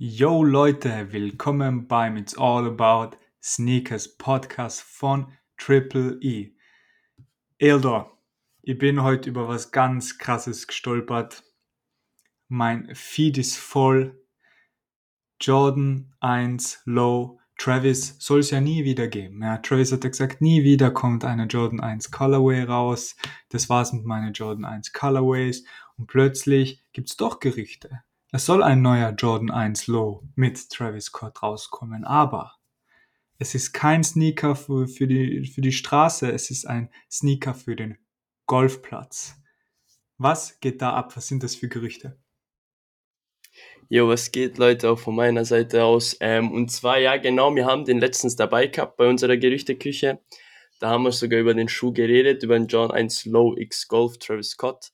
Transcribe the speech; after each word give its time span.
Yo 0.00 0.44
Leute, 0.44 1.08
willkommen 1.10 1.88
beim 1.88 2.16
It's 2.16 2.38
All 2.38 2.68
About 2.68 3.16
Sneakers 3.42 4.16
Podcast 4.16 4.80
von 4.80 5.32
Triple 5.56 6.20
E. 6.20 6.52
Eldor, 7.58 8.16
ich 8.62 8.78
bin 8.78 9.02
heute 9.02 9.28
über 9.28 9.48
was 9.48 9.72
ganz 9.72 10.16
krasses 10.16 10.68
gestolpert. 10.68 11.42
Mein 12.46 12.94
Feed 12.94 13.38
ist 13.38 13.56
voll. 13.56 14.24
Jordan 15.40 16.14
1 16.20 16.82
Low. 16.84 17.40
Travis 17.58 18.14
soll 18.20 18.38
es 18.38 18.52
ja 18.52 18.60
nie 18.60 18.84
wieder 18.84 19.08
geben. 19.08 19.42
Ja, 19.42 19.56
Travis 19.58 19.90
hat 19.90 20.02
gesagt, 20.02 20.40
nie 20.40 20.62
wieder 20.62 20.92
kommt 20.92 21.24
eine 21.24 21.46
Jordan 21.46 21.80
1 21.80 22.12
Colorway 22.12 22.62
raus. 22.62 23.16
Das 23.48 23.68
war's 23.68 23.92
mit 23.92 24.04
meinen 24.04 24.32
Jordan 24.32 24.64
1 24.64 24.92
Colorways. 24.92 25.64
Und 25.96 26.06
plötzlich 26.06 26.84
gibt's 26.92 27.16
doch 27.16 27.40
Gerüchte. 27.40 28.04
Es 28.30 28.44
soll 28.44 28.62
ein 28.62 28.82
neuer 28.82 29.12
Jordan 29.12 29.50
1 29.50 29.86
Low 29.86 30.22
mit 30.34 30.68
Travis 30.68 31.06
Scott 31.06 31.42
rauskommen, 31.42 32.04
aber 32.04 32.56
es 33.38 33.54
ist 33.54 33.72
kein 33.72 34.04
Sneaker 34.04 34.54
für, 34.54 34.86
für, 34.86 35.06
die, 35.06 35.46
für 35.46 35.62
die 35.62 35.72
Straße, 35.72 36.30
es 36.30 36.50
ist 36.50 36.66
ein 36.66 36.90
Sneaker 37.10 37.54
für 37.54 37.74
den 37.74 37.96
Golfplatz. 38.44 39.34
Was 40.18 40.60
geht 40.60 40.82
da 40.82 40.92
ab? 40.92 41.16
Was 41.16 41.26
sind 41.26 41.42
das 41.42 41.54
für 41.54 41.68
Gerüchte? 41.68 42.18
Jo, 43.88 44.08
was 44.08 44.30
geht, 44.30 44.58
Leute, 44.58 44.90
auch 44.90 44.98
von 44.98 45.16
meiner 45.16 45.46
Seite 45.46 45.84
aus. 45.84 46.14
Ähm, 46.20 46.52
und 46.52 46.70
zwar, 46.70 46.98
ja, 46.98 47.16
genau, 47.16 47.54
wir 47.54 47.64
haben 47.64 47.86
den 47.86 47.98
letztens 47.98 48.36
dabei 48.36 48.66
gehabt 48.66 48.98
bei 48.98 49.08
unserer 49.08 49.38
Gerüchteküche. 49.38 50.20
Da 50.80 50.90
haben 50.90 51.04
wir 51.04 51.12
sogar 51.12 51.40
über 51.40 51.54
den 51.54 51.70
Schuh 51.70 51.94
geredet, 51.94 52.42
über 52.42 52.58
den 52.58 52.66
John 52.66 52.90
1 52.90 53.24
Low 53.24 53.56
X 53.56 53.88
Golf 53.88 54.18
Travis 54.18 54.50
Scott. 54.50 54.92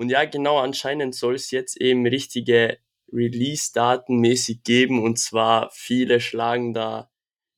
Und 0.00 0.08
ja, 0.08 0.24
genau, 0.24 0.56
anscheinend 0.56 1.14
soll 1.14 1.34
es 1.34 1.50
jetzt 1.50 1.78
eben 1.78 2.06
richtige 2.06 2.78
Release-Daten 3.12 4.16
mäßig 4.16 4.62
geben. 4.62 5.02
Und 5.02 5.18
zwar 5.18 5.68
viele 5.74 6.20
schlagen 6.20 6.72
da 6.72 7.10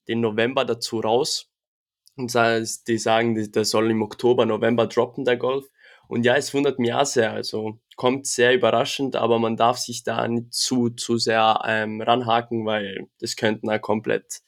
den 0.08 0.22
November 0.22 0.64
dazu 0.64 0.98
raus. 0.98 1.52
Und 2.16 2.34
die 2.88 2.98
sagen, 2.98 3.52
der 3.52 3.64
soll 3.64 3.92
im 3.92 4.02
Oktober, 4.02 4.44
November 4.44 4.88
droppen, 4.88 5.24
der 5.24 5.36
Golf. 5.36 5.66
Und 6.08 6.26
ja, 6.26 6.34
es 6.34 6.52
wundert 6.52 6.80
mich 6.80 6.92
auch 6.92 7.06
sehr. 7.06 7.30
Also 7.30 7.78
kommt 7.94 8.26
sehr 8.26 8.54
überraschend, 8.54 9.14
aber 9.14 9.38
man 9.38 9.56
darf 9.56 9.78
sich 9.78 10.02
da 10.02 10.26
nicht 10.26 10.52
zu, 10.52 10.90
zu 10.90 11.18
sehr 11.18 11.62
ähm, 11.64 12.00
ranhaken, 12.00 12.66
weil 12.66 13.08
das 13.20 13.36
könnten 13.36 13.70
auch 13.70 13.80
komplett 13.80 14.40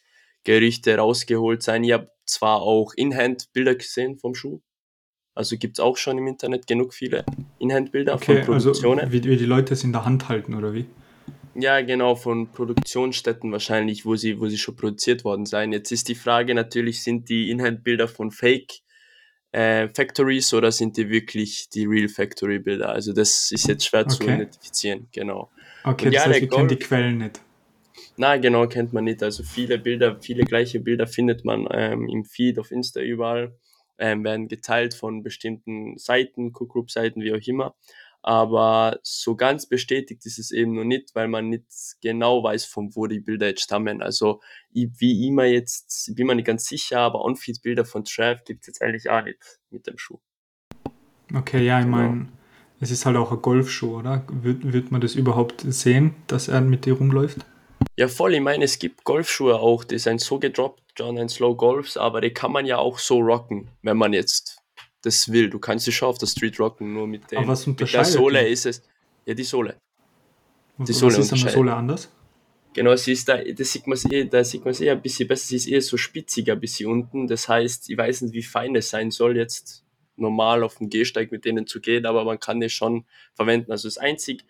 Gerüchte 0.42 0.96
rausgeholt 0.96 1.62
sein. 1.62 1.84
Ich 1.84 1.92
habe 1.92 2.10
zwar 2.26 2.60
auch 2.60 2.92
In-Hand-Bilder 2.96 3.76
gesehen 3.76 4.18
vom 4.18 4.34
Schuh, 4.34 4.62
also 5.34 5.56
gibt 5.56 5.78
es 5.78 5.80
auch 5.80 5.96
schon 5.96 6.18
im 6.18 6.26
Internet 6.26 6.66
genug 6.66 6.94
viele 6.94 7.24
Inhandbilder 7.58 8.14
okay, 8.14 8.44
von 8.44 8.54
also 8.54 8.70
Produktionen. 8.70 9.00
Also 9.00 9.12
wie, 9.12 9.24
wie 9.24 9.36
die 9.36 9.46
Leute 9.46 9.74
es 9.74 9.84
in 9.84 9.92
der 9.92 10.04
Hand 10.04 10.28
halten, 10.28 10.54
oder 10.54 10.74
wie? 10.74 10.86
Ja, 11.56 11.80
genau, 11.82 12.16
von 12.16 12.48
Produktionsstätten 12.48 13.52
wahrscheinlich, 13.52 14.04
wo 14.04 14.16
sie, 14.16 14.40
wo 14.40 14.48
sie 14.48 14.58
schon 14.58 14.74
produziert 14.74 15.24
worden 15.24 15.46
sein. 15.46 15.72
Jetzt 15.72 15.92
ist 15.92 16.08
die 16.08 16.16
Frage 16.16 16.54
natürlich, 16.54 17.02
sind 17.02 17.28
die 17.28 17.50
Inhandbilder 17.50 18.08
von 18.08 18.32
Fake 18.32 18.80
äh, 19.52 19.88
Factories 19.88 20.52
oder 20.52 20.72
sind 20.72 20.96
die 20.96 21.08
wirklich 21.10 21.68
die 21.68 21.84
Real 21.84 22.08
Factory 22.08 22.58
Bilder? 22.58 22.88
Also 22.88 23.12
das 23.12 23.52
ist 23.52 23.68
jetzt 23.68 23.86
schwer 23.86 24.02
okay. 24.02 24.14
zu 24.14 24.22
identifizieren, 24.24 25.08
genau. 25.12 25.50
Okay, 25.84 26.06
Und 26.06 26.14
das 26.14 26.24
ja, 26.24 26.30
heißt, 26.30 26.40
wir 26.40 26.48
kennen 26.48 26.68
die 26.68 26.76
Quellen 26.76 27.18
nicht. 27.18 27.40
Na, 28.16 28.36
genau, 28.36 28.66
kennt 28.66 28.92
man 28.92 29.04
nicht. 29.04 29.22
Also 29.22 29.44
viele 29.44 29.78
Bilder, 29.78 30.18
viele 30.20 30.44
gleiche 30.44 30.80
Bilder 30.80 31.06
findet 31.06 31.44
man 31.44 31.68
ähm, 31.70 32.08
im 32.08 32.24
Feed 32.24 32.58
auf 32.58 32.70
Insta 32.72 33.00
überall 33.00 33.52
ähm, 33.98 34.24
werden 34.24 34.48
geteilt 34.48 34.94
von 34.94 35.22
bestimmten 35.22 35.98
Seiten, 35.98 36.52
Cook-Group-Seiten, 36.54 37.22
wie 37.22 37.32
auch 37.32 37.46
immer. 37.46 37.74
Aber 38.22 39.00
so 39.02 39.36
ganz 39.36 39.66
bestätigt 39.66 40.24
ist 40.24 40.38
es 40.38 40.50
eben 40.50 40.72
noch 40.72 40.84
nicht, 40.84 41.14
weil 41.14 41.28
man 41.28 41.50
nicht 41.50 41.66
genau 42.00 42.42
weiß, 42.42 42.64
von 42.64 42.96
wo 42.96 43.06
die 43.06 43.20
Bilder 43.20 43.48
jetzt 43.48 43.60
stammen. 43.60 44.00
Also 44.00 44.40
ich, 44.72 44.88
wie 44.96 45.26
immer 45.26 45.44
jetzt, 45.44 46.10
bin 46.16 46.26
mir 46.26 46.34
nicht 46.34 46.46
ganz 46.46 46.64
sicher, 46.64 47.00
aber 47.00 47.22
On-Feed-Bilder 47.22 47.84
von 47.84 48.04
Trav 48.04 48.42
gibt 48.44 48.62
es 48.62 48.68
jetzt 48.68 48.82
eigentlich 48.82 49.10
auch 49.10 49.22
nicht 49.22 49.38
mit 49.70 49.86
dem 49.86 49.98
Schuh. 49.98 50.20
Okay, 51.34 51.66
ja, 51.66 51.80
ich 51.80 51.84
genau. 51.84 51.98
meine, 51.98 52.28
es 52.80 52.90
ist 52.90 53.04
halt 53.04 53.16
auch 53.16 53.30
ein 53.30 53.42
Golfschuh, 53.42 53.98
oder? 53.98 54.24
Wird, 54.30 54.72
wird 54.72 54.90
man 54.90 55.02
das 55.02 55.14
überhaupt 55.14 55.60
sehen, 55.66 56.14
dass 56.26 56.48
er 56.48 56.62
mit 56.62 56.86
dir 56.86 56.94
rumläuft? 56.94 57.44
Ja, 57.96 58.08
voll. 58.08 58.34
Ich 58.34 58.40
meine, 58.40 58.64
es 58.64 58.78
gibt 58.78 59.04
Golfschuhe 59.04 59.58
auch, 59.58 59.84
die 59.84 59.98
sind 59.98 60.20
so 60.20 60.38
gedroppt, 60.38 60.82
John 60.96 61.18
and 61.18 61.30
Slow 61.30 61.56
Golfs, 61.56 61.96
aber 61.96 62.20
die 62.20 62.30
kann 62.30 62.52
man 62.52 62.66
ja 62.66 62.78
auch 62.78 62.98
so 62.98 63.18
rocken, 63.18 63.68
wenn 63.82 63.96
man 63.96 64.12
jetzt 64.12 64.58
das 65.02 65.30
will. 65.30 65.50
Du 65.50 65.58
kannst 65.58 65.84
sie 65.84 65.92
schon 65.92 66.08
auf 66.08 66.18
der 66.18 66.26
Street 66.26 66.58
rocken, 66.58 66.92
nur 66.92 67.06
mit, 67.06 67.30
den, 67.30 67.38
aber 67.38 67.48
was 67.48 67.66
mit 67.66 67.80
der 67.80 68.04
Sohle 68.04 68.44
die? 68.44 68.50
ist 68.50 68.66
es. 68.66 68.82
Ja, 69.26 69.34
die 69.34 69.44
Sohle. 69.44 69.76
Die 70.78 70.92
Sohle 70.92 71.18
was 71.18 71.26
ist 71.26 71.32
an 71.32 71.40
der 71.40 71.50
Sohle 71.50 71.74
anders? 71.74 72.10
Genau, 72.74 72.96
sie 72.96 73.12
ist 73.12 73.28
da, 73.28 73.38
das 73.38 73.72
sieht 73.72 73.86
man 73.86 73.96
eh, 74.10 74.24
da 74.24 74.42
sieht 74.42 74.64
man 74.64 74.72
es 74.72 74.80
eh 74.80 74.90
ein 74.90 75.00
bisschen 75.00 75.28
besser, 75.28 75.46
sie 75.46 75.56
ist 75.56 75.68
eher 75.68 75.80
so 75.80 75.96
spitziger 75.96 76.54
ein 76.54 76.60
bisschen 76.60 76.90
unten. 76.90 77.28
Das 77.28 77.48
heißt, 77.48 77.88
ich 77.88 77.96
weiß 77.96 78.22
nicht, 78.22 78.34
wie 78.34 78.42
fein 78.42 78.74
es 78.74 78.90
sein 78.90 79.12
soll, 79.12 79.36
jetzt 79.36 79.84
normal 80.16 80.64
auf 80.64 80.78
dem 80.78 80.90
Gehsteig 80.90 81.30
mit 81.30 81.44
denen 81.44 81.68
zu 81.68 81.80
gehen, 81.80 82.04
aber 82.04 82.24
man 82.24 82.40
kann 82.40 82.60
es 82.62 82.72
schon 82.72 83.04
verwenden. 83.34 83.70
Also 83.70 83.86
das 83.86 83.98
einzig 83.98 84.44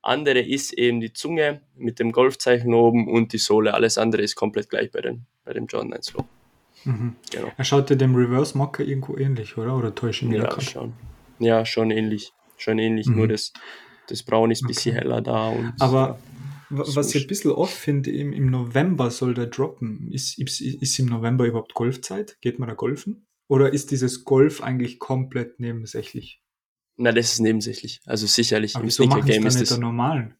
andere 0.00 0.40
ist 0.40 0.72
eben 0.72 1.00
die 1.00 1.12
Zunge 1.12 1.60
mit 1.76 1.98
dem 1.98 2.12
Golfzeichen 2.12 2.72
oben 2.72 3.06
und 3.08 3.34
die 3.34 3.38
Sohle. 3.38 3.74
Alles 3.74 3.98
andere 3.98 4.22
ist 4.22 4.34
komplett 4.34 4.70
gleich 4.70 4.90
bei, 4.90 5.02
den, 5.02 5.26
bei 5.48 5.54
dem 5.54 5.66
Jordan 5.66 5.94
1 5.94 6.12
Low. 6.12 6.24
Mhm. 6.84 7.16
Genau. 7.30 7.50
Er 7.56 7.64
schaut 7.64 7.88
dir 7.88 7.96
dem 7.96 8.14
Reverse 8.14 8.56
Mocker 8.56 8.84
irgendwo 8.84 9.16
ähnlich, 9.16 9.56
oder? 9.56 9.76
Oder 9.76 9.94
täusche 9.94 10.26
ich 10.26 10.30
mich 10.30 10.38
ja, 10.38 10.60
schon. 10.60 10.92
Ja, 11.38 11.64
schon 11.64 11.90
ähnlich. 11.90 12.32
Schon 12.58 12.78
ähnlich, 12.78 13.06
mhm. 13.06 13.16
nur 13.16 13.28
das, 13.28 13.52
das 14.08 14.22
Braun 14.22 14.50
ist 14.50 14.62
ein 14.62 14.68
bisschen 14.68 14.94
okay. 14.94 15.04
heller 15.04 15.22
da. 15.22 15.54
Aber 15.78 16.18
so 16.70 16.96
was 16.96 17.14
ich 17.14 17.24
ein 17.24 17.28
bisschen 17.28 17.52
oft 17.52 17.72
finde, 17.72 18.10
im, 18.10 18.32
im 18.34 18.50
November 18.50 19.10
soll 19.10 19.32
der 19.32 19.46
droppen. 19.46 20.10
Ist, 20.12 20.38
ist, 20.38 20.60
ist 20.60 20.98
im 20.98 21.06
November 21.06 21.46
überhaupt 21.46 21.72
Golfzeit? 21.72 22.36
Geht 22.42 22.58
man 22.58 22.68
da 22.68 22.74
golfen? 22.74 23.26
Oder 23.48 23.72
ist 23.72 23.90
dieses 23.90 24.24
Golf 24.24 24.62
eigentlich 24.62 24.98
komplett 24.98 25.60
nebensächlich? 25.60 26.42
Na, 26.96 27.12
das 27.12 27.32
ist 27.32 27.40
nebensächlich. 27.40 28.00
Also 28.04 28.26
sicherlich 28.26 28.76
Aber 28.76 28.84
im 28.84 28.90
Sneaker-Game 28.90 29.46
ist 29.46 29.60
das. 29.60 29.78
normalen? 29.78 30.34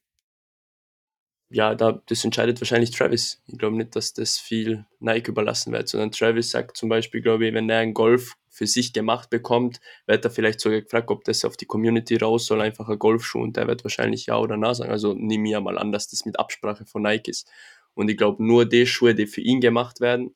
Ja, 1.50 1.74
da, 1.74 2.02
das 2.06 2.24
entscheidet 2.24 2.60
wahrscheinlich 2.60 2.90
Travis. 2.90 3.40
Ich 3.46 3.56
glaube 3.58 3.76
nicht, 3.76 3.96
dass 3.96 4.12
das 4.12 4.38
viel 4.38 4.84
Nike 5.00 5.28
überlassen 5.30 5.72
wird, 5.72 5.88
sondern 5.88 6.12
Travis 6.12 6.50
sagt 6.50 6.76
zum 6.76 6.90
Beispiel, 6.90 7.22
glaube 7.22 7.46
ich, 7.46 7.54
wenn 7.54 7.70
er 7.70 7.78
einen 7.78 7.94
Golf 7.94 8.36
für 8.50 8.66
sich 8.66 8.92
gemacht 8.92 9.30
bekommt, 9.30 9.80
wird 10.06 10.24
er 10.24 10.30
vielleicht 10.30 10.60
sogar 10.60 10.82
gefragt, 10.82 11.10
ob 11.10 11.24
das 11.24 11.44
auf 11.46 11.56
die 11.56 11.64
Community 11.64 12.16
raus 12.16 12.46
soll, 12.46 12.60
einfach 12.60 12.88
ein 12.88 12.98
Golfschuh 12.98 13.40
und 13.40 13.56
der 13.56 13.66
wird 13.66 13.82
wahrscheinlich 13.82 14.26
ja 14.26 14.36
oder 14.38 14.58
nein 14.58 14.74
sagen. 14.74 14.90
Also 14.90 15.14
nimm 15.14 15.42
mir 15.42 15.60
mal 15.60 15.78
an, 15.78 15.90
dass 15.90 16.08
das 16.08 16.26
mit 16.26 16.38
Absprache 16.38 16.84
von 16.84 17.02
Nike 17.02 17.30
ist. 17.30 17.48
Und 17.94 18.10
ich 18.10 18.18
glaube, 18.18 18.44
nur 18.44 18.66
die 18.66 18.86
Schuhe, 18.86 19.14
die 19.14 19.26
für 19.26 19.40
ihn 19.40 19.60
gemacht 19.60 20.00
werden, 20.00 20.34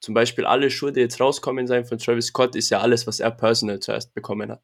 zum 0.00 0.14
Beispiel 0.14 0.46
alle 0.46 0.70
Schuhe, 0.70 0.92
die 0.92 1.00
jetzt 1.00 1.20
rauskommen 1.20 1.66
sein 1.66 1.84
von 1.84 1.98
Travis 1.98 2.26
Scott, 2.26 2.56
ist 2.56 2.70
ja 2.70 2.80
alles, 2.80 3.06
was 3.06 3.20
er 3.20 3.30
personal 3.30 3.80
zuerst 3.80 4.14
bekommen 4.14 4.50
hat 4.50 4.62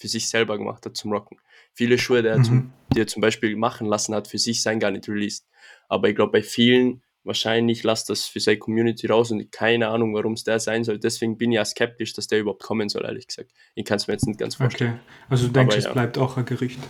für 0.00 0.08
sich 0.08 0.28
selber 0.28 0.58
gemacht 0.58 0.86
hat 0.86 0.96
zum 0.96 1.12
Rocken. 1.12 1.38
Viele 1.80 1.96
Schuhe, 1.96 2.20
die 2.20 2.28
er, 2.28 2.38
mhm. 2.38 2.72
er 2.94 3.06
zum 3.06 3.22
Beispiel 3.22 3.56
machen 3.56 3.86
lassen 3.86 4.14
hat, 4.14 4.28
für 4.28 4.36
sich 4.36 4.60
sein 4.60 4.80
gar 4.80 4.90
nicht 4.90 5.08
released. 5.08 5.46
Aber 5.88 6.10
ich 6.10 6.14
glaube, 6.14 6.32
bei 6.32 6.42
vielen 6.42 7.00
wahrscheinlich 7.24 7.82
lasst 7.84 8.10
das 8.10 8.26
für 8.26 8.38
seine 8.38 8.58
Community 8.58 9.06
raus 9.06 9.30
und 9.30 9.50
keine 9.50 9.88
Ahnung, 9.88 10.12
warum 10.12 10.34
es 10.34 10.44
der 10.44 10.60
sein 10.60 10.84
soll. 10.84 10.98
Deswegen 10.98 11.38
bin 11.38 11.52
ich 11.52 11.56
ja 11.56 11.64
skeptisch, 11.64 12.12
dass 12.12 12.26
der 12.26 12.40
überhaupt 12.40 12.62
kommen 12.62 12.90
soll, 12.90 13.06
ehrlich 13.06 13.28
gesagt. 13.28 13.50
Ich 13.74 13.86
kann 13.86 13.96
es 13.96 14.08
mir 14.08 14.12
jetzt 14.12 14.26
nicht 14.26 14.38
ganz 14.38 14.56
vorstellen. 14.56 14.92
Okay, 14.92 15.00
also 15.30 15.46
du 15.46 15.54
denkst, 15.54 15.72
aber, 15.72 15.78
es 15.78 15.84
ja. 15.86 15.92
bleibt 15.94 16.18
auch 16.18 16.36
ein 16.36 16.44
Gericht? 16.44 16.80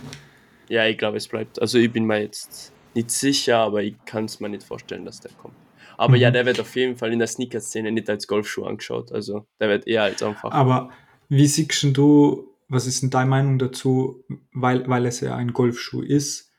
Ja, 0.67 0.85
ich 0.85 0.97
glaube, 0.97 1.15
es 1.15 1.29
bleibt. 1.29 1.61
Also 1.61 1.77
ich 1.77 1.89
bin 1.89 2.03
mir 2.03 2.21
jetzt 2.21 2.73
nicht 2.93 3.11
sicher, 3.11 3.59
aber 3.59 3.81
ich 3.83 3.95
kann 4.05 4.25
es 4.25 4.41
mir 4.41 4.49
nicht 4.49 4.63
vorstellen, 4.63 5.05
dass 5.05 5.21
der 5.21 5.31
kommt. 5.31 5.55
Aber 5.97 6.17
mhm. 6.17 6.21
ja, 6.21 6.31
der 6.31 6.45
wird 6.45 6.59
auf 6.59 6.75
jeden 6.75 6.97
Fall 6.97 7.13
in 7.13 7.19
der 7.19 7.29
Sneaker-Szene 7.29 7.93
nicht 7.93 8.09
als 8.09 8.27
Golfschuh 8.27 8.65
angeschaut. 8.65 9.13
Also 9.13 9.47
der 9.61 9.69
wird 9.69 9.87
eher 9.87 10.03
als 10.03 10.21
einfach. 10.21 10.51
Aber 10.51 10.91
wie 11.29 11.47
siehst 11.47 11.95
du 11.95 12.50
was 12.71 12.87
ist 12.87 13.01
denn 13.01 13.09
deine 13.09 13.29
Meinung 13.29 13.59
dazu, 13.59 14.23
weil, 14.53 14.87
weil 14.87 15.05
es 15.05 15.19
ja 15.19 15.35
ein 15.35 15.51
Golfschuh 15.51 16.01
ist? 16.01 16.51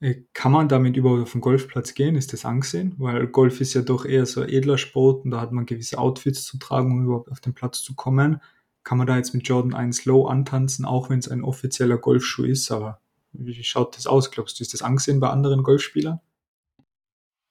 Äh, 0.00 0.22
kann 0.32 0.52
man 0.52 0.68
damit 0.68 0.96
überhaupt 0.96 1.22
auf 1.22 1.32
den 1.32 1.40
Golfplatz 1.40 1.94
gehen? 1.94 2.14
Ist 2.14 2.32
das 2.32 2.44
angesehen? 2.44 2.94
Weil 2.98 3.26
Golf 3.26 3.60
ist 3.60 3.74
ja 3.74 3.82
doch 3.82 4.04
eher 4.04 4.26
so 4.26 4.42
ein 4.42 4.48
edler 4.48 4.78
Sport 4.78 5.24
und 5.24 5.32
da 5.32 5.40
hat 5.40 5.50
man 5.50 5.66
gewisse 5.66 5.98
Outfits 5.98 6.44
zu 6.44 6.58
tragen, 6.58 6.92
um 6.92 7.04
überhaupt 7.04 7.32
auf 7.32 7.40
den 7.40 7.52
Platz 7.52 7.82
zu 7.82 7.96
kommen. 7.96 8.40
Kann 8.84 8.98
man 8.98 9.08
da 9.08 9.16
jetzt 9.16 9.34
mit 9.34 9.48
Jordan 9.48 9.74
1 9.74 10.04
Low 10.04 10.26
antanzen, 10.26 10.84
auch 10.84 11.10
wenn 11.10 11.18
es 11.18 11.28
ein 11.28 11.42
offizieller 11.42 11.98
Golfschuh 11.98 12.44
ist? 12.44 12.70
Aber 12.70 13.00
wie 13.32 13.64
schaut 13.64 13.96
das 13.96 14.06
aus? 14.06 14.30
Glaubst 14.30 14.60
du, 14.60 14.62
ist 14.62 14.72
das 14.72 14.82
angesehen 14.82 15.18
bei 15.18 15.30
anderen 15.30 15.64
Golfspielern? 15.64 16.20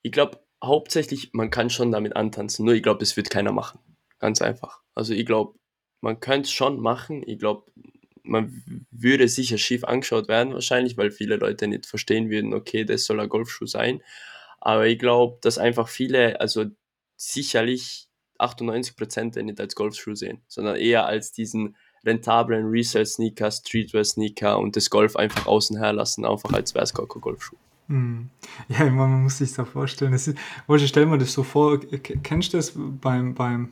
Ich 0.04 0.14
glaube, 0.14 0.40
hauptsächlich, 0.64 1.32
man 1.34 1.50
kann 1.50 1.70
schon 1.70 1.92
damit 1.92 2.16
antanzen, 2.16 2.64
nur 2.64 2.76
ich 2.76 2.84
glaube, 2.84 3.00
das 3.00 3.18
wird 3.18 3.30
keiner 3.30 3.52
machen. 3.52 3.80
Ganz 4.20 4.42
einfach. 4.42 4.82
Also 4.94 5.14
ich 5.14 5.26
glaube, 5.26 5.60
man 6.00 6.20
könnte 6.20 6.46
es 6.48 6.52
schon 6.52 6.80
machen. 6.80 7.24
Ich 7.26 7.40
glaube, 7.40 7.72
man 8.26 8.64
würde 8.92 9.28
sicher 9.28 9.58
schief 9.58 9.84
angeschaut 9.84 10.28
werden 10.28 10.54
wahrscheinlich, 10.54 10.98
weil 10.98 11.12
viele 11.12 11.38
Leute 11.38 11.68
nicht 11.68 11.86
verstehen 11.86 12.30
würden, 12.30 12.54
okay, 12.54 12.84
das 12.86 13.06
soll 13.06 13.20
ein 13.20 13.30
Golfschuh 13.30 13.66
sein. 13.66 14.02
Aber 14.60 14.88
ich 14.88 15.00
glaube, 15.00 15.38
dass 15.42 15.58
einfach 15.58 15.88
viele, 15.88 16.40
also 16.40 16.66
sicherlich 17.18 18.08
98 18.40 18.96
Prozent 18.96 19.36
nicht 19.36 19.60
als 19.60 19.76
Golfschuh 19.76 20.16
sehen, 20.16 20.42
sondern 20.48 20.76
eher 20.76 21.06
als 21.06 21.32
diesen 21.32 21.76
rentablen 22.06 22.68
Resale-Sneaker, 22.68 23.52
Streetwear-Sneaker 23.52 24.60
und 24.60 24.76
das 24.76 24.90
Golf 24.90 25.16
einfach 25.16 25.48
außen 25.48 25.78
her 25.78 25.94
lassen, 25.94 26.26
einfach 26.26 26.54
als 26.54 26.74
wäre 26.74 26.84
es 26.84 26.94
gar 26.94 27.08
kein 27.08 27.22
Golfschuh. 27.22 27.56
Mhm. 27.88 28.30
Ja, 28.68 28.90
man 28.90 29.24
muss 29.24 29.38
sich 29.38 29.54
das 29.54 29.68
vorstellen. 29.70 30.12
Das 30.12 30.28
ist, 30.28 30.38
ich 30.68 30.88
stell 30.88 31.06
mir 31.06 31.18
das 31.18 31.34
so 31.34 31.44
vor, 31.44 31.80
kennst 32.24 32.54
du 32.54 32.58
das 32.58 32.74
beim, 32.76 33.36
beim 33.36 33.72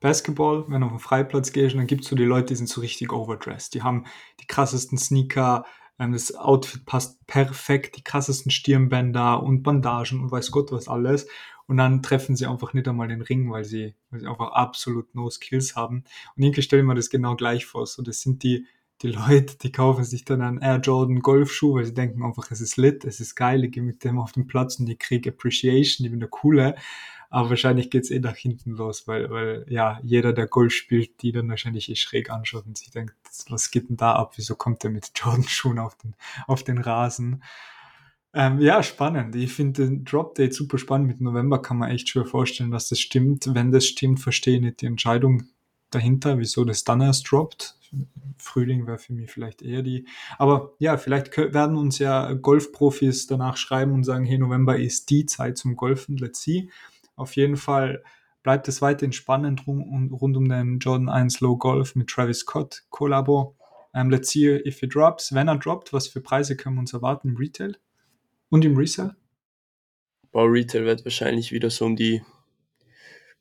Basketball, 0.00 0.64
wenn 0.68 0.80
du 0.80 0.86
auf 0.86 0.92
den 0.92 1.00
Freiplatz 1.00 1.52
gehst 1.52 1.74
dann 1.74 1.86
gibt 1.86 2.04
es 2.04 2.10
so 2.10 2.16
die 2.16 2.24
Leute, 2.24 2.46
die 2.46 2.56
sind 2.56 2.68
so 2.68 2.80
richtig 2.80 3.12
overdressed. 3.12 3.74
Die 3.74 3.82
haben 3.82 4.04
die 4.40 4.46
krassesten 4.46 4.98
Sneaker, 4.98 5.64
ähm, 5.98 6.12
das 6.12 6.34
Outfit 6.34 6.86
passt 6.86 7.26
perfekt, 7.26 7.96
die 7.96 8.04
krassesten 8.04 8.50
Stirnbänder 8.50 9.42
und 9.42 9.62
Bandagen 9.62 10.20
und 10.20 10.30
weiß 10.30 10.50
Gott 10.50 10.72
was 10.72 10.88
alles. 10.88 11.26
Und 11.66 11.76
dann 11.76 12.02
treffen 12.02 12.34
sie 12.34 12.46
einfach 12.46 12.72
nicht 12.72 12.88
einmal 12.88 13.08
den 13.08 13.20
Ring, 13.20 13.50
weil 13.50 13.64
sie, 13.64 13.94
weil 14.10 14.20
sie 14.20 14.26
einfach 14.26 14.52
absolut 14.52 15.14
no 15.14 15.28
Skills 15.28 15.76
haben. 15.76 16.04
Und 16.34 16.42
irgendwie 16.42 16.62
stelle 16.62 16.80
ich 16.82 16.88
mir 16.88 16.94
das 16.94 17.10
genau 17.10 17.36
gleich 17.36 17.66
vor. 17.66 17.86
So, 17.86 18.02
das 18.02 18.22
sind 18.22 18.42
die, 18.42 18.66
die 19.02 19.08
Leute, 19.08 19.58
die 19.58 19.70
kaufen 19.70 20.04
sich 20.04 20.24
dann 20.24 20.40
einen 20.40 20.62
Air 20.62 20.78
Jordan 20.78 21.20
Golfschuh, 21.20 21.74
weil 21.74 21.84
sie 21.84 21.92
denken 21.92 22.22
einfach, 22.22 22.50
es 22.50 22.60
ist 22.62 22.78
lit, 22.78 23.04
es 23.04 23.20
ist 23.20 23.34
geil, 23.34 23.64
ich 23.64 23.72
gehe 23.72 23.82
mit 23.82 24.02
dem 24.02 24.18
auf 24.18 24.32
den 24.32 24.46
Platz 24.46 24.78
und 24.80 24.88
ich 24.88 24.98
kriege 24.98 25.30
Appreciation, 25.30 26.06
ich 26.06 26.10
bin 26.10 26.20
der 26.20 26.30
Coole. 26.30 26.74
Aber 27.30 27.50
wahrscheinlich 27.50 27.90
geht's 27.90 28.10
eh 28.10 28.20
nach 28.20 28.36
hinten 28.36 28.70
los, 28.70 29.06
weil, 29.06 29.28
weil 29.30 29.66
ja, 29.68 30.00
jeder, 30.02 30.32
der 30.32 30.46
Golf 30.46 30.72
spielt, 30.72 31.20
die 31.22 31.32
dann 31.32 31.48
wahrscheinlich 31.48 31.90
eh 31.90 31.96
schräg 31.96 32.30
anschaut 32.30 32.66
und 32.66 32.78
sich 32.78 32.90
denkt, 32.90 33.14
was 33.50 33.70
geht 33.70 33.90
denn 33.90 33.96
da 33.96 34.14
ab? 34.14 34.32
Wieso 34.36 34.54
kommt 34.54 34.82
der 34.82 34.90
mit 34.90 35.10
Jordan-Schuhen 35.14 35.78
auf 35.78 35.96
den, 35.96 36.14
auf 36.46 36.62
den 36.62 36.78
Rasen? 36.78 37.42
Ähm, 38.32 38.60
ja, 38.60 38.82
spannend. 38.82 39.36
Ich 39.36 39.52
finde 39.52 39.86
den 39.86 40.04
Drop 40.04 40.34
Date 40.34 40.54
super 40.54 40.78
spannend. 40.78 41.08
Mit 41.08 41.20
November 41.20 41.60
kann 41.60 41.78
man 41.78 41.90
echt 41.90 42.08
schwer 42.08 42.24
vorstellen, 42.24 42.70
dass 42.70 42.88
das 42.88 43.00
stimmt. 43.00 43.54
Wenn 43.54 43.72
das 43.72 43.86
stimmt, 43.86 44.20
verstehe 44.20 44.56
ich 44.56 44.62
nicht 44.62 44.80
die 44.80 44.86
Entscheidung 44.86 45.44
dahinter, 45.90 46.38
wieso 46.38 46.64
das 46.64 46.84
dann 46.84 47.00
erst 47.00 47.30
droppt. 47.30 47.76
Frühling 48.36 48.86
wäre 48.86 48.98
für 48.98 49.14
mich 49.14 49.30
vielleicht 49.30 49.62
eher 49.62 49.82
die. 49.82 50.06
Aber 50.36 50.74
ja, 50.78 50.98
vielleicht 50.98 51.36
werden 51.36 51.76
uns 51.76 51.98
ja 51.98 52.32
Golfprofis 52.34 53.26
danach 53.26 53.56
schreiben 53.56 53.92
und 53.92 54.04
sagen, 54.04 54.24
hey, 54.24 54.38
November 54.38 54.78
ist 54.78 55.08
die 55.10 55.26
Zeit 55.26 55.56
zum 55.56 55.76
Golfen, 55.76 56.16
let's 56.16 56.42
see. 56.42 56.70
Auf 57.18 57.34
jeden 57.36 57.56
Fall 57.56 58.02
bleibt 58.42 58.68
es 58.68 58.80
weiterhin 58.80 59.12
spannend 59.12 59.66
rund, 59.66 60.12
rund 60.12 60.36
um 60.36 60.48
den 60.48 60.78
Jordan 60.78 61.08
1 61.08 61.40
Low 61.40 61.56
Golf 61.56 61.96
mit 61.96 62.08
Travis 62.08 62.40
Scott 62.40 62.84
Kollabo. 62.90 63.56
Um, 63.92 64.00
ähm, 64.02 64.10
let's 64.10 64.30
see 64.30 64.46
if 64.46 64.82
it 64.82 64.94
drops. 64.94 65.34
Wenn 65.34 65.48
er 65.48 65.56
droppt, 65.56 65.92
was 65.92 66.06
für 66.06 66.20
Preise 66.20 66.56
können 66.56 66.76
wir 66.76 66.80
uns 66.80 66.92
erwarten 66.92 67.30
im 67.30 67.36
Retail 67.36 67.76
und 68.50 68.64
im 68.64 68.76
Resale? 68.76 69.16
Boah, 70.30 70.44
Retail 70.44 70.84
wird 70.84 71.04
wahrscheinlich 71.04 71.50
wieder 71.52 71.70
so 71.70 71.86
um 71.86 71.96
die 71.96 72.22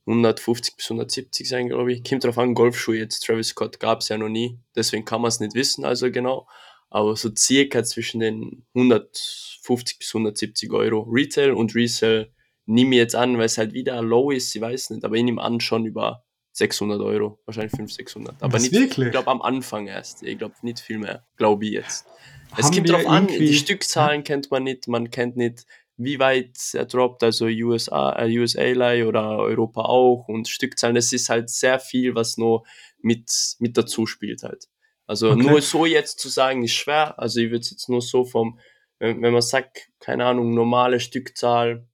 150 0.07 0.75
bis 0.77 0.85
170 0.85 1.47
sein, 1.47 1.67
glaube 1.67 1.93
ich. 1.93 2.03
Kommt 2.03 2.23
drauf 2.23 2.37
an, 2.37 2.55
Golfschuhe 2.55 2.97
jetzt, 2.97 3.25
Travis 3.25 3.49
Scott 3.49 3.79
gab 3.79 3.99
es 3.99 4.09
ja 4.09 4.17
noch 4.17 4.29
nie, 4.29 4.57
deswegen 4.75 5.05
kann 5.05 5.21
man 5.21 5.29
es 5.29 5.39
nicht 5.39 5.53
wissen, 5.53 5.85
also 5.85 6.09
genau. 6.09 6.47
Aber 6.89 7.15
so 7.15 7.29
circa 7.35 7.83
zwischen 7.83 8.21
den 8.21 8.65
150 8.73 9.99
bis 9.99 10.09
170 10.15 10.71
Euro 10.71 11.01
Retail 11.01 11.51
und 11.51 11.75
Resale 11.75 12.31
nehme 12.67 12.95
ich 12.95 12.99
jetzt 12.99 13.15
an, 13.15 13.37
weil 13.37 13.45
es 13.45 13.57
halt 13.57 13.73
wieder 13.73 14.01
low 14.01 14.29
ist, 14.29 14.55
ich 14.55 14.61
weiß 14.61 14.91
nicht, 14.91 15.03
aber 15.03 15.15
ich 15.15 15.23
nehme 15.23 15.41
an 15.41 15.59
schon 15.59 15.85
über 15.85 16.23
600 16.51 17.01
Euro, 17.01 17.39
wahrscheinlich 17.45 17.71
500, 17.71 17.91
600. 17.95 18.35
Aber 18.43 18.53
Was 18.53 18.63
nicht, 18.63 18.73
wirklich? 18.73 19.07
ich 19.07 19.11
glaube 19.11 19.31
am 19.31 19.41
Anfang 19.41 19.87
erst, 19.87 20.23
ich 20.23 20.37
glaube 20.37 20.55
nicht 20.61 20.79
viel 20.79 20.97
mehr, 20.97 21.25
glaube 21.37 21.65
ich 21.65 21.71
jetzt. 21.71 22.05
Haben 22.51 22.61
es 22.61 22.71
kommt 22.71 22.89
drauf 22.89 23.07
an, 23.07 23.27
die 23.27 23.53
Stückzahlen 23.53 24.23
kennt 24.23 24.51
man 24.51 24.63
nicht, 24.63 24.87
man 24.87 25.09
kennt 25.09 25.37
nicht, 25.37 25.65
wie 25.97 26.19
weit 26.19 26.57
er 26.73 26.85
droppt, 26.85 27.23
also 27.23 27.45
USA, 27.45 28.13
äh, 28.19 28.37
USA 28.37 28.63
oder 29.07 29.39
Europa 29.39 29.81
auch 29.81 30.27
und 30.27 30.47
Stückzahlen, 30.47 30.95
das 30.95 31.11
ist 31.11 31.29
halt 31.29 31.49
sehr 31.49 31.79
viel, 31.79 32.15
was 32.15 32.37
nur 32.37 32.63
mit, 33.01 33.31
mit 33.59 33.77
dazu 33.77 34.05
spielt 34.05 34.43
halt. 34.43 34.67
Also 35.05 35.31
okay. 35.31 35.41
nur 35.41 35.61
so 35.61 35.85
jetzt 35.85 36.19
zu 36.19 36.29
sagen 36.29 36.63
ist 36.63 36.73
schwer, 36.73 37.17
also 37.17 37.39
ich 37.39 37.47
würde 37.47 37.61
es 37.61 37.71
jetzt 37.71 37.89
nur 37.89 38.01
so 38.01 38.25
vom, 38.25 38.59
wenn, 38.99 39.21
wenn 39.21 39.33
man 39.33 39.41
sagt, 39.41 39.89
keine 39.99 40.25
Ahnung, 40.25 40.53
normale 40.53 40.99
Stückzahl, 40.99 41.87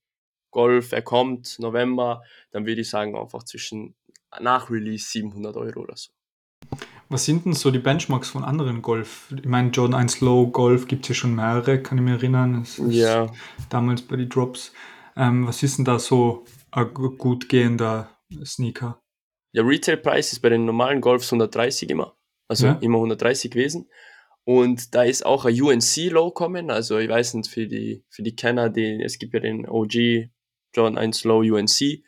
Golf, 0.54 0.94
er 0.94 1.02
kommt, 1.02 1.60
November, 1.60 2.24
dann 2.52 2.66
würde 2.66 2.82
ich 2.82 2.90
sagen 2.90 3.18
einfach 3.18 3.44
zwischen 3.44 3.96
nach 4.40 4.70
Release 4.70 5.10
700 5.10 5.58
Euro 5.58 5.82
oder 5.82 5.98
so. 5.98 6.12
Was 7.10 7.26
sind 7.26 7.46
denn 7.46 7.54
so 7.54 7.70
die 7.70 7.80
Benchmarks 7.80 8.30
von 8.30 8.44
anderen 8.44 8.82
Golf? 8.82 9.32
Ich 9.38 9.46
meine, 9.46 9.70
Jordan 9.70 10.00
1 10.00 10.22
Low 10.22 10.48
Golf 10.48 10.88
gibt 10.88 11.04
es 11.04 11.10
ja 11.10 11.16
schon 11.16 11.36
mehrere, 11.36 11.82
kann 11.82 11.98
ich 11.98 12.04
mich 12.04 12.14
erinnern. 12.14 12.66
ja. 12.88 13.28
Damals 13.70 14.02
bei 14.02 14.16
den 14.16 14.30
Drops. 14.30 14.72
Ähm, 15.16 15.46
was 15.46 15.62
ist 15.62 15.78
denn 15.78 15.86
da 15.86 16.00
so 16.00 16.46
ein 16.72 16.92
gut 16.94 17.50
gehender 17.50 18.10
Sneaker? 18.44 19.00
Der 19.54 19.68
Retail-Preis 19.68 20.32
ist 20.32 20.40
bei 20.40 20.50
den 20.50 20.66
normalen 20.66 21.02
Golfs 21.02 21.32
130 21.32 21.90
immer. 21.90 22.16
Also 22.48 22.68
ja. 22.68 22.74
immer 22.82 22.98
130 22.98 23.52
gewesen. 23.52 23.90
Und 24.46 24.94
da 24.96 25.04
ist 25.04 25.26
auch 25.26 25.46
ein 25.46 25.62
UNC 25.62 26.10
Low 26.10 26.32
kommen. 26.32 26.72
Also 26.72 26.98
ich 26.98 27.10
weiß 27.10 27.36
nicht, 27.36 27.50
für 27.50 27.68
die, 27.68 28.04
für 28.10 28.24
die 28.24 28.36
Kenner, 28.36 28.70
die, 28.70 29.02
es 29.04 29.20
gibt 29.20 29.34
ja 29.34 29.40
den 29.40 29.68
OG 29.70 30.30
Jordan 30.74 30.98
1 30.98 31.24
Low 31.24 31.40
UNC 31.40 32.04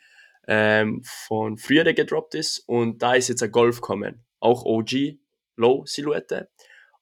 ähm, 0.48 1.02
von 1.04 1.58
früher, 1.58 1.84
der 1.84 1.94
gedroppt 1.94 2.34
ist. 2.34 2.60
Und 2.66 3.02
da 3.02 3.14
ist 3.14 3.28
jetzt 3.28 3.42
ein 3.42 3.52
Golf 3.52 3.80
kommen. 3.80 4.24
Auch 4.40 4.64
OG 4.64 5.18
Low 5.56 5.84
Silhouette. 5.86 6.48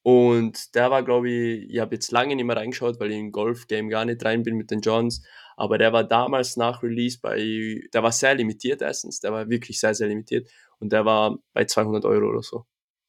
Und 0.03 0.75
der 0.75 0.91
war, 0.91 1.03
glaube 1.03 1.31
ich, 1.31 1.71
ich 1.71 1.79
habe 1.79 1.95
jetzt 1.95 2.13
lange 2.13 2.37
nicht 2.37 2.45
mehr 2.45 2.57
reingeschaut, 2.57 3.01
weil 3.01 3.11
ich 3.11 3.19
im 3.19 3.33
Golf-Game 3.33 3.89
gar 3.89 4.05
nicht 4.05 4.23
rein 4.23 4.43
bin 4.43 4.57
mit 4.57 4.71
den 4.71 4.81
Johns. 4.81 5.23
Aber 5.57 5.79
der 5.79 5.93
war 5.93 6.05
damals 6.05 6.57
nach 6.57 6.83
Release 6.83 7.19
bei, 7.21 7.81
der 7.93 8.03
war 8.03 8.13
sehr 8.13 8.35
limitiert 8.35 8.83
erstens. 8.83 9.21
Der 9.21 9.33
war 9.33 9.49
wirklich 9.49 9.81
sehr, 9.81 9.95
sehr 9.95 10.09
limitiert. 10.09 10.51
Und 10.79 10.93
der 10.93 11.07
war 11.07 11.39
bei 11.55 11.65
200 11.65 12.05
Euro 12.05 12.29
oder 12.29 12.43
so. 12.43 12.67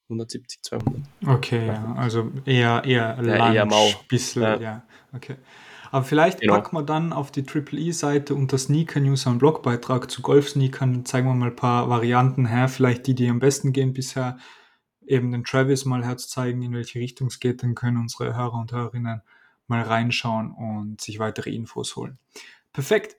170, 0.08 0.62
200. 0.62 0.94
Okay, 1.26 1.66
ja. 1.66 1.94
Also 1.98 2.30
eher, 2.44 2.82
eher 2.84 3.18
ja, 3.22 3.52
eher 3.52 3.66
mau. 3.66 3.90
Bisschen, 4.08 4.42
ja. 4.42 4.60
ja. 4.60 4.86
Okay. 5.12 5.36
Aber 5.96 6.04
vielleicht 6.04 6.42
genau. 6.42 6.56
packen 6.56 6.76
wir 6.76 6.82
dann 6.82 7.14
auf 7.14 7.30
die 7.30 7.42
Triple 7.42 7.80
E-Seite 7.80 8.34
unter 8.34 8.58
Sneaker 8.58 9.00
News 9.00 9.26
einen 9.26 9.38
Blogbeitrag 9.38 10.10
zu 10.10 10.20
Golf-Sneakern, 10.20 11.06
zeigen 11.06 11.26
wir 11.26 11.32
mal 11.32 11.48
ein 11.48 11.56
paar 11.56 11.88
Varianten 11.88 12.44
her, 12.44 12.68
vielleicht 12.68 13.06
die, 13.06 13.14
die 13.14 13.30
am 13.30 13.38
besten 13.38 13.72
gehen 13.72 13.94
bisher, 13.94 14.36
eben 15.06 15.32
den 15.32 15.42
Travis 15.42 15.86
mal 15.86 16.04
herzeigen, 16.04 16.60
in 16.60 16.74
welche 16.74 16.98
Richtung 16.98 17.28
es 17.28 17.40
geht, 17.40 17.62
dann 17.62 17.74
können 17.74 17.96
unsere 17.96 18.36
Hörer 18.36 18.58
und 18.58 18.72
Hörerinnen 18.72 19.22
mal 19.68 19.80
reinschauen 19.80 20.50
und 20.50 21.00
sich 21.00 21.18
weitere 21.18 21.48
Infos 21.48 21.96
holen. 21.96 22.18
Perfekt. 22.74 23.16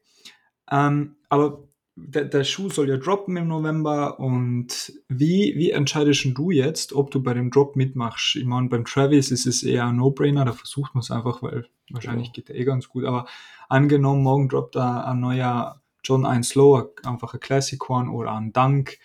Ähm, 0.70 1.16
aber 1.30 1.64
der, 1.98 2.26
der, 2.26 2.44
Schuh 2.44 2.70
soll 2.70 2.90
ja 2.90 2.98
droppen 2.98 3.36
im 3.38 3.48
November 3.48 4.20
und 4.20 4.94
wie, 5.10 5.54
wie 5.58 5.72
entscheidest 5.72 6.28
du 6.36 6.52
jetzt, 6.52 6.94
ob 6.94 7.10
du 7.10 7.22
bei 7.22 7.34
dem 7.34 7.50
Drop 7.50 7.76
mitmachst? 7.76 8.36
Ich 8.36 8.46
meine, 8.46 8.70
beim 8.70 8.86
Travis 8.86 9.32
ist 9.32 9.48
es 9.48 9.64
eher 9.64 9.88
ein 9.88 9.96
No-Brainer, 9.96 10.46
da 10.46 10.54
versucht 10.54 10.94
man 10.94 11.02
es 11.02 11.10
einfach, 11.10 11.42
weil 11.42 11.66
wahrscheinlich 11.90 12.34
geht 12.34 12.50
der 12.50 12.56
eh 12.56 12.66
ganz 12.66 12.88
gut, 12.88 13.04
aber 13.04 13.26
angenommen, 13.68 14.22
morgen 14.22 14.48
droppt 14.48 14.76
da 14.76 15.02
ein 15.06 15.20
neuer 15.20 15.82
John 16.04 16.26
1 16.26 16.50
Slow, 16.50 16.90
einfach 17.04 17.34
ein 17.34 17.40
Classic 17.40 17.90
One 17.90 18.12
oder 18.12 18.34
ein 18.34 18.54
Dunk. 18.54 19.00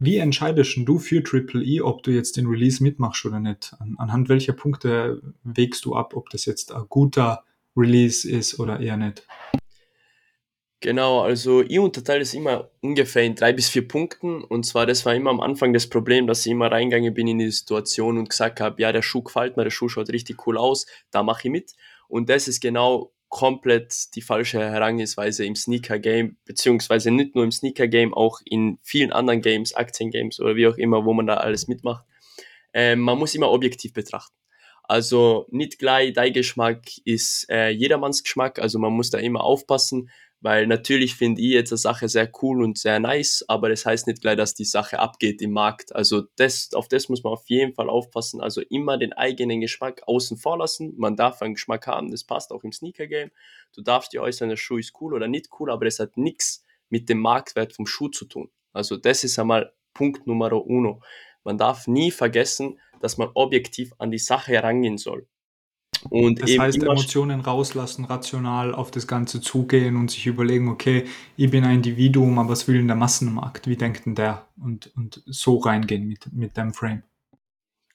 Wie 0.00 0.16
entscheidest 0.16 0.76
du 0.84 0.98
für 0.98 1.22
Triple 1.22 1.62
E, 1.62 1.80
ob 1.80 2.02
du 2.02 2.10
jetzt 2.10 2.36
den 2.36 2.48
Release 2.48 2.82
mitmachst 2.82 3.24
oder 3.24 3.38
nicht? 3.38 3.72
An, 3.78 3.94
anhand 3.98 4.28
welcher 4.28 4.52
Punkte 4.52 5.22
wägst 5.44 5.84
du 5.84 5.94
ab, 5.94 6.16
ob 6.16 6.28
das 6.30 6.44
jetzt 6.44 6.72
ein 6.72 6.86
guter 6.88 7.44
Release 7.76 8.28
ist 8.28 8.58
oder 8.58 8.80
eher 8.80 8.96
nicht? 8.96 9.26
Genau, 10.82 11.20
also 11.20 11.62
ich 11.62 11.78
unterteile 11.78 12.22
es 12.22 12.34
immer 12.34 12.68
ungefähr 12.80 13.22
in 13.22 13.36
drei 13.36 13.52
bis 13.52 13.68
vier 13.68 13.86
Punkten. 13.86 14.42
Und 14.42 14.66
zwar, 14.66 14.84
das 14.84 15.06
war 15.06 15.14
immer 15.14 15.30
am 15.30 15.40
Anfang 15.40 15.72
das 15.72 15.88
Problem, 15.88 16.26
dass 16.26 16.44
ich 16.44 16.50
immer 16.50 16.72
reingegangen 16.72 17.14
bin 17.14 17.28
in 17.28 17.38
die 17.38 17.52
Situation 17.52 18.18
und 18.18 18.28
gesagt 18.28 18.60
habe, 18.60 18.82
ja, 18.82 18.90
der 18.90 19.02
Schuh 19.02 19.22
gefällt 19.22 19.56
mir, 19.56 19.62
der 19.62 19.70
Schuh 19.70 19.88
schaut 19.88 20.10
richtig 20.10 20.44
cool 20.44 20.58
aus, 20.58 20.86
da 21.12 21.22
mache 21.22 21.46
ich 21.46 21.52
mit. 21.52 21.72
Und 22.08 22.28
das 22.28 22.48
ist 22.48 22.60
genau 22.60 23.12
komplett 23.28 24.16
die 24.16 24.22
falsche 24.22 24.58
Herangehensweise 24.58 25.44
im 25.44 25.54
Sneaker-Game, 25.54 26.36
beziehungsweise 26.46 27.12
nicht 27.12 27.36
nur 27.36 27.44
im 27.44 27.52
Sneaker-Game, 27.52 28.12
auch 28.12 28.40
in 28.44 28.80
vielen 28.82 29.12
anderen 29.12 29.40
Games, 29.40 29.74
Aktien-Games 29.74 30.40
oder 30.40 30.56
wie 30.56 30.66
auch 30.66 30.76
immer, 30.78 31.04
wo 31.04 31.12
man 31.12 31.28
da 31.28 31.34
alles 31.34 31.68
mitmacht. 31.68 32.04
Ähm, 32.74 32.98
man 32.98 33.18
muss 33.18 33.36
immer 33.36 33.52
objektiv 33.52 33.92
betrachten. 33.92 34.34
Also 34.82 35.46
nicht 35.50 35.78
gleich, 35.78 36.12
dein 36.12 36.32
Geschmack 36.32 36.82
ist 37.04 37.46
äh, 37.48 37.68
jedermanns 37.68 38.24
Geschmack, 38.24 38.58
also 38.58 38.80
man 38.80 38.92
muss 38.92 39.10
da 39.10 39.18
immer 39.18 39.44
aufpassen, 39.44 40.10
weil 40.42 40.66
natürlich 40.66 41.14
finde 41.14 41.40
ich 41.40 41.52
jetzt 41.52 41.72
eine 41.72 41.78
Sache 41.78 42.08
sehr 42.08 42.30
cool 42.42 42.62
und 42.64 42.76
sehr 42.76 42.98
nice, 42.98 43.44
aber 43.46 43.68
das 43.68 43.86
heißt 43.86 44.08
nicht 44.08 44.20
gleich, 44.20 44.36
dass 44.36 44.54
die 44.54 44.64
Sache 44.64 44.98
abgeht 44.98 45.40
im 45.40 45.52
Markt. 45.52 45.94
Also 45.94 46.24
das, 46.36 46.70
auf 46.74 46.88
das 46.88 47.08
muss 47.08 47.22
man 47.22 47.32
auf 47.32 47.48
jeden 47.48 47.74
Fall 47.74 47.88
aufpassen. 47.88 48.40
Also 48.40 48.60
immer 48.60 48.98
den 48.98 49.12
eigenen 49.12 49.60
Geschmack 49.60 50.02
außen 50.04 50.36
vor 50.36 50.58
lassen. 50.58 50.94
Man 50.96 51.16
darf 51.16 51.42
einen 51.42 51.54
Geschmack 51.54 51.86
haben, 51.86 52.10
das 52.10 52.24
passt 52.24 52.50
auch 52.50 52.64
im 52.64 52.72
Sneaker-Game. 52.72 53.30
Du 53.72 53.82
darfst 53.82 54.12
dir 54.12 54.20
äußern, 54.20 54.48
der 54.48 54.56
Schuh 54.56 54.78
ist 54.78 55.00
cool 55.00 55.14
oder 55.14 55.28
nicht 55.28 55.48
cool, 55.60 55.70
aber 55.70 55.84
das 55.84 56.00
hat 56.00 56.16
nichts 56.16 56.64
mit 56.88 57.08
dem 57.08 57.20
Marktwert 57.20 57.72
vom 57.72 57.86
Schuh 57.86 58.08
zu 58.08 58.24
tun. 58.24 58.50
Also 58.72 58.96
das 58.96 59.22
ist 59.22 59.38
einmal 59.38 59.72
Punkt 59.94 60.26
Nummer 60.26 60.52
uno. 60.52 61.02
Man 61.44 61.56
darf 61.56 61.86
nie 61.86 62.10
vergessen, 62.10 62.80
dass 63.00 63.16
man 63.16 63.30
objektiv 63.34 63.92
an 63.98 64.10
die 64.10 64.18
Sache 64.18 64.52
herangehen 64.52 64.98
soll. 64.98 65.28
Und 66.10 66.42
das 66.42 66.58
heißt, 66.58 66.82
Emotionen 66.82 67.40
rauslassen, 67.40 68.04
rational 68.04 68.74
auf 68.74 68.90
das 68.90 69.06
Ganze 69.06 69.40
zugehen 69.40 69.96
und 69.96 70.10
sich 70.10 70.26
überlegen, 70.26 70.68
okay, 70.68 71.04
ich 71.36 71.50
bin 71.50 71.64
ein 71.64 71.76
Individuum, 71.76 72.38
aber 72.38 72.50
was 72.50 72.66
will 72.66 72.78
denn 72.78 72.88
der 72.88 72.96
Massenmarkt? 72.96 73.66
Wie 73.66 73.76
denkt 73.76 74.06
denn 74.06 74.14
der? 74.14 74.46
Und, 74.60 74.90
und 74.96 75.22
so 75.26 75.58
reingehen 75.58 76.06
mit, 76.06 76.32
mit 76.32 76.56
dem 76.56 76.74
Frame. 76.74 77.02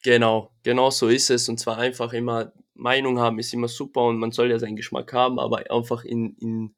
Genau, 0.04 0.52
genau 0.64 0.90
so 0.90 1.08
ist 1.08 1.30
es. 1.30 1.50
Und 1.50 1.60
zwar 1.60 1.78
einfach 1.78 2.14
immer 2.14 2.54
Meinung 2.78 3.20
haben 3.20 3.40
ist 3.40 3.54
immer 3.54 3.68
super 3.68 4.04
und 4.04 4.18
man 4.18 4.32
soll 4.32 4.52
ja 4.52 4.60
seinen 4.60 4.76
Geschmack 4.76 5.12
haben, 5.14 5.40
aber 5.40 5.70
einfach 5.72 6.04
in, 6.04 6.36
in 6.40 6.76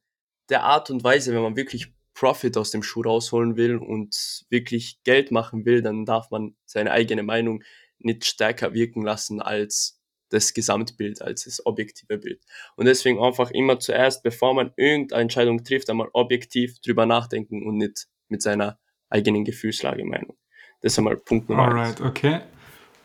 der 0.50 0.64
Art 0.64 0.90
und 0.90 1.04
Weise, 1.04 1.34
wenn 1.34 1.42
man 1.42 1.56
wirklich 1.56 1.94
Profit 2.14 2.58
aus 2.58 2.72
dem 2.72 2.84
Schuh 2.84 3.02
rausholen 3.02 3.56
will 3.56 3.78
und 3.78 4.46
wirklich 4.50 5.02
Geld 5.04 5.32
machen 5.32 5.66
will, 5.66 5.82
dann 5.82 6.06
darf 6.06 6.32
man 6.32 6.56
seine 6.66 6.92
eigene 6.92 7.24
Meinung 7.24 7.64
nicht 8.00 8.26
stärker 8.26 8.74
wirken 8.74 9.04
lassen 9.04 9.42
als 9.42 9.99
das 10.30 10.54
Gesamtbild, 10.54 11.22
als 11.22 11.46
das 11.46 11.66
objektive 11.66 12.18
Bild. 12.18 12.42
Und 12.76 12.86
deswegen 12.86 13.22
einfach 13.22 13.52
immer 13.52 13.80
zuerst, 13.80 14.24
bevor 14.24 14.54
man 14.54 14.72
irgendeine 14.78 15.24
Entscheidung 15.24 15.64
trifft, 15.64 15.90
einmal 15.90 16.10
objektiv 16.14 16.80
drüber 16.80 17.06
nachdenken 17.06 17.66
und 17.66 17.78
nicht 17.78 18.08
mit 18.28 18.42
seiner 18.42 18.80
eigenen 19.10 19.44
Gefühlslage 19.44 20.06
Meinung. 20.06 20.38
Das 20.82 20.94
ist 20.94 21.00
einmal 21.00 21.18
Punkt 21.18 21.50
Nummer 21.50 21.64
Alright, 21.64 22.00
eins. 22.00 22.02
okay. 22.02 22.42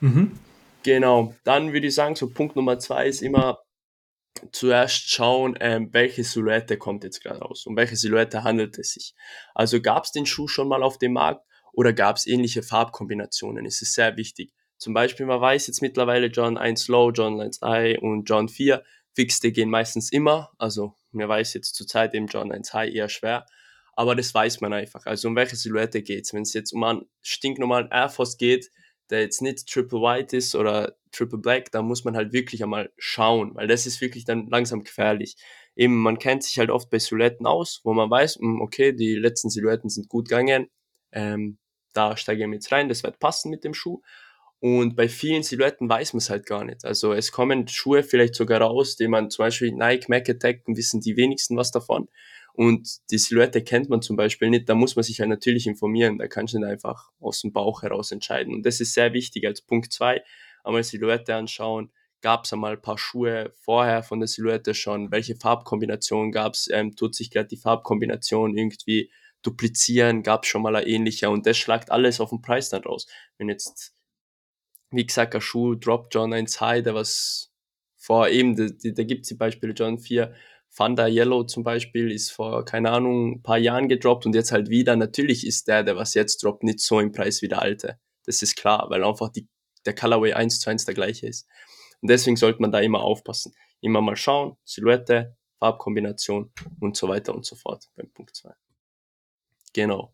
Mhm. 0.00 0.38
Genau, 0.82 1.34
dann 1.44 1.72
würde 1.72 1.86
ich 1.86 1.94
sagen, 1.94 2.14
so 2.14 2.28
Punkt 2.28 2.56
Nummer 2.56 2.78
zwei 2.78 3.06
ist 3.06 3.22
immer 3.22 3.58
zuerst 4.52 5.10
schauen, 5.10 5.56
ähm, 5.60 5.88
welche 5.92 6.24
Silhouette 6.24 6.76
kommt 6.76 7.04
jetzt 7.04 7.22
gerade 7.22 7.40
raus. 7.40 7.66
Um 7.66 7.76
welche 7.76 7.96
Silhouette 7.96 8.44
handelt 8.44 8.78
es 8.78 8.92
sich. 8.92 9.14
Also 9.54 9.80
gab 9.80 10.04
es 10.04 10.12
den 10.12 10.26
Schuh 10.26 10.48
schon 10.48 10.68
mal 10.68 10.82
auf 10.82 10.98
dem 10.98 11.12
Markt 11.12 11.42
oder 11.72 11.92
gab 11.92 12.16
es 12.16 12.26
ähnliche 12.26 12.62
Farbkombinationen? 12.62 13.64
Es 13.64 13.80
ist 13.80 13.94
sehr 13.94 14.16
wichtig. 14.16 14.52
Zum 14.84 14.92
Beispiel, 14.92 15.24
man 15.24 15.40
weiß 15.40 15.66
jetzt 15.68 15.80
mittlerweile 15.80 16.26
John 16.26 16.58
1 16.58 16.88
Low, 16.88 17.10
John 17.10 17.40
1 17.40 17.62
High 17.62 18.02
und 18.02 18.28
John 18.28 18.50
4. 18.50 18.84
Fixte 19.14 19.50
gehen 19.50 19.70
meistens 19.70 20.12
immer. 20.12 20.52
Also 20.58 20.94
man 21.10 21.26
weiß 21.26 21.54
jetzt 21.54 21.74
zurzeit 21.74 22.12
eben 22.12 22.26
John 22.26 22.52
1 22.52 22.74
High 22.74 22.92
eher 22.92 23.08
schwer. 23.08 23.46
Aber 23.94 24.14
das 24.14 24.34
weiß 24.34 24.60
man 24.60 24.74
einfach. 24.74 25.06
Also 25.06 25.28
um 25.28 25.36
welche 25.36 25.56
Silhouette 25.56 26.02
geht 26.02 26.26
es? 26.26 26.34
Wenn 26.34 26.42
es 26.42 26.52
jetzt 26.52 26.72
um 26.72 26.84
einen 26.84 27.06
stinknormalen 27.22 27.88
Air 27.90 28.10
Force 28.10 28.36
geht, 28.36 28.70
der 29.08 29.22
jetzt 29.22 29.40
nicht 29.40 29.66
Triple 29.66 30.00
White 30.00 30.36
ist 30.36 30.54
oder 30.54 30.98
Triple 31.12 31.38
Black, 31.38 31.72
da 31.72 31.80
muss 31.80 32.04
man 32.04 32.14
halt 32.14 32.34
wirklich 32.34 32.62
einmal 32.62 32.92
schauen, 32.98 33.54
weil 33.54 33.66
das 33.66 33.86
ist 33.86 34.02
wirklich 34.02 34.26
dann 34.26 34.48
langsam 34.48 34.84
gefährlich. 34.84 35.36
Eben, 35.76 35.96
man 35.96 36.18
kennt 36.18 36.42
sich 36.42 36.58
halt 36.58 36.68
oft 36.68 36.90
bei 36.90 36.98
Silhouetten 36.98 37.46
aus, 37.46 37.80
wo 37.84 37.94
man 37.94 38.10
weiß, 38.10 38.36
hm, 38.36 38.60
okay, 38.60 38.92
die 38.92 39.14
letzten 39.14 39.48
Silhouetten 39.48 39.88
sind 39.88 40.10
gut 40.10 40.28
gegangen, 40.28 40.68
ähm, 41.10 41.56
da 41.94 42.18
steigen 42.18 42.50
wir 42.50 42.56
jetzt 42.56 42.70
rein, 42.70 42.90
das 42.90 43.02
wird 43.02 43.18
passen 43.18 43.50
mit 43.50 43.64
dem 43.64 43.72
Schuh. 43.72 44.02
Und 44.66 44.96
bei 44.96 45.10
vielen 45.10 45.42
Silhouetten 45.42 45.90
weiß 45.90 46.14
man 46.14 46.20
es 46.20 46.30
halt 46.30 46.46
gar 46.46 46.64
nicht. 46.64 46.86
Also 46.86 47.12
es 47.12 47.32
kommen 47.32 47.68
Schuhe 47.68 48.02
vielleicht 48.02 48.34
sogar 48.34 48.62
raus, 48.62 48.96
die 48.96 49.08
man 49.08 49.28
zum 49.28 49.44
Beispiel 49.44 49.72
Nike, 49.72 50.08
Mac 50.08 50.26
Attack, 50.26 50.62
wissen 50.64 51.02
die 51.02 51.18
wenigsten 51.18 51.58
was 51.58 51.70
davon. 51.70 52.08
Und 52.54 52.88
die 53.10 53.18
Silhouette 53.18 53.62
kennt 53.62 53.90
man 53.90 54.00
zum 54.00 54.16
Beispiel 54.16 54.48
nicht, 54.48 54.66
da 54.66 54.74
muss 54.74 54.96
man 54.96 55.02
sich 55.02 55.18
ja 55.18 55.26
natürlich 55.26 55.66
informieren, 55.66 56.16
da 56.16 56.28
kannst 56.28 56.54
du 56.54 56.60
nicht 56.60 56.66
einfach 56.66 57.10
aus 57.20 57.42
dem 57.42 57.52
Bauch 57.52 57.82
heraus 57.82 58.10
entscheiden. 58.10 58.54
Und 58.54 58.64
das 58.64 58.80
ist 58.80 58.94
sehr 58.94 59.12
wichtig 59.12 59.46
als 59.46 59.60
Punkt 59.60 59.92
zwei 59.92 60.22
einmal 60.64 60.82
Silhouette 60.82 61.34
anschauen, 61.34 61.92
gab 62.22 62.44
es 62.46 62.52
einmal 62.54 62.72
ein 62.72 62.80
paar 62.80 62.96
Schuhe 62.96 63.52
vorher 63.60 64.02
von 64.02 64.18
der 64.18 64.28
Silhouette 64.28 64.72
schon, 64.72 65.10
welche 65.10 65.36
Farbkombination 65.36 66.32
gab 66.32 66.54
es, 66.54 66.70
ähm, 66.72 66.96
tut 66.96 67.14
sich 67.14 67.30
gerade 67.30 67.48
die 67.48 67.58
Farbkombination 67.58 68.56
irgendwie 68.56 69.10
duplizieren, 69.42 70.22
gab 70.22 70.44
es 70.44 70.48
schon 70.48 70.62
mal 70.62 70.74
ein 70.74 70.86
ähnlicher 70.86 71.30
und 71.30 71.44
das 71.44 71.58
schlagt 71.58 71.90
alles 71.90 72.18
auf 72.18 72.30
den 72.30 72.40
Preis 72.40 72.70
dann 72.70 72.82
raus. 72.82 73.06
Wenn 73.36 73.50
jetzt, 73.50 73.93
wie 74.90 75.06
gesagt, 75.06 75.34
ein 75.34 75.40
Schuh 75.40 75.74
droppt 75.74 76.14
John 76.14 76.32
1 76.32 76.60
High, 76.60 76.82
der 76.82 76.94
was 76.94 77.52
vor 77.96 78.28
eben, 78.28 78.56
da, 78.56 78.66
da 78.68 79.02
gibt 79.04 79.22
es 79.22 79.28
die 79.28 79.34
Beispiele 79.34 79.72
John 79.72 79.98
4, 79.98 80.34
Thunder 80.76 81.08
Yellow 81.08 81.44
zum 81.44 81.62
Beispiel 81.62 82.10
ist 82.10 82.30
vor, 82.30 82.64
keine 82.64 82.90
Ahnung, 82.90 83.36
ein 83.36 83.42
paar 83.42 83.58
Jahren 83.58 83.88
gedroppt 83.88 84.26
und 84.26 84.34
jetzt 84.34 84.50
halt 84.50 84.68
wieder. 84.68 84.96
Natürlich 84.96 85.46
ist 85.46 85.68
der, 85.68 85.84
der 85.84 85.96
was 85.96 86.14
jetzt 86.14 86.42
droppt, 86.42 86.64
nicht 86.64 86.80
so 86.80 86.98
im 86.98 87.12
Preis 87.12 87.42
wie 87.42 87.48
der 87.48 87.62
alte. 87.62 87.98
Das 88.26 88.42
ist 88.42 88.56
klar, 88.56 88.90
weil 88.90 89.04
einfach 89.04 89.30
die, 89.30 89.48
der 89.86 89.94
Colorway 89.94 90.32
eins 90.32 90.58
zu 90.58 90.70
eins 90.70 90.84
der 90.84 90.94
gleiche 90.94 91.28
ist. 91.28 91.46
Und 92.02 92.10
deswegen 92.10 92.36
sollte 92.36 92.60
man 92.60 92.72
da 92.72 92.80
immer 92.80 93.02
aufpassen. 93.02 93.54
Immer 93.80 94.00
mal 94.00 94.16
schauen, 94.16 94.56
Silhouette, 94.64 95.36
Farbkombination 95.60 96.52
und 96.80 96.96
so 96.96 97.08
weiter 97.08 97.34
und 97.34 97.46
so 97.46 97.54
fort 97.54 97.88
beim 97.94 98.10
Punkt 98.10 98.34
2. 98.34 98.52
Genau. 99.72 100.12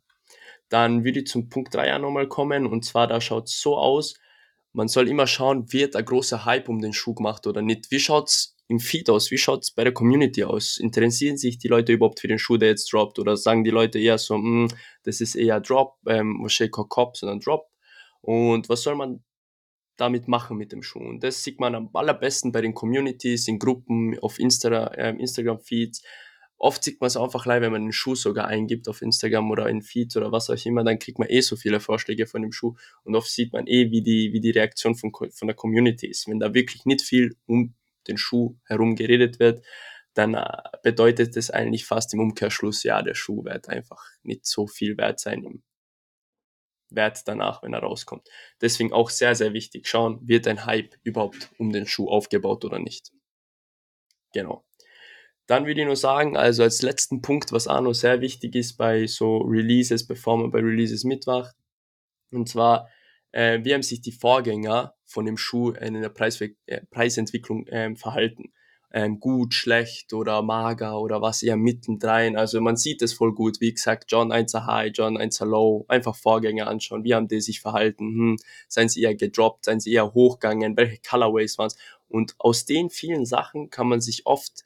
Dann 0.69 1.05
würde 1.05 1.21
ich 1.21 1.27
zum 1.27 1.49
Punkt 1.49 1.75
3 1.75 1.97
auch 1.97 2.01
nochmal 2.01 2.29
kommen 2.29 2.67
und 2.67 2.85
zwar 2.85 3.07
da 3.07 3.21
schaut 3.21 3.49
es 3.49 3.61
so 3.61 3.77
aus, 3.79 4.15
man 4.73 4.89
soll 4.89 5.09
immer 5.09 5.27
schauen, 5.27 5.73
wird 5.73 5.97
ein 5.97 6.05
großer 6.05 6.45
Hype 6.45 6.69
um 6.69 6.81
den 6.81 6.93
Schuh 6.93 7.15
gemacht 7.15 7.47
oder 7.47 7.63
nicht. 7.63 7.91
Wie 7.91 8.01
schaut's 8.01 8.57
im 8.69 8.79
Feed 8.79 9.11
aus? 9.11 9.31
Wie 9.31 9.39
schaut's 9.39 9.73
bei 9.73 9.83
der 9.83 9.93
Community 9.93 10.45
aus? 10.45 10.79
Interessieren 10.79 11.37
sich 11.37 11.59
die 11.59 11.69
Leute 11.69 11.93
überhaupt 11.93 12.21
für 12.21 12.29
den 12.29 12.39
Schuh, 12.39 12.57
der 12.57 12.69
jetzt 12.69 12.93
droppt? 12.93 13.19
Oder 13.19 13.37
sagen 13.37 13.65
die 13.65 13.71
Leute 13.71 13.99
eher 13.99 14.19
so, 14.19 14.37
hm, 14.37 14.69
das 15.03 15.21
ist 15.21 15.35
eher 15.35 15.61
Drop, 15.61 15.97
ähm, 16.07 16.39
wahrscheinlich 16.41 16.73
kein 16.73 16.89
Cop, 16.89 17.17
sondern 17.17 17.41
Drop. 17.41 17.67
Und 18.21 18.69
was 18.69 18.83
soll 18.83 18.95
man 18.95 19.25
damit 19.97 20.29
machen 20.29 20.57
mit 20.57 20.73
dem 20.73 20.83
Schuh? 20.83 21.01
Und 21.01 21.25
das 21.25 21.43
sieht 21.43 21.59
man 21.59 21.75
am 21.75 21.91
allerbesten 21.93 22.53
bei 22.53 22.61
den 22.61 22.75
Communities, 22.75 23.49
in 23.49 23.59
Gruppen, 23.59 24.19
auf 24.21 24.39
Insta, 24.39 24.87
äh, 24.95 25.17
Instagram-Feeds 25.17 26.03
oft 26.61 26.85
sieht 26.85 27.01
man 27.01 27.09
es 27.09 27.17
einfach 27.17 27.45
gleich, 27.45 27.63
wenn 27.63 27.73
man 27.73 27.83
einen 27.83 27.93
Schuh 27.93 28.15
sogar 28.15 28.47
eingibt 28.47 28.87
auf 28.87 29.03
Instagram 29.03 29.51
oder 29.51 29.69
in 29.69 29.83
Feed 29.83 30.15
oder 30.17 30.31
was 30.31 30.51
auch 30.51 30.67
immer, 30.67 30.85
dann 30.85 30.99
kriegt 30.99 31.19
man 31.19 31.29
eh 31.29 31.41
so 31.41 31.57
viele 31.57 31.81
Vorschläge 31.81 32.27
von 32.27 32.43
dem 32.43 32.53
Schuh 32.53 32.77
und 33.03 33.17
oft 33.17 33.31
sieht 33.31 33.53
man 33.53 33.67
eh, 33.67 33.91
wie 33.91 34.03
die, 34.03 34.33
wie 34.33 34.41
die 34.41 34.51
Reaktion 34.51 34.95
von, 34.95 35.11
von 35.13 35.49
der 35.49 35.57
Community 35.57 36.07
ist. 36.07 36.29
Wenn 36.29 36.39
da 36.39 36.53
wirklich 36.55 36.85
nicht 36.85 37.03
viel 37.03 37.35
um 37.47 37.75
den 38.07 38.19
Schuh 38.19 38.57
herum 38.65 38.95
geredet 38.95 39.41
wird, 39.41 39.65
dann 40.15 40.35
äh, 40.35 40.45
bedeutet 40.83 41.37
das 41.37 41.51
eigentlich 41.51 41.87
fast 41.87 42.13
im 42.15 42.21
Umkehrschluss, 42.21 42.83
ja, 42.83 43.03
der 43.03 43.15
Schuh 43.15 43.45
wird 43.45 43.69
einfach 43.69 44.05
nicht 44.23 44.45
so 44.45 44.67
viel 44.67 44.99
wert 44.99 45.19
sein 45.19 45.43
im 45.45 45.63
Wert 46.91 47.23
danach, 47.27 47.63
wenn 47.63 47.73
er 47.73 47.81
rauskommt. 47.81 48.29
Deswegen 48.61 48.93
auch 48.93 49.11
sehr, 49.11 49.35
sehr 49.35 49.55
wichtig 49.55 49.87
schauen, 49.89 50.19
wird 50.27 50.47
ein 50.47 50.67
Hype 50.67 50.97
überhaupt 51.05 51.51
um 51.57 51.73
den 51.73 51.87
Schuh 51.87 52.09
aufgebaut 52.11 52.65
oder 52.65 52.81
nicht. 52.81 53.13
Genau. 54.33 54.65
Dann 55.47 55.67
würde 55.67 55.81
ich 55.81 55.87
nur 55.87 55.97
sagen, 55.97 56.37
also 56.37 56.63
als 56.63 56.83
letzten 56.83 57.23
Punkt, 57.23 57.53
was 57.53 57.67
auch 57.67 57.81
noch 57.81 57.95
sehr 57.95 58.21
wichtig 58.21 58.55
ist 58.55 58.75
bei 58.77 59.07
so 59.07 59.39
Releases, 59.39 60.07
bevor 60.07 60.39
man 60.39 60.51
bei 60.51 60.61
Releases 60.61 61.05
mitmacht, 61.05 61.55
und 62.33 62.49
zwar, 62.49 62.89
äh, 63.33 63.61
wie 63.65 63.75
haben 63.75 63.83
sich 63.83 64.01
die 64.01 64.13
Vorgänger 64.13 64.95
von 65.05 65.27
dem 65.27 65.37
Schuh 65.37 65.71
in 65.73 65.95
der 65.95 66.09
Preis, 66.09 66.41
äh, 66.41 66.81
Preisentwicklung 66.91 67.67
äh, 67.67 67.95
verhalten? 67.97 68.53
Ähm, 68.93 69.21
gut, 69.21 69.55
schlecht 69.55 70.13
oder 70.15 70.43
mager 70.43 71.01
oder 71.01 71.23
was 71.23 71.45
eher 71.45 71.57
mittendrin. 71.57 72.37
Also 72.37 72.61
man 72.61 72.77
sieht 72.77 73.03
es 73.03 73.13
voll 73.13 73.33
gut. 73.35 73.61
Wie 73.61 73.73
gesagt, 73.73 74.11
John 74.11 74.33
1 74.33 74.53
High, 74.55 74.91
John 74.93 75.17
1 75.17 75.41
Low. 75.41 75.85
Einfach 75.87 76.17
Vorgänger 76.17 76.67
anschauen. 76.67 77.05
Wie 77.05 77.15
haben 77.15 77.29
die 77.29 77.41
sich 77.41 77.61
verhalten? 77.61 78.07
Hm, 78.07 78.37
seien 78.67 78.89
sie 78.89 79.03
eher 79.03 79.15
gedroppt? 79.15 79.67
Seien 79.67 79.79
sie 79.79 79.93
eher 79.93 80.13
hochgegangen? 80.13 80.77
Welche 80.77 80.99
Colorways 81.09 81.57
waren 81.59 81.69
es? 81.69 81.77
Und 82.09 82.35
aus 82.39 82.65
den 82.65 82.91
vielen 82.91 83.27
Sachen 83.27 83.71
kann 83.71 83.87
man 83.87 84.01
sich 84.01 84.27
oft 84.27 84.65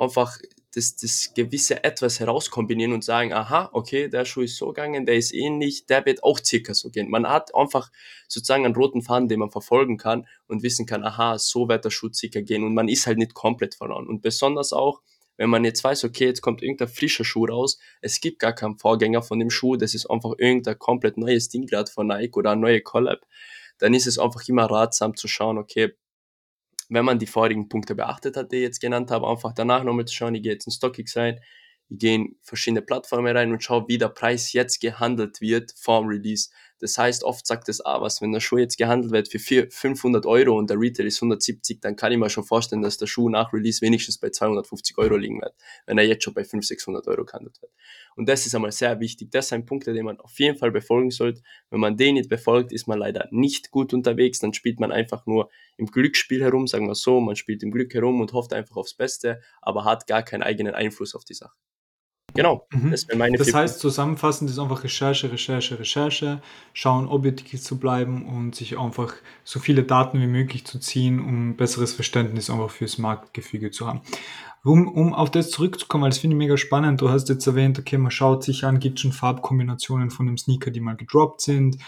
einfach 0.00 0.38
das, 0.74 0.94
das 0.96 1.32
gewisse 1.34 1.82
etwas 1.82 2.20
herauskombinieren 2.20 2.92
und 2.92 3.04
sagen, 3.04 3.32
aha, 3.32 3.70
okay, 3.72 4.08
der 4.08 4.24
Schuh 4.24 4.42
ist 4.42 4.56
so 4.56 4.68
gegangen, 4.68 5.04
der 5.04 5.16
ist 5.16 5.34
ähnlich, 5.34 5.86
der 5.86 6.06
wird 6.06 6.22
auch 6.22 6.38
circa 6.42 6.74
so 6.74 6.90
gehen. 6.90 7.10
Man 7.10 7.26
hat 7.28 7.54
einfach 7.54 7.90
sozusagen 8.28 8.64
einen 8.64 8.74
roten 8.74 9.02
Faden, 9.02 9.28
den 9.28 9.40
man 9.40 9.50
verfolgen 9.50 9.96
kann 9.96 10.26
und 10.46 10.62
wissen 10.62 10.86
kann, 10.86 11.02
aha, 11.02 11.38
so 11.38 11.68
wird 11.68 11.84
der 11.84 11.90
Schuh 11.90 12.10
circa 12.12 12.40
gehen 12.40 12.62
und 12.62 12.74
man 12.74 12.88
ist 12.88 13.06
halt 13.06 13.18
nicht 13.18 13.34
komplett 13.34 13.74
verloren. 13.74 14.06
Und 14.06 14.22
besonders 14.22 14.72
auch, 14.72 15.00
wenn 15.36 15.50
man 15.50 15.64
jetzt 15.64 15.82
weiß, 15.82 16.04
okay, 16.04 16.26
jetzt 16.26 16.42
kommt 16.42 16.62
irgendein 16.62 16.88
frischer 16.88 17.24
Schuh 17.24 17.46
raus, 17.46 17.78
es 18.00 18.20
gibt 18.20 18.38
gar 18.38 18.52
keinen 18.52 18.78
Vorgänger 18.78 19.22
von 19.22 19.38
dem 19.38 19.50
Schuh, 19.50 19.76
das 19.76 19.94
ist 19.94 20.06
einfach 20.06 20.34
irgendein 20.38 20.78
komplett 20.78 21.16
neues 21.16 21.48
Ding 21.48 21.66
gerade 21.66 21.90
von 21.90 22.06
Nike 22.06 22.36
oder 22.36 22.52
eine 22.52 22.60
neue 22.60 22.80
Collab, 22.80 23.20
dann 23.78 23.94
ist 23.94 24.06
es 24.06 24.18
einfach 24.18 24.46
immer 24.46 24.66
ratsam 24.66 25.16
zu 25.16 25.26
schauen, 25.26 25.58
okay, 25.58 25.94
wenn 26.90 27.04
man 27.04 27.18
die 27.18 27.26
vorigen 27.26 27.68
Punkte 27.68 27.94
beachtet 27.94 28.36
hat, 28.36 28.52
die 28.52 28.56
ich 28.56 28.62
jetzt 28.62 28.80
genannt 28.80 29.10
habe, 29.10 29.28
einfach 29.28 29.52
danach 29.54 29.84
nochmal 29.84 30.04
zu 30.04 30.14
schauen, 30.14 30.34
ich 30.34 30.42
gehe 30.42 30.52
jetzt 30.52 30.66
in 30.66 30.72
StockX 30.72 31.16
rein, 31.16 31.40
ich 31.88 31.98
gehe 31.98 32.16
in 32.16 32.36
verschiedene 32.42 32.82
Plattformen 32.82 33.36
rein 33.36 33.52
und 33.52 33.62
schaue, 33.62 33.86
wie 33.88 33.98
der 33.98 34.08
Preis 34.08 34.52
jetzt 34.52 34.80
gehandelt 34.80 35.40
wird 35.40 35.72
vorm 35.76 36.06
Release. 36.06 36.50
Das 36.80 36.96
heißt, 36.96 37.24
oft 37.24 37.46
sagt 37.46 37.68
es 37.68 37.84
ah, 37.84 38.00
was, 38.00 38.20
wenn 38.20 38.32
der 38.32 38.40
Schuh 38.40 38.58
jetzt 38.58 38.78
gehandelt 38.78 39.12
wird 39.12 39.28
für 39.28 39.38
400, 39.38 39.72
500 39.72 40.26
Euro 40.26 40.56
und 40.58 40.70
der 40.70 40.78
Retail 40.78 41.06
ist 41.06 41.18
170, 41.18 41.80
dann 41.80 41.96
kann 41.96 42.12
ich 42.12 42.18
mir 42.18 42.30
schon 42.30 42.44
vorstellen, 42.44 42.82
dass 42.82 42.96
der 42.96 43.06
Schuh 43.06 43.28
nach 43.28 43.52
Release 43.52 43.80
wenigstens 43.82 44.18
bei 44.18 44.30
250 44.30 44.98
Euro 44.98 45.16
liegen 45.16 45.40
wird, 45.40 45.54
wenn 45.86 45.98
er 45.98 46.04
jetzt 46.04 46.24
schon 46.24 46.34
bei 46.34 46.42
500, 46.42 46.64
600 46.64 47.06
Euro 47.08 47.24
gehandelt 47.24 47.60
wird. 47.60 47.72
Und 48.16 48.28
das 48.28 48.46
ist 48.46 48.54
einmal 48.54 48.72
sehr 48.72 48.98
wichtig. 49.00 49.30
Das 49.30 49.48
sind 49.48 49.66
Punkte, 49.66 49.92
die 49.92 50.02
man 50.02 50.18
auf 50.20 50.38
jeden 50.38 50.58
Fall 50.58 50.70
befolgen 50.70 51.10
sollte. 51.10 51.42
Wenn 51.70 51.80
man 51.80 51.96
den 51.96 52.14
nicht 52.14 52.28
befolgt, 52.28 52.72
ist 52.72 52.88
man 52.88 52.98
leider 52.98 53.28
nicht 53.30 53.70
gut 53.70 53.92
unterwegs. 53.92 54.38
Dann 54.38 54.54
spielt 54.54 54.80
man 54.80 54.92
einfach 54.92 55.26
nur 55.26 55.50
im 55.76 55.86
Glücksspiel 55.86 56.42
herum, 56.42 56.66
sagen 56.66 56.86
wir 56.86 56.94
so. 56.94 57.20
Man 57.20 57.36
spielt 57.36 57.62
im 57.62 57.70
Glück 57.70 57.94
herum 57.94 58.20
und 58.20 58.32
hofft 58.32 58.52
einfach 58.52 58.76
aufs 58.76 58.94
Beste, 58.94 59.40
aber 59.60 59.84
hat 59.84 60.06
gar 60.06 60.22
keinen 60.22 60.42
eigenen 60.42 60.74
Einfluss 60.74 61.14
auf 61.14 61.24
die 61.24 61.34
Sache. 61.34 61.54
Genau, 62.34 62.66
mhm. 62.70 62.90
das 62.90 63.08
wäre 63.08 63.18
meine 63.18 63.36
Das 63.36 63.52
heißt, 63.52 63.80
zusammenfassend 63.80 64.50
ist 64.50 64.58
einfach 64.58 64.84
Recherche, 64.84 65.30
Recherche, 65.32 65.78
Recherche, 65.78 66.40
schauen, 66.72 67.08
objektiv 67.08 67.60
zu 67.60 67.78
bleiben 67.78 68.26
und 68.26 68.54
sich 68.54 68.78
einfach 68.78 69.14
so 69.44 69.60
viele 69.60 69.82
Daten 69.82 70.20
wie 70.20 70.26
möglich 70.26 70.64
zu 70.64 70.78
ziehen, 70.78 71.20
um 71.20 71.50
ein 71.50 71.56
besseres 71.56 71.92
Verständnis 71.92 72.50
einfach 72.50 72.70
fürs 72.70 72.98
Marktgefüge 72.98 73.70
zu 73.70 73.86
haben. 73.86 74.00
Um, 74.62 74.88
um 74.88 75.14
auf 75.14 75.30
das 75.30 75.50
zurückzukommen, 75.50 76.02
weil 76.02 76.10
das 76.10 76.18
finde 76.18 76.34
ich 76.34 76.38
mega 76.38 76.58
spannend. 76.58 77.00
Du 77.00 77.08
hast 77.08 77.30
jetzt 77.30 77.46
erwähnt, 77.46 77.78
okay, 77.78 77.96
man 77.96 78.10
schaut 78.10 78.44
sich 78.44 78.64
an, 78.64 78.78
gibt 78.78 79.00
schon 79.00 79.12
Farbkombinationen 79.12 80.10
von 80.10 80.26
dem 80.26 80.36
Sneaker, 80.36 80.70
die 80.70 80.80
mal 80.80 80.96
gedroppt 80.96 81.40
sind. 81.40 81.78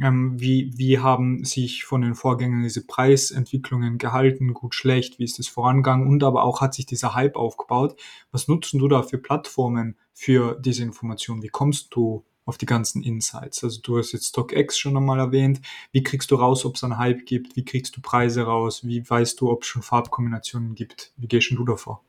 Ähm, 0.00 0.40
wie, 0.40 0.72
wie 0.76 0.98
haben 0.98 1.44
sich 1.44 1.84
von 1.84 2.00
den 2.00 2.14
Vorgängern 2.14 2.62
diese 2.62 2.86
Preisentwicklungen 2.86 3.98
gehalten? 3.98 4.54
Gut, 4.54 4.74
schlecht? 4.74 5.18
Wie 5.18 5.24
ist 5.24 5.38
das 5.38 5.48
vorangegangen? 5.48 6.06
Und 6.06 6.24
aber 6.24 6.44
auch 6.44 6.60
hat 6.60 6.74
sich 6.74 6.86
dieser 6.86 7.14
Hype 7.14 7.36
aufgebaut. 7.36 8.00
Was 8.30 8.48
nutzen 8.48 8.78
du 8.78 8.88
da 8.88 9.02
für 9.02 9.18
Plattformen 9.18 9.96
für 10.14 10.58
diese 10.60 10.82
Informationen? 10.82 11.42
Wie 11.42 11.48
kommst 11.48 11.94
du 11.94 12.24
auf 12.46 12.56
die 12.56 12.66
ganzen 12.66 13.02
Insights? 13.02 13.62
Also 13.62 13.80
du 13.82 13.98
hast 13.98 14.12
jetzt 14.12 14.28
StockX 14.28 14.78
schon 14.78 14.96
einmal 14.96 15.18
erwähnt. 15.18 15.60
Wie 15.92 16.02
kriegst 16.02 16.30
du 16.30 16.36
raus, 16.36 16.64
ob 16.64 16.76
es 16.76 16.84
einen 16.84 16.98
Hype 16.98 17.26
gibt? 17.26 17.54
Wie 17.56 17.64
kriegst 17.64 17.94
du 17.96 18.00
Preise 18.00 18.44
raus? 18.44 18.86
Wie 18.86 19.08
weißt 19.08 19.40
du, 19.40 19.50
ob 19.50 19.62
es 19.62 19.68
schon 19.68 19.82
Farbkombinationen 19.82 20.74
gibt? 20.74 21.12
Wie 21.18 21.28
gehst 21.28 21.50
du 21.50 21.64
davor? 21.64 22.02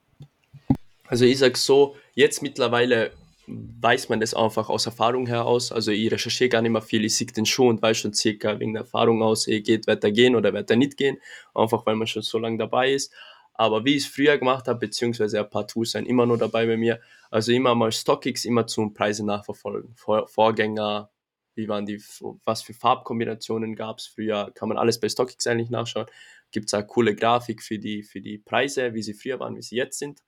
Also 1.05 1.25
ich 1.25 1.37
sag 1.37 1.57
so, 1.57 1.95
jetzt 2.15 2.41
mittlerweile 2.41 3.11
weiß 3.47 4.09
man 4.09 4.19
das 4.19 4.33
einfach 4.33 4.69
aus 4.69 4.85
Erfahrung 4.85 5.27
heraus. 5.27 5.71
Also 5.71 5.91
ich 5.91 6.11
recherchiere 6.11 6.49
gar 6.49 6.61
nicht 6.61 6.71
mehr 6.71 6.81
viel, 6.81 7.03
ich 7.05 7.15
sehe 7.15 7.27
den 7.27 7.45
schon 7.45 7.67
und 7.67 7.81
weiß 7.81 7.97
schon 7.97 8.13
circa 8.13 8.59
wegen 8.59 8.73
der 8.73 8.83
Erfahrung 8.83 9.21
aus, 9.21 9.47
eh 9.47 9.61
geht, 9.61 9.87
wird 9.87 10.03
er 10.03 10.11
gehen 10.11 10.35
oder 10.35 10.53
wird 10.53 10.69
er 10.69 10.77
nicht 10.77 10.97
gehen, 10.97 11.17
einfach 11.53 11.85
weil 11.85 11.95
man 11.95 12.07
schon 12.07 12.21
so 12.21 12.39
lange 12.39 12.57
dabei 12.57 12.93
ist. 12.93 13.13
Aber 13.55 13.85
wie 13.85 13.95
ich 13.95 14.05
es 14.05 14.07
früher 14.07 14.37
gemacht 14.37 14.67
habe, 14.67 14.79
beziehungsweise 14.79 15.39
ein 15.39 15.49
paar 15.49 15.67
Tools 15.67 15.91
sind 15.91 16.07
immer 16.07 16.25
noch 16.25 16.37
dabei 16.37 16.65
bei 16.65 16.77
mir, 16.77 16.99
also 17.29 17.51
immer 17.51 17.75
mal 17.75 17.91
StockX 17.91 18.45
immer 18.45 18.65
zum 18.65 18.93
Preise 18.93 19.25
nachverfolgen. 19.25 19.93
Vor, 19.95 20.27
Vorgänger, 20.27 21.11
wie 21.53 21.67
waren 21.67 21.85
die, 21.85 22.01
was 22.45 22.63
für 22.63 22.73
Farbkombinationen 22.73 23.75
gab 23.75 23.99
es 23.99 24.07
früher, 24.07 24.51
kann 24.55 24.69
man 24.69 24.77
alles 24.77 24.99
bei 24.99 25.07
StockX 25.07 25.45
eigentlich 25.47 25.69
nachschauen. 25.69 26.07
Gibt 26.51 26.67
es 26.67 26.73
eine 26.73 26.87
coole 26.87 27.15
Grafik 27.15 27.61
für 27.61 27.77
die, 27.77 28.03
für 28.03 28.21
die 28.21 28.39
Preise, 28.39 28.93
wie 28.95 29.03
sie 29.03 29.13
früher 29.13 29.39
waren, 29.39 29.55
wie 29.55 29.61
sie 29.61 29.75
jetzt 29.75 29.99
sind. 29.99 30.21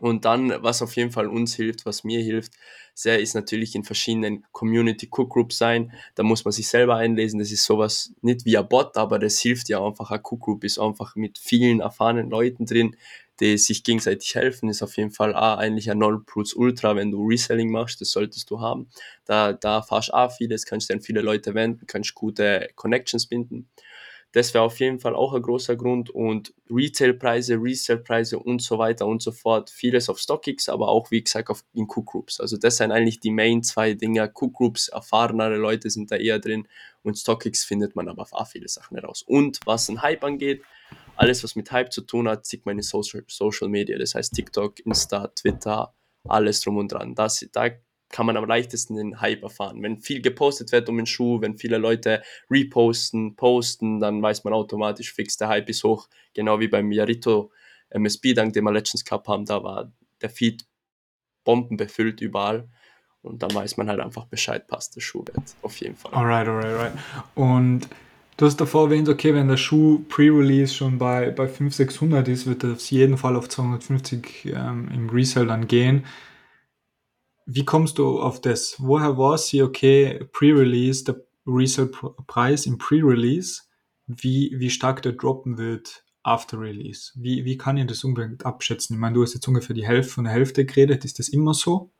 Und 0.00 0.24
dann, 0.24 0.52
was 0.62 0.82
auf 0.82 0.96
jeden 0.96 1.12
Fall 1.12 1.28
uns 1.28 1.54
hilft, 1.54 1.86
was 1.86 2.02
mir 2.04 2.20
hilft, 2.20 2.52
sehr 2.94 3.20
ist 3.20 3.34
natürlich 3.34 3.74
in 3.74 3.84
verschiedenen 3.84 4.44
Community 4.52 5.08
Cook 5.10 5.30
Groups 5.30 5.58
sein. 5.58 5.92
Da 6.14 6.22
muss 6.22 6.44
man 6.44 6.52
sich 6.52 6.68
selber 6.68 6.96
einlesen. 6.96 7.38
Das 7.38 7.50
ist 7.52 7.64
sowas 7.64 8.12
nicht 8.20 8.44
wie 8.44 8.56
ein 8.56 8.68
Bot, 8.68 8.96
aber 8.96 9.18
das 9.18 9.38
hilft 9.38 9.68
ja 9.68 9.84
einfach. 9.84 10.10
Ein 10.10 10.20
Cook 10.22 10.40
Group 10.40 10.64
ist 10.64 10.78
einfach 10.78 11.14
mit 11.16 11.38
vielen 11.38 11.80
erfahrenen 11.80 12.30
Leuten 12.30 12.66
drin, 12.66 12.96
die 13.40 13.58
sich 13.58 13.82
gegenseitig 13.82 14.34
helfen. 14.34 14.68
Ist 14.68 14.82
auf 14.82 14.96
jeden 14.96 15.10
Fall 15.10 15.34
auch 15.34 15.58
eigentlich 15.58 15.90
ein 15.90 15.98
Null 15.98 16.22
Plus 16.24 16.54
Ultra, 16.54 16.94
wenn 16.96 17.10
du 17.10 17.26
Reselling 17.26 17.70
machst. 17.70 18.00
Das 18.00 18.10
solltest 18.10 18.50
du 18.50 18.60
haben. 18.60 18.88
Da, 19.24 19.52
da 19.52 19.82
fahrst 19.82 20.10
du 20.10 20.14
auch 20.14 20.32
vieles, 20.32 20.66
kannst 20.66 20.90
du 20.90 20.94
an 20.94 21.00
viele 21.00 21.20
Leute 21.20 21.54
wenden, 21.54 21.86
kannst 21.86 22.14
gute 22.14 22.68
Connections 22.76 23.26
binden. 23.26 23.68
Das 24.34 24.52
wäre 24.52 24.64
auf 24.64 24.80
jeden 24.80 24.98
Fall 24.98 25.14
auch 25.14 25.32
ein 25.32 25.42
großer 25.42 25.76
Grund 25.76 26.10
und 26.10 26.52
Retailpreise, 26.68 27.54
Resellpreise 27.54 28.36
und 28.40 28.60
so 28.62 28.78
weiter 28.78 29.06
und 29.06 29.22
so 29.22 29.30
fort. 29.30 29.70
Vieles 29.70 30.08
auf 30.08 30.18
StockX, 30.18 30.68
aber 30.68 30.88
auch 30.88 31.12
wie 31.12 31.22
gesagt 31.22 31.50
auf, 31.50 31.64
in 31.72 31.84
Cook 31.84 32.06
Groups. 32.06 32.40
Also 32.40 32.56
das 32.56 32.78
sind 32.78 32.90
eigentlich 32.90 33.20
die 33.20 33.30
Main 33.30 33.62
zwei 33.62 33.94
Dinge. 33.94 34.28
Cook 34.34 34.54
Groups, 34.54 34.88
erfahrenere 34.88 35.54
Leute 35.54 35.88
sind 35.88 36.10
da 36.10 36.16
eher 36.16 36.40
drin 36.40 36.66
und 37.04 37.16
StockX 37.16 37.62
findet 37.62 37.94
man 37.94 38.08
aber 38.08 38.26
auch 38.32 38.46
viele 38.48 38.66
Sachen 38.66 38.96
heraus. 38.96 39.22
Und 39.22 39.60
was 39.66 39.88
ein 39.88 40.02
Hype 40.02 40.24
angeht, 40.24 40.62
alles 41.14 41.44
was 41.44 41.54
mit 41.54 41.70
Hype 41.70 41.92
zu 41.92 42.00
tun 42.00 42.28
hat, 42.28 42.44
sieht 42.44 42.66
man 42.66 42.76
in 42.76 42.82
Social, 42.82 43.22
Social 43.28 43.68
Media. 43.68 43.96
Das 43.98 44.16
heißt 44.16 44.34
TikTok, 44.34 44.80
Insta, 44.84 45.28
Twitter, 45.28 45.94
alles 46.24 46.60
drum 46.60 46.78
und 46.78 46.90
dran. 46.90 47.14
Das, 47.14 47.46
da 47.52 47.68
kann 48.10 48.26
man 48.26 48.36
am 48.36 48.46
leichtesten 48.46 48.96
den 48.96 49.20
Hype 49.20 49.42
erfahren. 49.42 49.82
Wenn 49.82 49.98
viel 49.98 50.22
gepostet 50.22 50.72
wird 50.72 50.88
um 50.88 50.96
den 50.96 51.06
Schuh, 51.06 51.40
wenn 51.40 51.56
viele 51.56 51.78
Leute 51.78 52.22
reposten, 52.50 53.34
posten, 53.36 53.98
dann 54.00 54.22
weiß 54.22 54.44
man 54.44 54.52
automatisch 54.52 55.12
fix, 55.12 55.36
der 55.36 55.48
Hype 55.48 55.68
ist 55.68 55.84
hoch. 55.84 56.08
Genau 56.32 56.60
wie 56.60 56.68
beim 56.68 56.92
Yarito 56.92 57.50
MSB, 57.90 58.34
dank 58.34 58.52
dem 58.52 58.64
wir 58.64 58.72
letztens 58.72 59.04
gehabt 59.04 59.28
haben, 59.28 59.44
da 59.44 59.62
war 59.62 59.92
der 60.20 60.30
Feed 60.30 60.64
bombenbefüllt 61.44 62.20
überall. 62.20 62.68
Und 63.22 63.42
dann 63.42 63.54
weiß 63.54 63.78
man 63.78 63.88
halt 63.88 64.00
einfach 64.00 64.26
Bescheid, 64.26 64.66
passt 64.66 64.96
der 64.96 65.00
Schuhwert 65.00 65.56
auf 65.62 65.76
jeden 65.78 65.96
Fall. 65.96 66.12
Alright, 66.12 66.46
alright, 66.46 66.66
alright. 66.66 66.92
Und 67.34 67.88
du 68.36 68.46
hast 68.46 68.60
davor 68.60 68.84
erwähnt, 68.84 69.08
okay, 69.08 69.34
wenn 69.34 69.48
der 69.48 69.56
Schuh 69.56 70.04
Pre-Release 70.08 70.74
schon 70.74 70.98
bei, 70.98 71.30
bei 71.30 71.48
500, 71.48 71.72
600 71.72 72.28
ist, 72.28 72.46
wird 72.46 72.64
er 72.64 72.72
auf 72.72 72.90
jeden 72.90 73.16
Fall 73.16 73.36
auf 73.36 73.48
250 73.48 74.52
ähm, 74.54 74.90
im 74.92 75.08
Resale 75.08 75.46
dann 75.46 75.66
gehen. 75.66 76.04
Wie 77.46 77.64
kommst 77.64 77.98
du 77.98 78.20
auf 78.20 78.40
das? 78.40 78.76
Woher 78.78 79.18
war 79.18 79.36
sie, 79.36 79.62
okay, 79.62 80.24
Pre-Release, 80.32 81.04
der 81.04 81.16
Resale-Preis 81.46 82.64
im 82.66 82.78
Pre-Release, 82.78 83.62
wie, 84.06 84.52
wie 84.56 84.70
stark 84.70 85.02
der 85.02 85.12
droppen 85.12 85.58
wird 85.58 86.04
after 86.22 86.58
Release? 86.58 87.12
Wie, 87.16 87.44
wie 87.44 87.58
kann 87.58 87.76
ich 87.76 87.86
das 87.86 88.02
unbedingt 88.02 88.46
abschätzen? 88.46 88.94
Ich 88.94 89.00
meine, 89.00 89.14
du 89.14 89.22
hast 89.22 89.34
jetzt 89.34 89.46
ungefähr 89.46 89.76
die 89.76 89.86
Hälfte 89.86 90.12
von 90.12 90.24
der 90.24 90.32
Hälfte 90.32 90.64
geredet. 90.64 91.04
Ist 91.04 91.18
das 91.18 91.28
immer 91.28 91.52
so? 91.52 91.90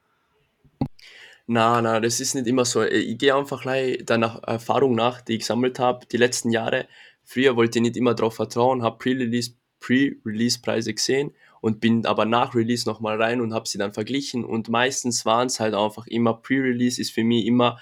Na, 1.47 1.83
na, 1.83 2.01
das 2.01 2.21
ist 2.21 2.35
nicht 2.35 2.47
immer 2.47 2.64
so. 2.64 2.83
Ich 2.83 3.18
gehe 3.18 3.35
einfach 3.35 3.64
deiner 3.64 4.40
Erfahrung 4.47 4.95
nach, 4.95 5.21
die 5.21 5.35
ich 5.35 5.40
gesammelt 5.40 5.79
habe, 5.79 6.07
die 6.07 6.16
letzten 6.16 6.51
Jahre. 6.51 6.88
Früher 7.23 7.55
wollte 7.55 7.79
ich 7.79 7.83
nicht 7.83 7.99
immer 7.99 8.14
darauf 8.14 8.37
vertrauen, 8.37 8.83
habe 8.83 8.97
Pre-Release 8.97 9.53
Pre-Release-Preise 9.81 10.95
gesehen 10.95 11.35
und 11.64 11.81
bin 11.81 12.05
aber 12.05 12.27
nach 12.27 12.55
Release 12.55 12.87
nochmal 12.87 13.20
rein 13.22 13.40
und 13.40 13.55
habe 13.55 13.66
sie 13.66 13.79
dann 13.79 13.94
verglichen 13.94 14.44
und 14.44 14.68
meistens 14.68 15.24
waren 15.24 15.46
es 15.46 15.61
halt 15.61 15.72
einfach 15.72 16.07
immer 16.07 16.35
Pre-Release 16.35 17.00
ist 17.00 17.12
für 17.12 17.24
mich 17.24 17.46
immer 17.46 17.81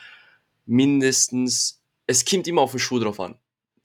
mindestens, 0.67 1.83
es 2.07 2.25
kommt 2.25 2.47
immer 2.47 2.63
auf 2.63 2.71
den 2.71 2.79
Schuh 2.79 3.01
drauf 3.01 3.19
an. 3.19 3.35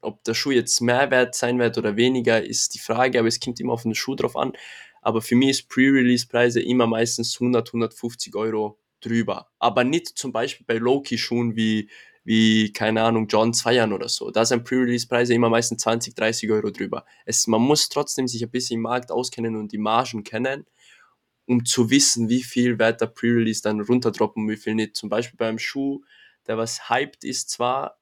Ob 0.02 0.24
der 0.24 0.36
Schuh 0.36 0.52
jetzt 0.52 0.82
mehr 0.82 1.10
wert 1.10 1.34
sein 1.34 1.58
wird 1.58 1.80
oder 1.80 1.96
weniger, 1.96 2.44
ist 2.44 2.76
die 2.76 2.80
Frage, 2.80 3.18
aber 3.18 3.28
es 3.28 3.40
kommt 3.40 3.60
immer 3.60 3.74
auf 3.74 3.82
den 3.82 3.96
Schuh 3.96 4.14
drauf 4.14 4.36
an. 4.36 4.54
Aber 5.02 5.24
für 5.24 5.34
mich 5.34 5.50
ist 5.50 5.70
Pre-Release-Preise 5.70 6.62
immer 6.62 6.86
meistens 6.86 7.34
100, 7.34 7.68
150 7.68 8.36
Euro 8.36 8.78
drüber. 9.02 9.50
Aber 9.58 9.84
nicht 9.84 10.10
zum 10.10 10.32
Beispiel 10.32 10.68
bei 10.68 10.76
Low-Key-Schuhen 10.76 11.56
wie 11.56 11.90
wie, 12.28 12.74
keine 12.74 13.04
Ahnung, 13.04 13.28
John 13.30 13.54
Zweiern 13.54 13.94
oder 13.94 14.10
so. 14.10 14.32
Da 14.32 14.44
sind 14.44 14.66
Pre-Release-Preise 14.66 15.34
immer 15.34 15.50
meistens 15.50 15.82
20, 15.84 16.14
30 16.14 16.52
Euro 16.52 16.72
drüber. 16.72 17.06
Es, 17.26 17.48
man 17.48 17.62
muss 17.62 17.88
trotzdem 17.88 18.28
sich 18.28 18.44
ein 18.44 18.52
bisschen 18.52 18.76
im 18.76 18.82
Markt 18.82 19.14
auskennen 19.14 19.56
und 19.56 19.72
die 19.72 19.78
Margen 19.78 20.26
kennen, 20.26 20.66
um 21.46 21.64
zu 21.64 21.90
wissen, 21.90 22.28
wie 22.28 22.44
viel 22.44 22.80
wird 22.80 23.00
der 23.00 23.06
Pre-Release 23.06 23.62
dann 23.62 23.80
runterdroppen, 23.80 24.50
wie 24.50 24.58
viel 24.58 24.76
nicht. 24.76 24.98
Zum 24.98 25.08
Beispiel 25.08 25.38
beim 25.38 25.58
Schuh, 25.58 26.02
der 26.48 26.58
was 26.58 26.90
hyped 26.90 27.24
ist 27.24 27.50
zwar, 27.50 27.98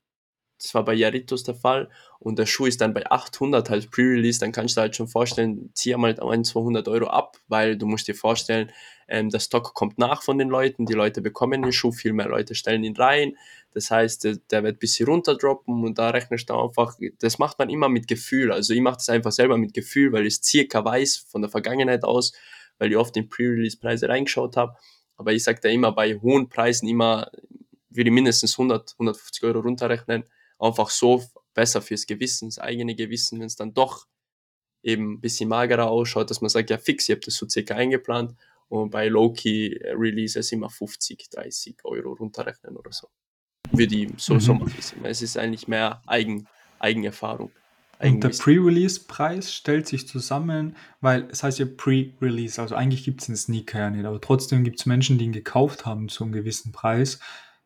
das 0.57 0.73
war 0.73 0.83
bei 0.83 0.95
Jaritos 0.95 1.43
der 1.43 1.53
Fall 1.53 1.91
und 2.17 2.39
der 2.39 2.47
Schuh 2.47 2.65
ist 2.65 2.81
dann 2.81 2.95
bei 2.95 3.05
800 3.05 3.69
halt 3.69 3.91
Pre-Release, 3.91 4.39
dann 4.39 4.51
kannst 4.51 4.75
du 4.75 4.81
halt 4.81 4.95
schon 4.95 5.07
vorstellen, 5.07 5.69
zieh 5.75 5.95
mal 5.97 6.19
1, 6.19 6.49
200 6.49 6.87
Euro 6.87 7.05
ab, 7.07 7.37
weil 7.47 7.77
du 7.77 7.85
musst 7.85 8.07
dir 8.07 8.15
vorstellen, 8.15 8.71
ähm, 9.07 9.29
der 9.29 9.39
Stock 9.39 9.75
kommt 9.75 9.99
nach 9.99 10.23
von 10.23 10.39
den 10.39 10.49
Leuten, 10.49 10.87
die 10.87 10.93
Leute 10.93 11.21
bekommen 11.21 11.61
den 11.61 11.73
Schuh, 11.73 11.91
viel 11.91 12.13
mehr 12.13 12.27
Leute 12.27 12.55
stellen 12.55 12.83
ihn 12.83 12.95
rein, 12.95 13.37
das 13.75 13.91
heißt, 13.91 14.23
der, 14.23 14.37
der 14.49 14.63
wird 14.63 14.77
ein 14.77 14.79
bisschen 14.79 15.05
runterdroppen 15.05 15.83
und 15.83 15.99
da 15.99 16.09
rechnest 16.09 16.49
du 16.49 16.53
einfach, 16.53 16.97
das 17.19 17.37
macht 17.39 17.59
man 17.59 17.69
immer 17.69 17.89
mit 17.89 18.07
Gefühl, 18.07 18.53
also 18.53 18.73
ich 18.73 18.79
mache 18.79 18.95
das 18.95 19.09
einfach 19.09 19.33
selber 19.33 19.57
mit 19.57 19.73
Gefühl, 19.73 20.13
weil 20.13 20.25
ich 20.25 20.35
es 20.35 20.43
circa 20.43 20.83
weiß 20.83 21.27
von 21.29 21.41
der 21.41 21.51
Vergangenheit 21.51 22.05
aus, 22.05 22.31
weil 22.77 22.89
ich 22.89 22.97
oft 22.97 23.17
in 23.17 23.29
Pre-Release-Preise 23.29 24.07
reingeschaut 24.07 24.55
habe, 24.55 24.77
aber 25.17 25.33
ich 25.33 25.43
sage 25.43 25.59
da 25.61 25.67
immer, 25.67 25.91
bei 25.91 26.15
hohen 26.15 26.47
Preisen 26.47 26.87
immer, 26.87 27.29
würde 27.89 28.09
ich 28.09 28.13
mindestens 28.13 28.53
100, 28.53 28.93
150 28.93 29.43
Euro 29.43 29.59
runterrechnen, 29.59 30.23
einfach 30.57 30.89
so 30.89 31.21
besser 31.53 31.81
fürs 31.81 32.07
Gewissen, 32.07 32.47
das 32.47 32.59
eigene 32.59 32.95
Gewissen, 32.95 33.41
wenn 33.41 33.47
es 33.47 33.57
dann 33.57 33.73
doch 33.73 34.07
eben 34.83 35.15
ein 35.15 35.21
bisschen 35.21 35.49
magerer 35.49 35.89
ausschaut, 35.89 36.29
dass 36.29 36.39
man 36.39 36.49
sagt, 36.49 36.69
ja 36.69 36.77
fix, 36.77 37.09
ich 37.09 37.15
habe 37.15 37.25
das 37.25 37.35
so 37.35 37.47
circa 37.49 37.75
eingeplant. 37.75 38.35
Und 38.67 38.91
bei 38.91 39.07
Low-Key 39.09 39.79
Releases 39.93 40.51
immer 40.51 40.69
50, 40.69 41.29
30 41.29 41.77
Euro 41.83 42.13
runterrechnen 42.13 42.77
oder 42.77 42.91
so. 42.91 43.09
Würde 43.71 43.95
ich 43.95 44.09
so, 44.17 44.35
mhm. 44.35 44.39
so 44.39 44.53
machen. 44.53 44.73
Es 45.03 45.21
ist 45.21 45.37
eigentlich 45.37 45.67
mehr 45.67 46.01
Eigen, 46.05 46.47
Eigenerfahrung. 46.79 47.51
Und 47.99 48.23
der 48.23 48.29
Pre-Release-Preis 48.29 49.53
stellt 49.53 49.87
sich 49.87 50.07
zusammen, 50.07 50.75
weil 50.99 51.27
es 51.31 51.43
heißt 51.43 51.59
ja 51.59 51.65
Pre-Release, 51.65 52.61
also 52.61 52.75
eigentlich 52.75 53.05
gibt 53.05 53.21
es 53.21 53.27
den 53.27 53.37
Sneaker 53.37 53.79
ja 53.79 53.89
nicht, 53.89 54.05
aber 54.05 54.19
trotzdem 54.19 54.63
gibt 54.63 54.79
es 54.79 54.85
Menschen, 54.85 55.17
die 55.17 55.25
ihn 55.25 55.31
gekauft 55.31 55.85
haben 55.85 56.09
zu 56.09 56.23
einem 56.25 56.33
gewissen 56.33 56.71
Preis. 56.71 57.19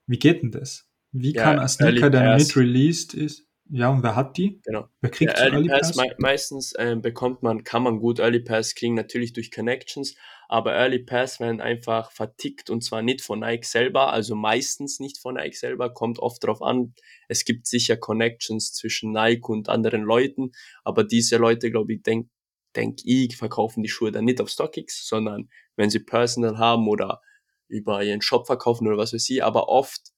Wie 0.06 0.20
geht 0.20 0.44
denn 0.44 0.52
das? 0.52 0.88
Wie 1.12 1.34
ja, 1.34 1.44
kann 1.44 1.60
ein 1.60 1.68
Sneaker, 1.68 2.12
der 2.12 2.36
nicht 2.36 2.56
released 2.56 3.16
ist, 3.16 3.49
ja, 3.72 3.90
und 3.90 4.02
wer 4.02 4.16
hat 4.16 4.38
die? 4.38 4.60
Genau. 4.66 4.88
Wer 5.02 5.12
kriegt 5.12 5.38
ja, 5.38 5.46
Early, 5.46 5.68
Pass? 5.68 5.96
Me 5.96 6.16
meistens 6.18 6.74
äh, 6.74 6.96
bekommt 6.96 7.44
man, 7.44 7.64
kann 7.64 7.84
man 7.84 8.00
gut 8.00 8.20
Early 8.20 8.40
Pass 8.40 8.74
kriegen, 8.74 8.96
natürlich 8.96 9.34
durch 9.34 9.52
Connections, 9.52 10.16
aber 10.48 10.74
Early 10.74 11.00
Pass 11.00 11.40
werden 11.40 11.62
einfach 11.62 12.12
vertickt 12.12 12.72
und 12.72 12.84
zwar 12.84 13.04
nicht 13.04 13.22
von 13.22 13.40
Nike 13.40 13.66
selber, 13.66 14.12
also 14.12 14.36
meistens 14.36 15.00
nicht 15.00 15.20
von 15.20 15.36
Nike 15.36 15.56
selber, 15.56 15.94
kommt 15.94 16.18
oft 16.20 16.44
darauf 16.44 16.62
an. 16.64 16.96
Es 17.28 17.46
gibt 17.46 17.68
sicher 17.68 17.98
Connections 17.98 18.74
zwischen 18.74 19.12
Nike 19.12 19.50
und 19.50 19.70
anderen 19.70 20.02
Leuten, 20.02 20.52
aber 20.84 21.04
diese 21.04 21.38
Leute, 21.38 21.70
glaube 21.70 21.94
ich, 21.94 22.02
denk, 22.02 22.30
denk 22.76 23.00
ich, 23.04 23.38
verkaufen 23.38 23.84
die 23.84 23.90
Schuhe 23.90 24.12
dann 24.12 24.26
nicht 24.26 24.42
auf 24.42 24.50
StockX, 24.50 25.08
sondern 25.08 25.50
wenn 25.76 25.92
sie 25.92 26.00
Personal 26.00 26.58
haben 26.58 26.88
oder 26.88 27.22
über 27.68 28.04
ihren 28.04 28.22
Shop 28.22 28.48
verkaufen 28.48 28.88
oder 28.88 28.98
was 28.98 29.14
weiß 29.14 29.30
ich, 29.30 29.44
aber 29.44 29.70
oft 29.70 30.12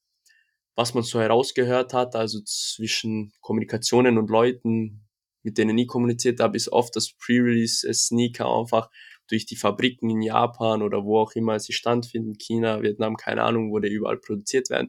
was 0.74 0.94
man 0.94 1.02
so 1.02 1.20
herausgehört 1.20 1.92
hat, 1.92 2.14
also 2.16 2.40
zwischen 2.44 3.32
Kommunikationen 3.40 4.18
und 4.18 4.30
Leuten, 4.30 5.06
mit 5.42 5.58
denen 5.58 5.76
ich 5.76 5.88
kommuniziert 5.88 6.40
habe, 6.40 6.56
ist 6.56 6.70
oft 6.70 6.94
das 6.96 7.12
Pre-Release-Sneaker 7.12 8.46
einfach 8.46 8.90
durch 9.28 9.46
die 9.46 9.56
Fabriken 9.56 10.10
in 10.10 10.22
Japan 10.22 10.82
oder 10.82 11.04
wo 11.04 11.20
auch 11.20 11.32
immer 11.32 11.58
sie 11.58 11.72
stattfinden, 11.72 12.36
China, 12.38 12.82
Vietnam, 12.82 13.16
keine 13.16 13.42
Ahnung, 13.42 13.72
wo 13.72 13.78
die 13.78 13.88
überall 13.88 14.18
produziert 14.18 14.70
werden, 14.70 14.88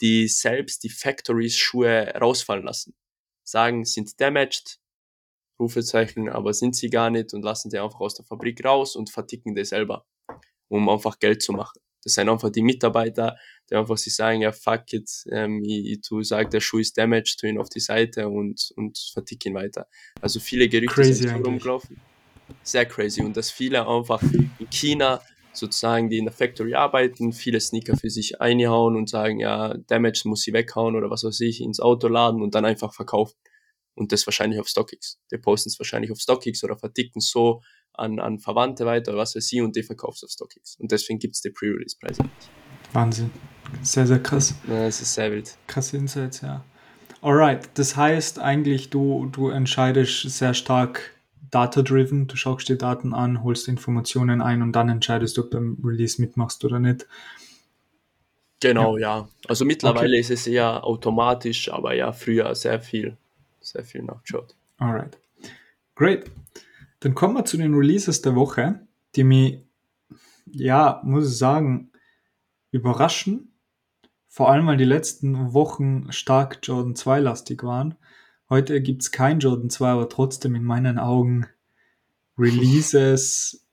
die 0.00 0.28
selbst 0.28 0.82
die 0.84 0.90
Factories 0.90 1.56
Schuhe 1.56 2.12
rausfallen 2.20 2.64
lassen. 2.64 2.94
Sagen, 3.44 3.84
sind 3.84 4.20
damaged, 4.20 4.78
Rufezeichen, 5.60 6.28
aber 6.28 6.52
sind 6.52 6.74
sie 6.74 6.90
gar 6.90 7.10
nicht 7.10 7.32
und 7.32 7.42
lassen 7.42 7.70
sie 7.70 7.78
einfach 7.78 8.00
aus 8.00 8.14
der 8.14 8.24
Fabrik 8.24 8.64
raus 8.64 8.96
und 8.96 9.10
verticken 9.10 9.54
die 9.54 9.64
selber, 9.64 10.06
um 10.68 10.88
einfach 10.88 11.18
Geld 11.18 11.42
zu 11.42 11.52
machen. 11.52 11.80
Das 12.02 12.14
sind 12.14 12.28
einfach 12.28 12.50
die 12.50 12.62
Mitarbeiter, 12.62 13.36
die 13.70 13.76
einfach 13.76 13.96
sich 13.96 14.14
sagen, 14.14 14.42
ja 14.42 14.52
fuck 14.52 14.92
it, 14.92 15.10
ähm, 15.30 15.62
ich, 15.64 15.92
ich 15.92 16.00
tu, 16.00 16.22
sag, 16.22 16.50
der 16.50 16.60
Schuh 16.60 16.78
ist 16.78 16.98
damaged, 16.98 17.38
tu 17.38 17.46
ihn 17.46 17.58
auf 17.58 17.68
die 17.68 17.80
Seite 17.80 18.28
und, 18.28 18.72
und 18.76 18.98
vertick 19.12 19.46
ihn 19.46 19.54
weiter. 19.54 19.86
Also 20.20 20.40
viele 20.40 20.68
Gerüchte 20.68 20.94
Crazy 20.94 21.14
sind 21.14 21.30
eigentlich. 21.30 21.46
rumgelaufen. 21.46 22.00
Sehr 22.62 22.86
crazy. 22.86 23.22
Und 23.22 23.36
dass 23.36 23.50
viele 23.50 23.86
einfach 23.86 24.22
in 24.22 24.70
China 24.70 25.20
sozusagen, 25.52 26.10
die 26.10 26.18
in 26.18 26.24
der 26.24 26.34
Factory 26.34 26.74
arbeiten, 26.74 27.32
viele 27.32 27.60
Sneaker 27.60 27.96
für 27.96 28.10
sich 28.10 28.40
einhauen 28.40 28.96
und 28.96 29.08
sagen, 29.08 29.40
ja, 29.40 29.74
damaged 29.86 30.24
muss 30.26 30.42
sie 30.42 30.52
weghauen 30.52 30.96
oder 30.96 31.10
was 31.10 31.24
weiß 31.24 31.40
ich, 31.40 31.60
ins 31.60 31.80
Auto 31.80 32.08
laden 32.08 32.42
und 32.42 32.54
dann 32.54 32.64
einfach 32.64 32.92
verkaufen. 32.92 33.36
Und 33.94 34.10
das 34.10 34.26
wahrscheinlich 34.26 34.58
auf 34.58 34.66
StockX. 34.66 35.20
Die 35.30 35.38
posten 35.38 35.68
es 35.68 35.78
wahrscheinlich 35.78 36.10
auf 36.10 36.18
StockX 36.18 36.64
oder 36.64 36.76
verticken 36.76 37.20
so 37.20 37.62
an, 37.92 38.18
an 38.18 38.40
Verwandte 38.40 38.84
weiter 38.86 39.12
oder 39.12 39.20
was 39.20 39.36
weiß 39.36 39.52
ich 39.52 39.62
und 39.62 39.76
die 39.76 39.84
verkaufen 39.84 40.16
es 40.16 40.24
auf 40.24 40.30
StockX. 40.30 40.76
Und 40.80 40.90
deswegen 40.90 41.20
gibt 41.20 41.36
es 41.36 41.42
die 41.42 41.50
Pre-Release-Preise. 41.50 42.24
Wahnsinn. 42.94 43.30
Sehr, 43.82 44.06
sehr 44.06 44.20
krass. 44.20 44.54
Ja, 44.68 44.84
das 44.84 45.00
ist 45.00 45.14
sehr 45.14 45.30
wild. 45.32 45.56
Krasse 45.66 45.96
Insights, 45.96 46.40
ja. 46.40 46.64
Alright, 47.20 47.68
das 47.74 47.96
heißt 47.96 48.38
eigentlich, 48.38 48.90
du, 48.90 49.26
du 49.32 49.48
entscheidest 49.48 50.22
sehr 50.30 50.54
stark 50.54 51.14
data-driven. 51.50 52.26
Du 52.26 52.36
schaust 52.36 52.68
dir 52.68 52.76
Daten 52.76 53.14
an, 53.14 53.42
holst 53.42 53.68
Informationen 53.68 54.42
ein 54.42 54.62
und 54.62 54.72
dann 54.72 54.88
entscheidest 54.88 55.36
du, 55.36 55.42
ob 55.42 55.50
du 55.50 55.56
beim 55.56 55.78
Release 55.82 56.20
mitmachst 56.20 56.64
oder 56.64 56.78
nicht. 56.78 57.06
Genau, 58.60 58.96
ja. 58.96 59.28
Also 59.46 59.64
mittlerweile 59.64 60.18
ist 60.18 60.30
es 60.30 60.46
eher 60.46 60.84
automatisch, 60.84 61.70
aber 61.70 61.94
ja, 61.94 62.12
früher 62.12 62.54
sehr 62.54 62.80
viel, 62.80 63.16
sehr 63.60 63.84
viel 63.84 64.02
nachgeschaut. 64.02 64.54
Alright. 64.78 65.18
Great. 65.94 66.30
Dann 67.00 67.14
kommen 67.14 67.34
wir 67.34 67.44
zu 67.44 67.56
den 67.56 67.74
Releases 67.74 68.22
der 68.22 68.34
Woche, 68.34 68.80
die 69.16 69.24
mich, 69.24 69.58
ja, 70.50 71.00
muss 71.04 71.30
ich 71.30 71.38
sagen, 71.38 71.90
überraschen. 72.74 73.52
Vor 74.26 74.50
allem, 74.50 74.66
weil 74.66 74.76
die 74.76 74.84
letzten 74.84 75.52
Wochen 75.54 76.10
stark 76.10 76.58
Jordan 76.64 76.96
2 76.96 77.20
lastig 77.20 77.62
waren. 77.62 77.94
Heute 78.50 78.82
gibt 78.82 79.02
es 79.02 79.12
kein 79.12 79.38
Jordan 79.38 79.70
2, 79.70 79.88
aber 79.90 80.08
trotzdem 80.08 80.56
in 80.56 80.64
meinen 80.64 80.98
Augen 80.98 81.46
Releases, 82.36 83.64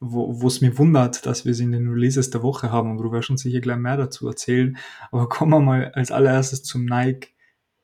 wo 0.00 0.46
es 0.46 0.62
mir 0.62 0.78
wundert, 0.78 1.26
dass 1.26 1.44
wir 1.44 1.52
sie 1.52 1.64
in 1.64 1.72
den 1.72 1.88
Releases 1.88 2.30
der 2.30 2.42
Woche 2.42 2.72
haben. 2.72 2.92
Aber 2.92 3.02
du 3.02 3.12
wirst 3.12 3.28
uns 3.28 3.42
sicher 3.42 3.60
gleich 3.60 3.76
mehr 3.76 3.98
dazu 3.98 4.26
erzählen. 4.26 4.78
Aber 5.12 5.28
kommen 5.28 5.52
wir 5.52 5.60
mal 5.60 5.92
als 5.92 6.10
allererstes 6.10 6.62
zum 6.62 6.86
Nike 6.86 7.34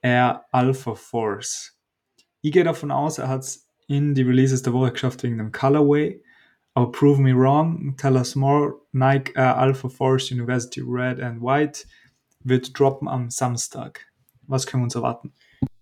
Air 0.00 0.46
Alpha 0.52 0.94
Force. 0.94 1.78
Ich 2.40 2.52
gehe 2.52 2.64
davon 2.64 2.90
aus, 2.90 3.18
er 3.18 3.28
hat 3.28 3.42
es 3.42 3.68
in 3.88 4.14
die 4.14 4.22
Releases 4.22 4.62
der 4.62 4.72
Woche 4.72 4.92
geschafft 4.92 5.22
wegen 5.22 5.36
dem 5.36 5.52
Colorway. 5.52 6.22
Aber 6.76 6.92
prove 6.92 7.18
me 7.18 7.32
wrong, 7.32 7.94
tell 7.96 8.18
us 8.18 8.34
more. 8.34 8.74
Nike 8.92 9.32
Air 9.34 9.56
Alpha 9.56 9.88
Force 9.88 10.30
University 10.30 10.82
Red 10.82 11.20
and 11.20 11.40
White 11.40 11.86
wird 12.44 12.78
droppen 12.78 13.08
am 13.08 13.30
Samstag. 13.30 14.06
Was 14.42 14.66
können 14.66 14.82
wir 14.82 14.84
uns 14.84 14.94
erwarten? 14.94 15.32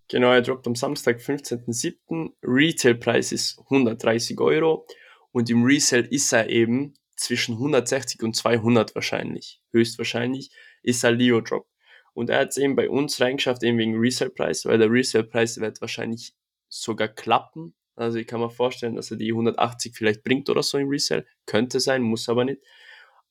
Genau, 0.07 0.31
er 0.31 0.41
droppt 0.41 0.69
am 0.69 0.77
Samstag, 0.77 1.19
15.07. 1.19 2.31
Retailpreis 2.45 3.33
ist 3.33 3.59
130 3.59 4.39
Euro 4.39 4.87
und 5.33 5.51
im 5.51 5.65
Resell 5.65 6.05
ist 6.05 6.33
er 6.33 6.49
eben 6.49 6.95
zwischen 7.17 7.55
160 7.57 8.23
und 8.23 8.37
200 8.37 8.95
wahrscheinlich. 8.95 9.61
Höchstwahrscheinlich 9.73 10.53
ist 10.85 11.03
er 11.03 11.11
Leo 11.11 11.41
Drop. 11.41 11.67
Und 12.13 12.31
er 12.31 12.39
hat 12.39 12.51
es 12.51 12.57
eben 12.57 12.77
bei 12.77 12.89
uns 12.89 13.21
reingeschafft, 13.21 13.65
eben 13.65 13.79
wegen 13.79 13.99
Resell-Preis, 13.99 14.65
weil 14.65 14.79
der 14.79 14.93
Resell-Preis 14.93 15.59
wird 15.59 15.81
wahrscheinlich 15.81 16.37
sogar 16.69 17.09
klappen. 17.09 17.75
Also 17.97 18.19
ich 18.19 18.27
kann 18.27 18.41
mir 18.41 18.51
vorstellen, 18.51 18.97
dass 18.97 19.11
er 19.11 19.17
die 19.17 19.31
180 19.31 19.95
vielleicht 19.95 20.25
bringt 20.25 20.51
oder 20.51 20.63
so 20.63 20.79
im 20.79 20.89
Resell. 20.89 21.27
Könnte 21.47 21.81
sein, 21.81 22.03
muss 22.03 22.29
aber 22.29 22.45
nicht. 22.45 22.61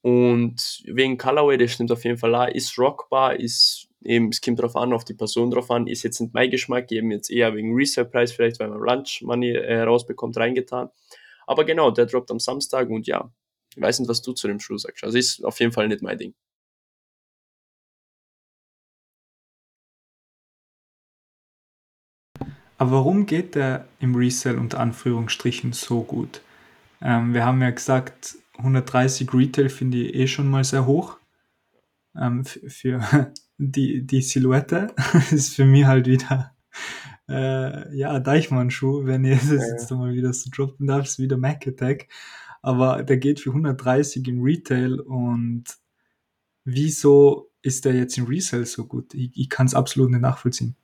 Und 0.02 0.84
wegen 0.86 1.17
Colorway, 1.17 1.58
das 1.58 1.71
stimmt 1.71 1.91
auf 1.91 2.04
jeden 2.04 2.17
Fall 2.17 2.36
auch, 2.36 2.47
ist 2.47 2.78
rockbar, 2.78 3.39
ist 3.39 3.88
eben, 4.04 4.30
es 4.30 4.41
kommt 4.41 4.62
drauf 4.62 4.76
an, 4.76 4.91
auf 4.91 5.06
die 5.06 5.13
Person 5.13 5.49
drauf 5.52 5.71
an, 5.71 5.88
ist 5.88 6.04
jetzt 6.04 6.19
nicht 6.19 6.34
mein 6.34 6.49
Geschmack, 6.49 6.91
eben 6.91 7.12
jetzt 7.12 7.30
eher 7.30 7.56
wegen 7.56 7.73
Resale-Preis, 7.73 8.34
vielleicht 8.34 8.60
weil 8.60 8.69
man 8.69 8.80
Lunch 8.80 9.21
Money 9.21 9.52
äh, 9.52 9.82
rausbekommt, 9.82 10.36
reingetan. 10.38 10.89
Aber 11.47 11.65
genau, 11.65 11.91
der 11.91 12.06
droppt 12.06 12.32
am 12.32 12.39
Samstag 12.39 12.89
und 12.89 13.08
ja, 13.08 13.32
ich 13.76 13.82
weiß 13.82 13.99
nicht, 13.99 14.10
was 14.10 14.21
du 14.21 14.34
zu 14.34 14.47
dem 14.47 14.60
Schuh 14.60 14.78
sagst. 14.78 15.04
Also 15.04 15.17
ist 15.17 15.43
auf 15.43 15.60
jeden 15.60 15.71
Fall 15.71 15.88
nicht 15.88 16.02
mein 16.02 16.17
Ding. 16.17 16.36
Aber 22.84 22.91
warum 22.91 23.26
geht 23.26 23.56
der 23.56 23.88
im 24.02 24.13
Resell 24.13 24.58
unter 24.58 24.82
Anführungsstrichen 24.82 25.72
so 25.72 26.04
gut? 26.04 26.41
Ähm, 27.02 27.34
wir 27.34 27.46
haben 27.46 27.62
ja 27.62 27.69
gesagt, 27.69 28.36
130 28.58 29.34
Retail 29.34 29.69
finde 29.69 30.00
ich 30.00 30.15
eh 30.15 30.28
schon 30.28 30.50
mal 30.52 30.65
sehr 30.65 30.86
hoch. 30.86 31.15
Ähm, 32.13 32.43
für 32.43 33.32
die, 33.58 34.06
die 34.06 34.22
Silhouette 34.22 34.93
ist 35.32 35.56
für 35.56 35.63
mich 35.63 35.86
halt 35.86 36.08
wieder 36.08 36.52
äh, 37.30 37.96
ja, 37.96 38.19
Deichmann-Schuh, 38.19 39.06
wenn 39.06 39.24
ihr 39.24 39.38
das 39.38 39.50
Ja, 39.50 39.65
jetzt 39.65 39.89
mal 39.91 40.13
wieder 40.13 40.34
so 40.34 40.50
droppen 40.54 40.86
darf, 40.86 41.06
ist 41.06 41.19
wieder 41.19 41.38
Mac 41.38 41.65
Attack. 41.65 42.10
Aber 42.62 43.04
der 43.04 43.15
geht 43.15 43.39
für 43.39 43.52
130 43.52 44.28
im 44.28 44.43
Retail 44.43 45.00
und 45.00 45.63
wieso 46.65 47.50
ist 47.62 47.86
der 47.86 47.93
jetzt 47.93 48.17
im 48.17 48.26
Resell 48.26 48.65
so 48.65 48.86
gut? 48.86 49.13
Ich, 49.13 49.32
ich 49.36 49.50
kann 49.50 49.67
es 49.67 49.74
absolut 49.74 50.12
nicht 50.12 50.19
nachvollziehen. 50.19 50.76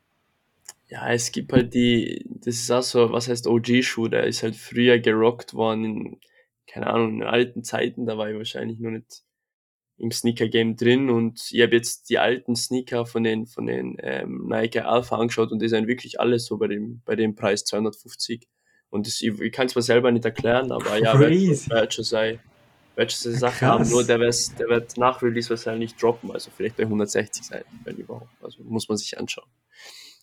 Ja, 0.90 1.12
es 1.12 1.32
gibt 1.32 1.54
halt 1.54 1.74
die, 1.74 2.26
das 2.26 2.56
ist 2.56 2.72
auch 2.72 2.82
so, 2.82 3.12
was 3.12 3.28
heißt 3.28 3.48
OG-Schuh, 3.48 4.08
der 4.08 4.26
ist 4.26 4.42
halt 4.42 4.56
früher 4.56 4.98
gerockt 5.00 5.54
worden 5.54 5.86
in, 5.86 6.20
keine 6.66 6.88
Ahnung, 6.88 7.22
in 7.22 7.24
alten 7.24 7.64
Zeiten, 7.64 8.08
da 8.08 8.18
war 8.18 8.30
ich 8.30 8.38
wahrscheinlich 8.38 8.80
nur 8.80 8.92
nicht 8.92 9.24
im 10.00 10.12
Sneaker-Game 10.12 10.78
drin 10.78 11.10
und 11.10 11.50
ich 11.52 11.62
habe 11.62 11.76
jetzt 11.76 12.10
die 12.10 12.18
alten 12.18 12.56
Sneaker 12.56 13.06
von 13.06 13.24
den, 13.24 13.46
von 13.46 13.68
den 13.68 13.98
ähm, 14.00 14.48
Nike 14.48 14.80
Alpha 14.80 15.18
angeschaut 15.18 15.52
und 15.52 15.62
die 15.62 15.68
sind 15.68 15.88
wirklich 15.88 16.20
alles 16.20 16.46
so 16.46 16.58
bei 16.58 16.68
dem, 16.68 17.02
bei 17.06 17.16
dem 17.16 17.36
Preis 17.36 17.66
250. 17.66 18.48
Und 18.90 19.06
das, 19.06 19.22
ich, 19.22 19.40
ich 19.40 19.52
kann 19.52 19.68
es 19.68 19.76
mir 19.76 19.82
selber 19.82 20.12
nicht 20.12 20.26
erklären, 20.26 20.72
aber 20.72 20.98
ja, 20.98 21.20
wird 21.20 21.70
wird 21.70 21.94
schon 21.94 22.06
sein, 22.06 22.40
wird 22.96 23.12
schon 23.12 23.32
seine 23.32 23.38
Sache 23.38 23.66
haben, 23.66 23.84
Krass. 23.84 23.92
nur 23.92 24.04
der, 24.04 24.20
wird, 24.20 24.60
der 24.60 24.70
wird 24.70 24.98
nach 24.98 25.22
Release 25.22 25.50
wahrscheinlich 25.50 25.96
droppen, 25.96 26.32
also 26.32 26.50
vielleicht 26.56 26.78
bei 26.78 26.84
160 26.84 27.44
sein, 27.44 27.64
wenn 27.84 27.98
überhaupt. 27.98 28.32
Also 28.42 28.64
muss 28.64 28.88
man 28.88 28.98
sich 28.98 29.20
anschauen, 29.20 29.50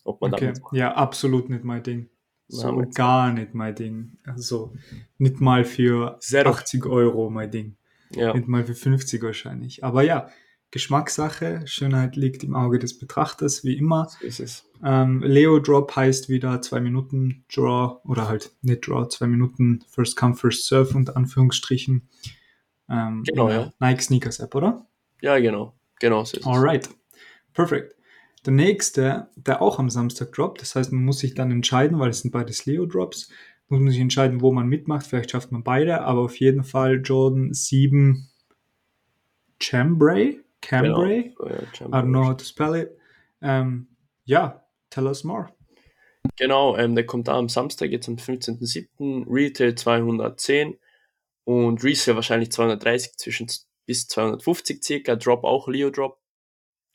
ob 0.07 0.21
man 0.21 0.33
Okay, 0.33 0.53
ja, 0.71 0.93
absolut 0.93 1.49
nicht 1.49 1.63
mein 1.63 1.83
Ding. 1.83 2.09
So 2.47 2.79
Ja, 2.79 2.85
gar 2.93 3.33
nicht 3.33 3.53
mein 3.53 3.75
Ding. 3.75 4.17
Also 4.25 4.73
nicht 5.17 5.41
mal 5.41 5.65
für 5.65 6.17
Zero. 6.21 6.49
80 6.51 6.85
Euro 6.85 7.29
mein 7.29 7.51
Ding. 7.51 7.75
Ja, 8.11 8.33
Nicht 8.33 8.47
mal 8.47 8.63
für 8.63 8.73
50 8.73 9.21
wahrscheinlich. 9.21 9.83
Aber 9.83 10.01
ja, 10.01 10.29
Geschmackssache. 10.71 11.61
Schönheit 11.65 12.15
liegt 12.15 12.43
im 12.43 12.55
Auge 12.55 12.79
des 12.79 12.97
Betrachters, 12.97 13.63
wie 13.65 13.77
immer. 13.77 14.07
so 14.09 14.25
ist 14.25 14.39
es. 14.39 14.63
Ähm, 14.83 15.21
Leo 15.23 15.59
Drop 15.59 15.95
heißt 15.95 16.29
wieder 16.29 16.61
2 16.61 16.79
Minuten 16.79 17.43
Draw 17.53 17.99
oder 18.05 18.29
halt 18.29 18.51
nicht 18.61 18.87
Draw, 18.87 19.07
2 19.09 19.27
Minuten 19.27 19.83
First 19.89 20.15
Come, 20.15 20.35
First 20.35 20.67
Serve 20.67 20.95
unter 20.95 21.17
Anführungsstrichen. 21.17 22.07
Ähm, 22.89 23.23
Genau, 23.25 23.49
ja. 23.49 23.73
Nike 23.79 24.01
Sneakers 24.03 24.39
App, 24.39 24.55
oder? 24.55 24.85
Ja, 25.21 25.37
genau. 25.39 25.73
Genau 25.99 26.23
so 26.23 26.37
ist 26.37 26.41
es. 26.41 26.47
Alright. 26.47 26.89
Perfect. 27.53 27.95
Der 28.45 28.53
nächste, 28.53 29.29
der 29.35 29.61
auch 29.61 29.79
am 29.79 29.89
Samstag 29.89 30.31
droppt, 30.31 30.61
das 30.61 30.75
heißt, 30.75 30.91
man 30.91 31.03
muss 31.03 31.19
sich 31.19 31.33
dann 31.33 31.51
entscheiden, 31.51 31.99
weil 31.99 32.09
es 32.09 32.21
sind 32.21 32.31
beides 32.31 32.65
Leo-Drops, 32.65 33.29
muss 33.67 33.79
man 33.81 33.91
sich 33.91 33.99
entscheiden, 33.99 34.41
wo 34.41 34.51
man 34.51 34.67
mitmacht. 34.67 35.05
Vielleicht 35.05 35.31
schafft 35.31 35.51
man 35.51 35.63
beide, 35.63 36.01
aber 36.01 36.21
auf 36.21 36.39
jeden 36.39 36.63
Fall 36.63 37.01
Jordan 37.03 37.53
7 37.53 38.29
Chambray. 39.61 40.39
Cambray. 40.61 41.33
Genau. 41.37 41.49
Ja, 41.49 41.59
I 41.87 42.01
don't 42.01 42.09
know 42.09 42.25
how 42.25 42.37
to 42.37 42.45
spell 42.45 42.75
it. 42.75 42.97
Ähm, 43.41 43.87
ja, 44.25 44.63
tell 44.89 45.07
us 45.07 45.23
more. 45.23 45.49
Genau, 46.37 46.77
ähm, 46.77 46.95
der 46.95 47.05
kommt 47.05 47.27
da 47.27 47.37
am 47.37 47.49
Samstag, 47.49 47.91
jetzt 47.91 48.07
am 48.07 48.15
15.07. 48.15 49.25
Retail 49.29 49.75
210 49.75 50.77
und 51.45 51.83
Resale 51.83 52.15
wahrscheinlich 52.15 52.51
230 52.51 53.17
zwischen 53.17 53.47
bis 53.85 54.07
250 54.07 54.83
circa. 54.83 55.15
Drop 55.15 55.43
auch 55.43 55.67
Leo 55.67 55.89
Drop. 55.89 56.19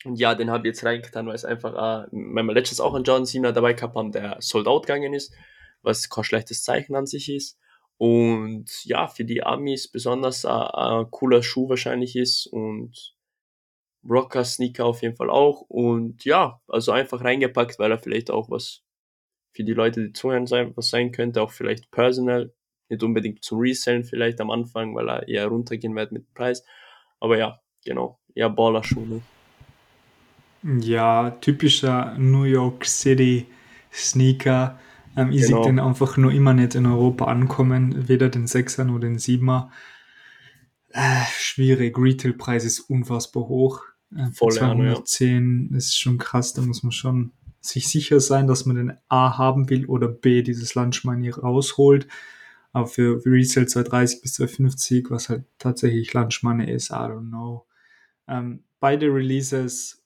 Und 0.05 0.19
ja, 0.19 0.35
den 0.35 0.49
habe 0.51 0.67
ich 0.67 0.73
jetzt 0.73 0.85
reingetan, 0.85 1.27
weil 1.27 1.35
es 1.35 1.45
einfach, 1.45 1.73
äh, 1.73 2.07
weil 2.11 2.43
wir 2.43 2.53
letztens 2.53 2.79
auch 2.81 2.93
einen 2.93 3.03
John 3.03 3.25
Cena 3.25 3.51
dabei 3.51 3.73
gehabt 3.73 3.95
haben, 3.95 4.11
der 4.11 4.37
sold 4.39 4.67
out 4.67 4.85
gegangen 4.85 5.13
ist, 5.13 5.33
was 5.81 6.09
kein 6.09 6.23
schlechtes 6.23 6.63
Zeichen 6.63 6.95
an 6.95 7.05
sich 7.05 7.29
ist. 7.29 7.57
Und 7.97 8.83
ja, 8.85 9.07
für 9.07 9.23
die 9.23 9.43
Amis 9.43 9.87
besonders 9.87 10.43
äh, 10.43 10.49
ein 10.49 11.09
cooler 11.11 11.43
Schuh 11.43 11.69
wahrscheinlich 11.69 12.15
ist 12.15 12.47
und 12.47 13.15
Rocker 14.07 14.43
Sneaker 14.43 14.85
auf 14.85 15.01
jeden 15.01 15.15
Fall 15.15 15.29
auch. 15.29 15.61
Und 15.61 16.25
ja, 16.25 16.61
also 16.67 16.91
einfach 16.91 17.23
reingepackt, 17.23 17.79
weil 17.79 17.91
er 17.91 17.99
vielleicht 17.99 18.31
auch 18.31 18.49
was 18.49 18.81
für 19.53 19.63
die 19.63 19.73
Leute, 19.73 20.01
die 20.01 20.13
zuhören, 20.13 20.47
sein, 20.47 20.75
was 20.75 20.89
sein 20.89 21.11
könnte, 21.11 21.41
auch 21.41 21.51
vielleicht 21.51 21.91
personal, 21.91 22.53
nicht 22.89 23.03
unbedingt 23.03 23.43
zum 23.43 23.59
Resellen 23.59 24.03
vielleicht 24.03 24.41
am 24.41 24.51
Anfang, 24.51 24.95
weil 24.95 25.09
er 25.09 25.27
eher 25.27 25.47
runtergehen 25.47 25.95
wird 25.95 26.11
mit 26.11 26.23
dem 26.23 26.33
Preis. 26.33 26.65
Aber 27.19 27.37
ja, 27.37 27.61
genau, 27.85 28.19
eher 28.35 28.49
Baller-Schuh. 28.49 29.21
Ja, 30.63 31.31
typischer 31.41 32.15
New 32.17 32.43
York 32.43 32.85
City 32.85 33.47
Sneaker. 33.91 34.79
Ähm, 35.15 35.31
ich 35.31 35.45
sehe 35.45 35.55
den 35.55 35.75
Genau, 35.75 35.87
einfach 35.87 36.17
nur 36.17 36.31
immer 36.31 36.53
nicht 36.53 36.75
in 36.75 36.85
Europa 36.85 37.25
ankommen, 37.25 38.07
weder 38.07 38.29
den 38.29 38.47
Sechser 38.47 38.85
noch 38.85 38.99
den 38.99 39.19
Siebener. 39.19 39.71
Äh, 40.89 41.23
schwierig, 41.37 41.97
Retailpreis 41.97 42.65
ist 42.65 42.79
unfassbar 42.81 43.47
hoch. 43.47 43.81
Äh, 44.15 44.31
volle 44.31 44.61
Ahnung, 44.61 44.85
ja. 44.85 44.93
210 44.93 45.71
ist 45.75 45.99
schon 45.99 46.17
krass, 46.17 46.53
da 46.53 46.61
muss 46.61 46.83
man 46.83 46.91
schon 46.91 47.33
sich 47.59 47.87
sicher 47.87 48.19
sein, 48.19 48.47
dass 48.47 48.65
man 48.65 48.75
den 48.75 48.93
A 49.07 49.37
haben 49.37 49.69
will 49.69 49.85
oder 49.85 50.07
B 50.07 50.43
dieses 50.43 50.75
Lunch 50.75 51.03
Money 51.03 51.29
rausholt. 51.29 52.07
Aber 52.73 52.87
für 52.87 53.21
Resale 53.25 53.67
230 53.67 54.21
bis 54.21 54.33
250, 54.33 55.09
was 55.09 55.29
halt 55.29 55.45
tatsächlich 55.59 56.13
Lunch 56.13 56.41
Money 56.43 56.71
ist, 56.71 56.89
I 56.89 56.95
don't 56.95 57.29
know. 57.29 57.65
Ähm, 58.27 58.63
beide 58.79 59.07
Releases 59.07 60.02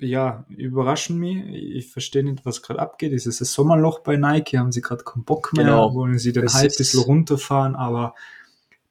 ja, 0.00 0.44
überraschen 0.48 1.18
mich. 1.18 1.36
Ich 1.48 1.90
verstehe 1.90 2.24
nicht, 2.24 2.44
was 2.44 2.62
gerade 2.62 2.80
abgeht. 2.80 3.12
Ist 3.12 3.26
es 3.26 3.38
das 3.38 3.52
Sommerloch 3.52 4.00
bei 4.00 4.16
Nike? 4.16 4.58
Haben 4.58 4.72
sie 4.72 4.80
gerade 4.80 5.04
keinen 5.04 5.24
Bock 5.24 5.52
mehr? 5.54 5.64
Genau. 5.64 5.94
Wollen 5.94 6.18
sie 6.18 6.32
den 6.32 6.52
Hype 6.52 6.70
ein 6.70 6.76
bisschen 6.76 7.02
runterfahren? 7.02 7.76
Aber 7.76 8.14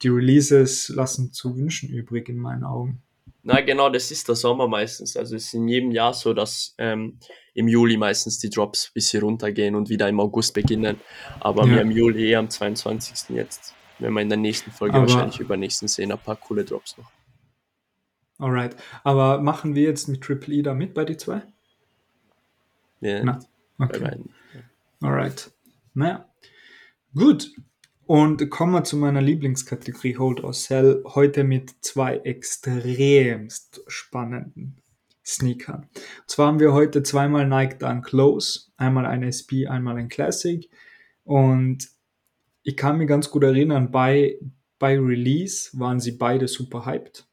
die 0.02 0.10
Releases 0.10 0.90
lassen 0.90 1.34
zu 1.34 1.58
wünschen 1.58 1.90
übrig 1.90 2.30
in 2.30 2.38
meinen 2.38 2.64
Augen. 2.64 3.02
Na 3.42 3.62
genau, 3.62 3.90
das 3.90 4.12
ist 4.12 4.28
der 4.28 4.36
Sommer 4.36 4.68
meistens. 4.68 5.16
Also 5.18 5.36
es 5.36 5.46
ist 5.46 5.54
in 5.54 5.68
jedem 5.68 5.92
Jahr 5.92 6.14
so, 6.14 6.34
dass 6.34 6.76
ähm, 6.78 7.18
im 7.54 7.68
Juli 7.68 7.98
meistens 7.98 8.38
die 8.38 8.50
Drops 8.50 8.88
ein 8.88 8.92
bisschen 8.94 9.24
runtergehen 9.24 9.76
und 9.76 9.90
wieder 9.90 10.08
im 10.08 10.20
August 10.20 10.54
beginnen. 10.54 11.00
Aber 11.40 11.66
wir 11.66 11.78
Ja, 11.78 11.82
im 11.82 11.92
Juli 11.92 12.30
eher 12.30 12.40
am 12.40 12.50
22. 12.50 13.36
jetzt, 13.36 13.74
wenn 13.98 14.14
wir 14.14 14.22
in 14.22 14.30
der 14.30 14.38
nächsten 14.38 14.72
Folge 14.72 15.00
wahrscheinlich 15.00 15.36
aber 15.36 15.46
übernächsten 15.46 15.88
sehen, 15.88 16.12
ein 16.12 16.20
paar 16.20 16.36
coole 16.36 16.64
Drops 16.64 16.98
noch. 16.98 17.10
Alright. 18.40 18.76
Aber 19.04 19.40
machen 19.42 19.76
wir 19.76 19.84
jetzt 19.84 20.08
mit 20.08 20.22
Triple 20.22 20.56
E 20.56 20.62
da 20.62 20.74
mit 20.74 20.94
bei 20.94 21.06
die 21.06 21.18
zwei? 21.18 21.44
Ja, 23.02 23.24
Na, 23.24 23.40
bei 23.78 23.86
okay. 23.86 24.00
beiden. 24.00 24.30
Alright. 25.02 25.52
Naja, 25.94 26.30
gut. 27.16 27.52
Und 28.06 28.50
kommen 28.50 28.74
wir 28.74 28.84
zu 28.84 28.98
meiner 28.98 29.22
Lieblingskategorie 29.22 30.18
Hold 30.18 30.44
or 30.44 30.54
Sell. 30.54 31.04
Heute 31.06 31.44
mit 31.44 31.76
zwei 31.82 32.18
extremst 32.18 33.82
spannenden 33.88 34.82
Sneakern. 35.24 35.88
Und 35.94 36.30
zwar 36.30 36.48
haben 36.48 36.60
wir 36.60 36.74
heute 36.74 37.04
zweimal 37.04 37.48
Nike 37.48 37.78
Dunk 37.78 38.12
Lows. 38.12 38.72
Einmal 38.78 39.06
ein 39.06 39.22
SB, 39.22 39.68
einmal 39.68 39.98
ein 39.98 40.10
Classic. 40.10 40.68
Und 41.24 41.88
ich 42.64 42.76
kann 42.76 42.98
mich 42.98 43.08
ganz 43.08 43.30
gut 43.30 43.44
erinnern, 43.44 43.92
bei, 43.92 44.40
bei 44.80 45.00
Release 45.00 45.70
waren 45.80 46.00
sie 46.00 46.14
beide 46.14 46.48
super 46.48 46.86
hyped. 46.86 47.29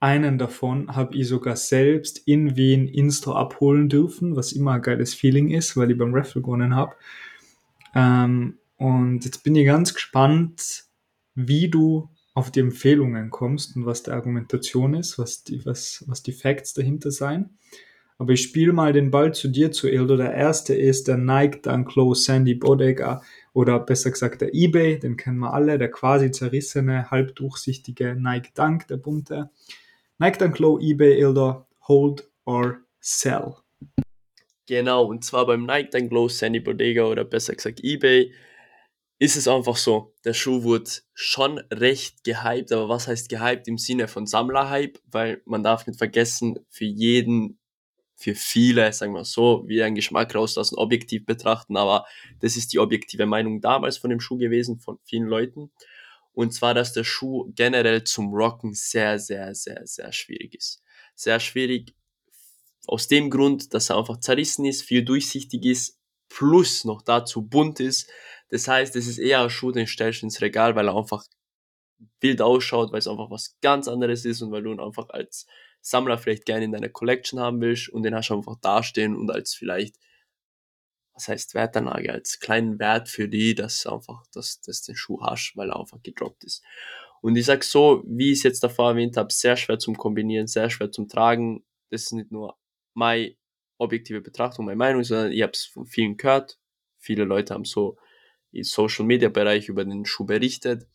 Einen 0.00 0.38
davon 0.38 0.94
habe 0.94 1.16
ich 1.16 1.26
sogar 1.26 1.56
selbst 1.56 2.22
in 2.24 2.56
Wien 2.56 2.86
Insta 2.86 3.32
abholen 3.32 3.88
dürfen, 3.88 4.36
was 4.36 4.52
immer 4.52 4.72
ein 4.72 4.82
geiles 4.82 5.14
Feeling 5.14 5.50
ist, 5.50 5.76
weil 5.76 5.90
ich 5.90 5.98
beim 5.98 6.14
Raffle 6.14 6.40
gewonnen 6.40 6.76
habe. 6.76 6.94
Ähm, 7.94 8.58
und 8.76 9.24
jetzt 9.24 9.42
bin 9.42 9.56
ich 9.56 9.66
ganz 9.66 9.94
gespannt, 9.94 10.84
wie 11.34 11.68
du 11.68 12.08
auf 12.34 12.52
die 12.52 12.60
Empfehlungen 12.60 13.30
kommst 13.30 13.74
und 13.74 13.86
was 13.86 14.04
die 14.04 14.12
Argumentation 14.12 14.94
ist, 14.94 15.18
was 15.18 15.42
die, 15.42 15.66
was, 15.66 16.04
was 16.06 16.22
die 16.22 16.32
Facts 16.32 16.74
dahinter 16.74 17.10
sein. 17.10 17.50
Aber 18.18 18.32
ich 18.32 18.42
spiele 18.42 18.72
mal 18.72 18.92
den 18.92 19.10
Ball 19.10 19.34
zu 19.34 19.48
dir, 19.48 19.72
zu 19.72 19.88
Ildo. 19.88 20.16
Der 20.16 20.34
erste 20.34 20.74
ist 20.74 21.08
der 21.08 21.16
Nike 21.16 21.62
Dunk 21.62 21.94
Low 21.96 22.14
Sandy 22.14 22.54
Bodega 22.54 23.22
oder 23.52 23.80
besser 23.80 24.12
gesagt 24.12 24.40
der 24.40 24.54
eBay, 24.54 24.98
den 24.98 25.16
kennen 25.16 25.38
wir 25.38 25.52
alle, 25.52 25.78
der 25.78 25.90
quasi 25.90 26.30
zerrissene, 26.30 27.10
halbdurchsichtige 27.10 28.14
Nike 28.14 28.50
Dunk, 28.54 28.86
der 28.86 28.96
bunte. 28.96 29.50
Nike 30.20 30.38
Dunk 30.38 30.58
Low, 30.58 30.78
eBay, 30.80 31.16
Ildo, 31.20 31.66
Hold 31.86 32.28
or 32.44 32.80
Sell. 33.00 33.54
Genau, 34.66 35.04
und 35.04 35.24
zwar 35.24 35.46
beim 35.46 35.64
Nike 35.64 35.90
Dunk 35.90 36.10
Low 36.10 36.28
Sandy 36.28 36.58
Bodega 36.58 37.04
oder 37.04 37.24
besser 37.24 37.54
gesagt 37.54 37.80
eBay 37.84 38.32
ist 39.20 39.36
es 39.36 39.48
einfach 39.48 39.76
so, 39.76 40.14
der 40.24 40.32
Schuh 40.32 40.62
wurde 40.62 40.90
schon 41.12 41.58
recht 41.72 42.22
gehypt, 42.22 42.70
aber 42.72 42.88
was 42.88 43.08
heißt 43.08 43.28
gehypt 43.28 43.66
im 43.66 43.78
Sinne 43.78 44.06
von 44.06 44.26
Sammlerhype? 44.26 45.00
Weil 45.10 45.42
man 45.44 45.64
darf 45.64 45.86
nicht 45.86 45.98
vergessen, 45.98 46.58
für 46.68 46.84
jeden, 46.84 47.58
für 48.14 48.36
viele, 48.36 48.92
sagen 48.92 49.14
wir 49.14 49.24
so, 49.24 49.64
wie 49.66 49.82
einen 49.82 49.96
Geschmack 49.96 50.34
rauslassen, 50.34 50.76
objektiv 50.76 51.26
betrachten, 51.26 51.76
aber 51.76 52.06
das 52.40 52.56
ist 52.56 52.72
die 52.72 52.78
objektive 52.78 53.26
Meinung 53.26 53.60
damals 53.60 53.98
von 53.98 54.10
dem 54.10 54.20
Schuh 54.20 54.38
gewesen, 54.38 54.78
von 54.78 54.98
vielen 55.02 55.26
Leuten. 55.26 55.72
Und 56.32 56.52
zwar, 56.52 56.74
dass 56.74 56.92
der 56.92 57.04
Schuh 57.04 57.52
generell 57.54 58.04
zum 58.04 58.32
Rocken 58.32 58.74
sehr, 58.74 59.18
sehr, 59.18 59.54
sehr, 59.54 59.86
sehr 59.86 60.12
schwierig 60.12 60.54
ist. 60.54 60.82
Sehr 61.14 61.40
schwierig 61.40 61.94
aus 62.86 63.08
dem 63.08 63.28
Grund, 63.28 63.74
dass 63.74 63.90
er 63.90 63.98
einfach 63.98 64.20
zerrissen 64.20 64.64
ist, 64.64 64.82
viel 64.82 65.04
durchsichtig 65.04 65.64
ist, 65.64 65.98
plus 66.28 66.84
noch 66.84 67.02
dazu 67.02 67.42
bunt 67.42 67.80
ist. 67.80 68.08
Das 68.50 68.68
heißt, 68.68 68.96
es 68.96 69.06
ist 69.06 69.18
eher 69.18 69.42
ein 69.42 69.50
Schuh, 69.50 69.72
den 69.72 69.86
stellst 69.86 70.22
du 70.22 70.26
ins 70.26 70.40
Regal, 70.40 70.74
weil 70.74 70.88
er 70.88 70.96
einfach 70.96 71.24
wild 72.20 72.40
ausschaut, 72.40 72.92
weil 72.92 73.00
es 73.00 73.08
einfach 73.08 73.30
was 73.30 73.58
ganz 73.60 73.88
anderes 73.88 74.24
ist 74.24 74.42
und 74.42 74.52
weil 74.52 74.62
du 74.62 74.72
ihn 74.72 74.80
einfach 74.80 75.08
als 75.10 75.46
Sammler 75.80 76.18
vielleicht 76.18 76.44
gerne 76.44 76.64
in 76.64 76.72
deiner 76.72 76.88
Collection 76.88 77.40
haben 77.40 77.60
willst 77.60 77.88
und 77.88 78.02
den 78.02 78.14
hast 78.14 78.28
du 78.28 78.36
einfach 78.36 78.56
dastehen 78.60 79.16
und 79.16 79.30
als 79.30 79.54
vielleicht, 79.54 79.96
was 81.18 81.28
heißt 81.28 81.54
Wertanlage, 81.54 82.12
als 82.12 82.38
kleinen 82.38 82.78
Wert 82.78 83.08
für 83.08 83.28
die, 83.28 83.54
dass 83.54 83.86
einfach, 83.86 84.24
dass, 84.32 84.60
dass 84.60 84.82
den 84.82 84.96
Schuh 84.96 85.20
hast, 85.20 85.52
weil 85.56 85.70
er 85.70 85.78
einfach 85.78 86.00
gedroppt 86.02 86.44
ist. 86.44 86.62
Und 87.20 87.36
ich 87.36 87.46
sag 87.46 87.64
so, 87.64 88.04
wie 88.06 88.30
ich 88.30 88.38
es 88.38 88.44
jetzt 88.44 88.62
davor 88.62 88.90
erwähnt 88.90 89.16
habe, 89.16 89.32
sehr 89.32 89.56
schwer 89.56 89.78
zum 89.78 89.96
Kombinieren, 89.96 90.46
sehr 90.46 90.70
schwer 90.70 90.92
zum 90.92 91.08
Tragen. 91.08 91.64
Das 91.90 92.04
ist 92.04 92.12
nicht 92.12 92.30
nur 92.30 92.56
meine 92.94 93.34
objektive 93.78 94.20
Betrachtung, 94.20 94.66
meine 94.66 94.76
Meinung, 94.76 95.02
sondern 95.02 95.32
ich 95.32 95.42
habe 95.42 95.52
es 95.52 95.64
von 95.64 95.86
vielen 95.86 96.16
gehört. 96.16 96.58
Viele 96.98 97.24
Leute 97.24 97.54
haben 97.54 97.64
so 97.64 97.96
im 98.52 98.62
Social 98.62 99.04
Media 99.04 99.28
Bereich 99.28 99.68
über 99.68 99.84
den 99.84 100.04
Schuh 100.04 100.24
berichtet. 100.24 100.86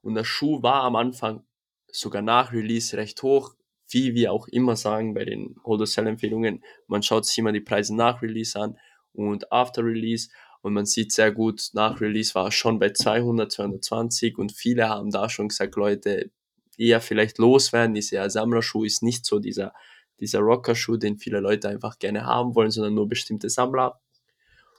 Und 0.00 0.14
der 0.14 0.24
Schuh 0.24 0.62
war 0.62 0.84
am 0.84 0.94
Anfang 0.94 1.44
sogar 1.88 2.22
nach 2.22 2.52
Release 2.52 2.96
recht 2.96 3.22
hoch, 3.22 3.54
wie 3.88 4.14
wir 4.14 4.32
auch 4.32 4.46
immer 4.48 4.76
sagen 4.76 5.14
bei 5.14 5.24
den 5.24 5.56
Hold-Sell-Empfehlungen. 5.64 6.62
Man 6.86 7.02
schaut 7.02 7.26
sich 7.26 7.38
immer 7.38 7.52
die 7.52 7.60
Preise 7.60 7.94
nach 7.94 8.22
Release 8.22 8.58
an 8.58 8.78
und 9.12 9.52
after 9.52 9.84
Release 9.84 10.28
und 10.62 10.74
man 10.74 10.86
sieht 10.86 11.12
sehr 11.12 11.32
gut, 11.32 11.70
nach 11.72 12.00
Release 12.00 12.34
war 12.34 12.48
es 12.48 12.54
schon 12.54 12.78
bei 12.78 12.90
200, 12.90 13.50
220 13.50 14.38
und 14.38 14.52
viele 14.52 14.88
haben 14.88 15.10
da 15.10 15.28
schon 15.28 15.48
gesagt, 15.48 15.74
Leute, 15.76 16.30
eher 16.78 17.00
vielleicht 17.00 17.38
loswerden, 17.38 17.96
ist 17.96 18.10
ja 18.10 18.28
Sammlerschuh, 18.30 18.84
ist 18.84 19.02
nicht 19.02 19.26
so 19.26 19.40
dieser, 19.40 19.74
dieser 20.20 20.38
Rocker-Schuh, 20.38 20.96
den 20.96 21.18
viele 21.18 21.40
Leute 21.40 21.68
einfach 21.68 21.98
gerne 21.98 22.24
haben 22.24 22.54
wollen, 22.54 22.70
sondern 22.70 22.94
nur 22.94 23.08
bestimmte 23.08 23.50
Sammler. 23.50 24.00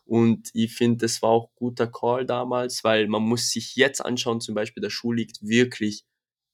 Und 0.05 0.49
ich 0.53 0.73
finde, 0.73 0.99
das 0.99 1.21
war 1.21 1.29
auch 1.29 1.49
guter 1.55 1.87
Call 1.87 2.25
damals, 2.25 2.83
weil 2.83 3.07
man 3.07 3.23
muss 3.23 3.49
sich 3.51 3.75
jetzt 3.75 4.03
anschauen, 4.03 4.41
zum 4.41 4.55
Beispiel 4.55 4.81
der 4.81 4.89
Schuh 4.89 5.11
liegt 5.11 5.41
wirklich 5.41 6.05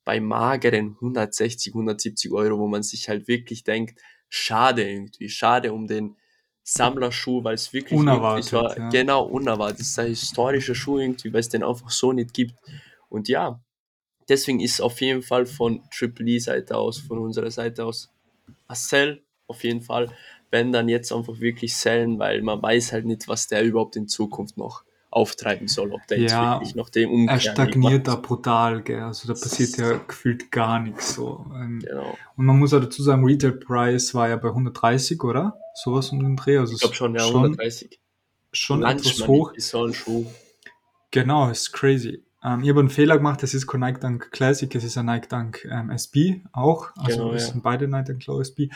bei 0.06 0.20
mageren 0.20 0.96
160, 0.96 1.74
170 1.74 2.32
Euro, 2.32 2.58
wo 2.60 2.68
man 2.68 2.84
sich 2.84 3.10
halt 3.10 3.28
wirklich 3.28 3.64
denkt, 3.64 4.00
schade 4.28 4.90
irgendwie, 4.90 5.30
schade 5.30 5.74
um 5.74 5.88
den 5.88 6.16
Sammlerschuh, 6.74 7.44
weil 7.44 7.56
es 7.56 7.74
wirklich 7.74 8.00
Unerwartet, 8.00 8.52
ja. 8.52 8.90
genau 8.90 9.24
unerwartet, 9.24 9.80
es 9.82 9.90
ist 9.90 10.00
ein 10.00 10.08
historischer 10.08 10.76
Schuh 10.76 11.00
irgendwie, 11.00 11.34
weil 11.34 11.40
es 11.40 11.50
den 11.50 11.64
einfach 11.64 11.90
so 11.90 12.14
nicht 12.14 12.34
gibt. 12.34 12.54
Und 13.10 13.28
ja, 13.28 13.60
deswegen 14.28 14.60
ist 14.60 14.82
auf 14.82 15.02
jeden 15.02 15.22
Fall 15.24 15.46
von 15.46 15.82
Triple 15.92 16.28
E 16.28 16.40
Seite 16.40 16.78
aus, 16.78 17.00
von 17.00 17.18
unserer 17.18 17.50
Seite 17.50 17.86
aus, 17.86 18.12
ein 18.68 18.76
Sell 18.76 19.24
auf 19.48 19.64
jeden 19.64 19.82
Fall, 19.82 20.12
wenn 20.52 20.72
dann 20.72 20.90
jetzt 20.90 21.12
einfach 21.12 21.40
wirklich 21.40 21.76
sellen, 21.76 22.20
weil 22.20 22.42
man 22.42 22.62
weiß 22.62 22.94
halt 22.94 23.06
nicht, 23.06 23.28
was 23.28 23.48
der 23.48 23.64
überhaupt 23.64 23.96
in 23.96 24.08
Zukunft 24.08 24.58
noch 24.58 24.84
auftreiben 25.12 25.68
soll, 25.68 25.92
ob 25.92 26.06
der 26.08 26.20
jetzt 26.20 26.32
Ja, 26.32 26.56
wirklich 26.56 26.76
noch 26.76 26.90
den 26.90 27.10
er 27.10 27.14
Umkehrweg 27.14 27.42
stagniert 27.42 28.08
da 28.08 28.16
brutal, 28.16 28.82
gell? 28.84 29.02
Also 29.02 29.28
da 29.28 29.34
passiert 29.34 29.78
ja 29.78 29.98
gefühlt 30.08 30.52
gar 30.52 30.80
nichts 30.80 31.16
so. 31.16 31.46
Ähm, 31.56 31.80
Genau. 31.80 32.18
Und 32.36 32.46
man 32.46 32.60
muss 32.60 32.74
auch 32.74 32.80
dazu 32.82 33.02
sagen, 33.02 33.26
Retail 33.26 33.54
Price 33.54 34.14
war 34.14 34.30
ja 34.30 34.36
bei 34.36 34.50
130, 34.50 35.24
oder? 35.24 35.58
Sowas 35.74 36.10
um 36.10 36.20
den 36.20 36.36
Dreh. 36.36 36.58
Also 36.58 36.74
Ich 36.74 36.80
glaube 36.82 36.96
schon, 36.96 37.16
ja, 37.16 37.22
schon, 37.22 37.36
130. 37.36 38.00
schon 38.52 38.82
Lunch 38.82 38.92
etwas 38.92 39.28
hoch. 39.28 39.54
ist 39.54 39.70
so 39.70 39.86
ein 39.86 39.94
Schuh. 39.94 40.26
Genau, 41.12 41.50
ist 41.50 41.72
crazy. 41.72 42.24
Ähm, 42.44 42.64
ich 42.64 42.70
habe 42.70 42.80
einen 42.80 42.90
Fehler 42.90 43.18
gemacht, 43.18 43.42
das 43.42 43.54
ist 43.54 43.66
kein 43.68 43.82
Nike 43.82 44.00
Dunk 44.00 44.32
Classic, 44.32 44.74
es 44.76 44.84
ist 44.84 44.98
ein 44.98 45.08
Nike 45.08 45.28
Dunk 45.28 45.68
ähm, 45.70 45.90
SB 45.90 46.44
auch. 46.52 46.90
Also 46.96 47.18
Genau, 47.18 47.34
es 47.34 47.48
ja. 47.48 47.52
sind 47.54 47.64
beide 47.64 47.88
Nike 47.88 48.06
Dunk 48.12 48.26
Low 48.28 48.40
SB. 48.40 48.70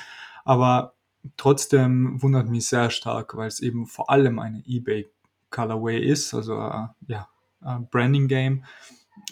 Aber 0.43 0.96
trotzdem 1.38 2.22
wundert 2.22 2.50
mich 2.50 2.67
sehr 2.67 2.89
stark, 2.89 3.38
weil 3.38 3.48
es 3.48 3.60
eben 3.60 3.86
vor 3.86 4.10
allem 4.10 4.39
eine 4.39 4.63
eBay 4.67 5.08
Colorway 5.54 6.00
ist, 6.00 6.34
also 6.34 6.56
äh, 6.60 6.88
ja, 7.08 7.30
äh, 7.63 7.80
Branding 7.92 8.28
Game. 8.28 8.66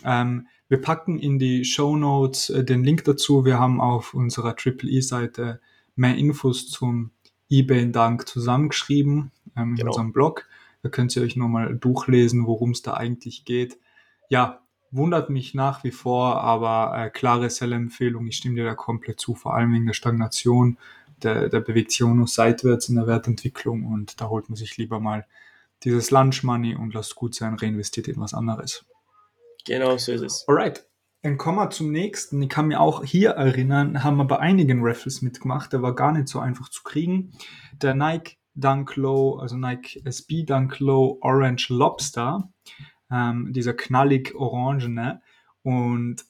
Ähm, 0.03 0.47
wir 0.69 0.81
packen 0.81 1.19
in 1.19 1.39
die 1.39 1.65
Show 1.65 1.97
Notes 1.97 2.49
äh, 2.49 2.63
den 2.63 2.83
Link 2.83 3.03
dazu. 3.03 3.43
Wir 3.43 3.59
haben 3.59 3.81
auf 3.81 4.13
unserer 4.13 4.55
Triple 4.55 4.89
E-Seite 4.89 5.59
mehr 5.95 6.15
Infos 6.15 6.69
zum 6.69 7.11
eBay 7.49 7.91
Dank 7.91 8.27
zusammengeschrieben 8.27 9.31
ähm, 9.57 9.71
in 9.71 9.75
Genau. 9.75 9.89
unserem 9.89 10.13
Blog. 10.13 10.47
Da 10.83 10.89
könnt 10.89 11.15
ihr 11.15 11.23
euch 11.23 11.35
nochmal 11.35 11.75
durchlesen, 11.75 12.47
worum 12.47 12.71
es 12.71 12.81
da 12.81 12.93
eigentlich 12.93 13.43
geht. 13.45 13.77
Ja, 14.29 14.61
wundert 14.91 15.29
mich 15.29 15.53
nach 15.53 15.83
wie 15.83 15.91
vor, 15.91 16.41
aber 16.41 16.97
äh, 16.97 17.09
klare 17.09 17.49
Sell-Empfehlung. 17.49 18.27
Ich 18.27 18.37
stimme 18.37 18.55
dir 18.55 18.65
da 18.65 18.75
komplett 18.75 19.19
zu, 19.19 19.35
vor 19.35 19.53
allem 19.55 19.73
wegen 19.73 19.85
der 19.85 19.93
Stagnation 19.93 20.77
der, 21.23 21.49
der 21.49 21.59
bewegt 21.59 21.91
sich 21.91 22.03
auch 22.03 22.13
nur 22.13 22.27
seitwärts 22.27 22.89
in 22.89 22.95
der 22.95 23.07
Wertentwicklung 23.07 23.85
und 23.85 24.19
da 24.21 24.29
holt 24.29 24.49
man 24.49 24.55
sich 24.55 24.77
lieber 24.77 24.99
mal 24.99 25.25
dieses 25.83 26.11
Lunch 26.11 26.43
Money 26.43 26.75
und 26.75 26.93
lasst 26.93 27.15
gut 27.15 27.35
sein, 27.35 27.55
reinvestiert 27.55 28.07
in 28.07 28.19
was 28.19 28.33
anderes. 28.33 28.85
Genau, 29.65 29.97
so 29.97 30.11
ist 30.11 30.21
es. 30.21 30.47
Alright, 30.47 30.85
dann 31.23 31.37
kommen 31.37 31.57
wir 31.57 31.69
zum 31.69 31.91
nächsten. 31.91 32.41
Ich 32.41 32.49
kann 32.49 32.67
mir 32.67 32.79
auch 32.79 33.03
hier 33.03 33.31
erinnern, 33.31 34.03
haben 34.03 34.17
wir 34.17 34.25
bei 34.25 34.39
einigen 34.39 34.79
Raffles 34.81 35.21
mitgemacht. 35.21 35.71
Der 35.73 35.81
war 35.81 35.93
gar 35.93 36.11
nicht 36.11 36.27
so 36.27 36.39
einfach 36.39 36.69
zu 36.69 36.83
kriegen. 36.83 37.31
Der 37.81 37.93
Nike 37.93 38.37
Dunk 38.55 38.95
Low, 38.95 39.37
also 39.37 39.55
Nike 39.55 40.01
SB 40.03 40.43
Dunk 40.43 40.79
Low 40.79 41.19
Orange 41.21 41.69
Lobster. 41.69 42.51
Ähm, 43.11 43.53
dieser 43.53 43.73
knallig 43.73 44.33
orangene. 44.35 45.21
Und 45.63 46.25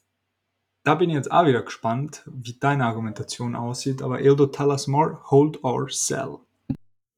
da 0.83 0.95
bin 0.95 1.09
ich 1.09 1.15
jetzt 1.15 1.31
auch 1.31 1.45
wieder 1.45 1.61
gespannt, 1.61 2.23
wie 2.25 2.57
deine 2.59 2.85
Argumentation 2.85 3.55
aussieht. 3.55 4.01
Aber 4.01 4.21
Ildo, 4.21 4.47
tell 4.47 4.69
us 4.69 4.87
more, 4.87 5.19
hold 5.29 5.63
or 5.63 5.87
sell. 5.89 6.39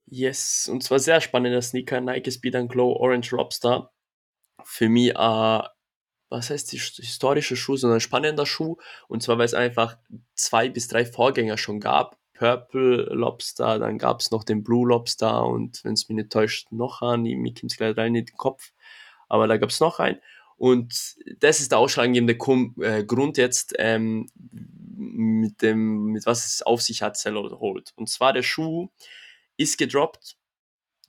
Yes, 0.06 0.70
und 0.70 0.84
zwar 0.84 1.00
sehr 1.00 1.22
spannender 1.22 1.62
Sneaker, 1.62 2.02
Nike 2.02 2.32
Speed 2.32 2.56
and 2.56 2.72
Glow 2.72 2.94
Orange 2.94 3.32
Lobster. 3.32 3.92
Für 4.63 4.89
mich, 4.89 5.12
äh, 5.12 5.16
was 6.30 6.50
heißt 6.50 6.72
die 6.72 6.80
historische 6.80 7.56
Schuh, 7.56 7.78
sondern 7.78 7.98
ein 7.98 8.02
spannender 8.02 8.46
Schuh. 8.46 8.78
Und 9.08 9.24
zwar, 9.24 9.38
weil 9.38 9.46
es 9.46 9.54
einfach 9.54 9.98
zwei 10.36 10.70
bis 10.70 10.88
drei 10.88 11.06
Vorgänger 11.06 11.58
schon 11.58 11.80
gab. 11.80 12.18
Purple 12.34 13.04
Lobster, 13.13 13.80
dann 13.80 13.98
gab 13.98 14.20
es 14.20 14.32
noch 14.32 14.44
den 14.44 14.63
Blue 14.63 14.88
Lobster 14.88 15.46
und 15.46 15.84
wenn 15.84 15.94
es 15.94 16.10
mich 16.10 16.16
nicht 16.16 16.32
täuscht, 16.32 16.72
noch 16.72 17.02
einen, 17.02 17.24
mir 17.24 17.54
kommt 17.54 17.72
es 17.72 17.78
gleich 17.78 17.96
rein 17.96 18.16
in 18.16 18.26
den 18.26 18.36
Kopf, 18.36 18.72
aber 19.30 19.48
da 19.48 19.58
gab 19.58 19.70
es 19.70 19.80
noch 19.80 20.00
einen. 20.00 20.20
Und 20.58 21.16
das 21.39 21.60
ist 21.60 21.72
der 21.72 21.80
ausschlaggebende 21.80 22.34
äh, 22.82 23.04
Grund 23.06 23.38
jetzt, 23.38 23.76
ähm, 23.78 24.30
mit 24.96 25.62
dem, 25.62 26.06
mit 26.06 26.26
was 26.26 26.46
es 26.46 26.62
auf 26.63 26.82
sich 26.82 27.02
hat, 27.02 27.18
Sell 27.18 27.38
oder 27.38 27.60
Hold. 27.60 27.94
Und 27.96 28.10
zwar 28.10 28.34
der 28.34 28.44
Schuh 28.44 28.89
ist 29.58 29.78
gedroppt, 29.78 30.38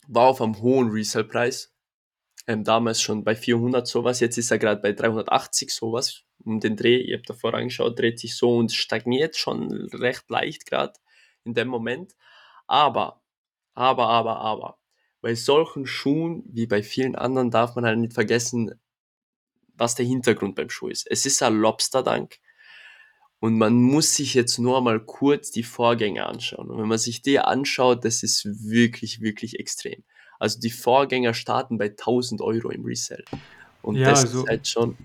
war 0.09 0.29
auf 0.29 0.41
einem 0.41 0.61
hohen 0.61 0.91
Resale-Preis, 0.91 1.75
ähm, 2.47 2.65
damals 2.65 3.01
schon 3.01 3.25
bei 3.25 3.35
400 3.35 3.87
sowas, 3.87 4.21
jetzt 4.21 4.37
ist 4.39 4.51
er 4.51 4.59
gerade 4.59 4.81
bei 4.81 4.93
380 4.93 5.73
sowas, 5.73 6.23
um 6.45 6.61
den 6.61 6.77
Dreh, 6.77 6.99
ihr 6.99 7.17
habt 7.17 7.31
davor 7.31 7.55
angeschaut, 7.55 7.99
dreht 7.99 8.19
sich 8.21 8.37
so 8.37 8.57
und 8.57 8.73
stagniert 8.73 9.37
schon 9.37 9.73
recht 9.93 10.29
leicht 10.29 10.67
gerade 10.67 10.93
in 11.45 11.55
dem 11.55 11.69
Moment. 11.69 12.15
Aber, 12.67 13.23
aber, 13.75 14.09
aber, 14.09 14.39
aber, 14.39 14.79
bei 15.21 15.35
solchen 15.35 15.87
Schuhen, 15.87 16.45
wie 16.47 16.67
bei 16.67 16.83
vielen 16.83 17.17
anderen, 17.17 17.51
darf 17.51 17.77
man 17.77 17.87
halt 17.87 17.99
nicht 17.99 18.13
vergessen, 18.13 18.79
was 19.75 19.95
der 19.95 20.07
Hintergrund 20.07 20.55
beim 20.55 20.71
Schuh 20.71 20.89
ist. 20.89 21.11
Es 21.11 21.27
ist 21.27 21.43
ein 21.43 21.55
Lobsterdank. 21.57 22.39
Und 23.45 23.59
man 23.59 23.75
muss 23.75 24.17
sich 24.17 24.33
jetzt 24.33 24.59
nur 24.59 24.81
mal 24.81 24.99
kurz 24.99 25.51
die 25.51 25.65
Vorgänger 25.65 26.31
anschauen. 26.31 26.71
Und 26.71 26.79
wenn 26.79 26.89
man 26.89 26.97
sich 26.97 27.21
die 27.21 27.39
anschaut, 27.39 28.03
das 28.07 28.23
ist 28.23 28.47
wirklich, 28.47 29.21
wirklich 29.21 29.61
extrem. 29.61 30.03
Also 30.39 30.59
die 30.61 30.71
Vorgänger 30.71 31.35
starten 31.35 31.77
bei 31.77 31.91
1000 31.91 32.41
Euro 32.41 32.71
im 32.71 32.87
Resell. 32.87 33.23
Und 33.83 33.97
ja, 33.97 34.09
das 34.09 34.23
also 34.23 34.45
ist 34.45 34.49
halt 34.49 34.67
schon, 34.67 34.97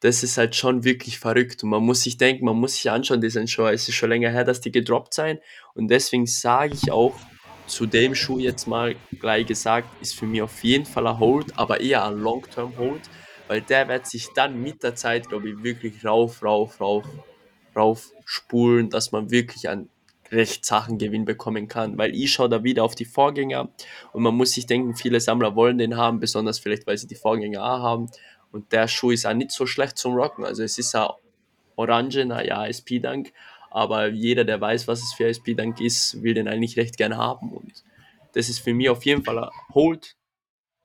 das 0.00 0.22
ist 0.22 0.38
halt 0.38 0.56
schon 0.56 0.82
wirklich 0.82 1.18
verrückt. 1.18 1.62
Und 1.62 1.68
man 1.68 1.82
muss 1.82 2.04
sich 2.04 2.16
denken, 2.16 2.46
man 2.46 2.56
muss 2.56 2.72
sich 2.72 2.90
anschauen, 2.90 3.20
die 3.20 3.28
sind 3.28 3.50
schon, 3.50 3.70
es 3.70 3.86
ist 3.86 3.96
schon 3.96 4.08
länger 4.08 4.30
her, 4.30 4.44
dass 4.44 4.62
die 4.62 4.72
gedroppt 4.72 5.12
sein. 5.12 5.38
Und 5.74 5.88
deswegen 5.88 6.24
sage 6.24 6.72
ich 6.72 6.90
auch, 6.90 7.16
zu 7.66 7.84
dem 7.84 8.14
Schuh 8.14 8.38
jetzt 8.38 8.66
mal 8.66 8.96
gleich 9.20 9.46
gesagt, 9.46 9.90
ist 10.00 10.14
für 10.14 10.24
mich 10.24 10.40
auf 10.40 10.64
jeden 10.64 10.86
Fall 10.86 11.06
ein 11.06 11.18
Hold, 11.18 11.58
aber 11.58 11.82
eher 11.82 12.06
ein 12.06 12.18
Long-Term-Hold, 12.18 13.02
weil 13.46 13.60
der 13.60 13.88
wird 13.88 14.06
sich 14.06 14.28
dann 14.34 14.62
mit 14.62 14.82
der 14.82 14.94
Zeit, 14.94 15.28
glaube 15.28 15.50
ich, 15.50 15.62
wirklich 15.62 16.02
rauf, 16.02 16.42
rauf, 16.42 16.80
rauf, 16.80 17.04
rauf 17.78 18.10
spulen, 18.24 18.90
dass 18.90 19.12
man 19.12 19.30
wirklich 19.30 19.68
einen 19.68 19.88
recht 20.30 20.64
Sachengewinn 20.64 21.24
bekommen 21.24 21.68
kann, 21.68 21.96
weil 21.96 22.14
ich 22.14 22.32
schaue 22.32 22.50
da 22.50 22.62
wieder 22.62 22.84
auf 22.84 22.94
die 22.94 23.06
Vorgänger 23.06 23.70
und 24.12 24.22
man 24.22 24.34
muss 24.34 24.52
sich 24.52 24.66
denken, 24.66 24.94
viele 24.94 25.20
Sammler 25.20 25.56
wollen 25.56 25.78
den 25.78 25.96
haben, 25.96 26.20
besonders 26.20 26.58
vielleicht, 26.58 26.86
weil 26.86 26.98
sie 26.98 27.06
die 27.06 27.14
Vorgänger 27.14 27.62
auch 27.62 27.82
haben 27.82 28.10
und 28.52 28.72
der 28.72 28.88
Schuh 28.88 29.10
ist 29.10 29.24
auch 29.24 29.32
nicht 29.32 29.52
so 29.52 29.64
schlecht 29.66 29.96
zum 29.96 30.14
Rocken, 30.14 30.44
also 30.44 30.62
es 30.62 30.78
ist 30.78 30.94
ein 30.94 31.08
Orange, 31.76 32.26
naja, 32.26 32.66
SP-Dank, 32.66 33.32
aber 33.70 34.08
jeder, 34.08 34.44
der 34.44 34.60
weiß, 34.60 34.86
was 34.86 35.00
es 35.00 35.14
für 35.14 35.28
SP-Dank 35.32 35.80
ist, 35.80 36.22
will 36.22 36.34
den 36.34 36.48
eigentlich 36.48 36.76
recht 36.76 36.98
gern 36.98 37.16
haben 37.16 37.50
und 37.52 37.84
das 38.34 38.50
ist 38.50 38.58
für 38.58 38.74
mich 38.74 38.90
auf 38.90 39.06
jeden 39.06 39.24
Fall 39.24 39.38
ein 39.38 39.50
Hold, 39.72 40.18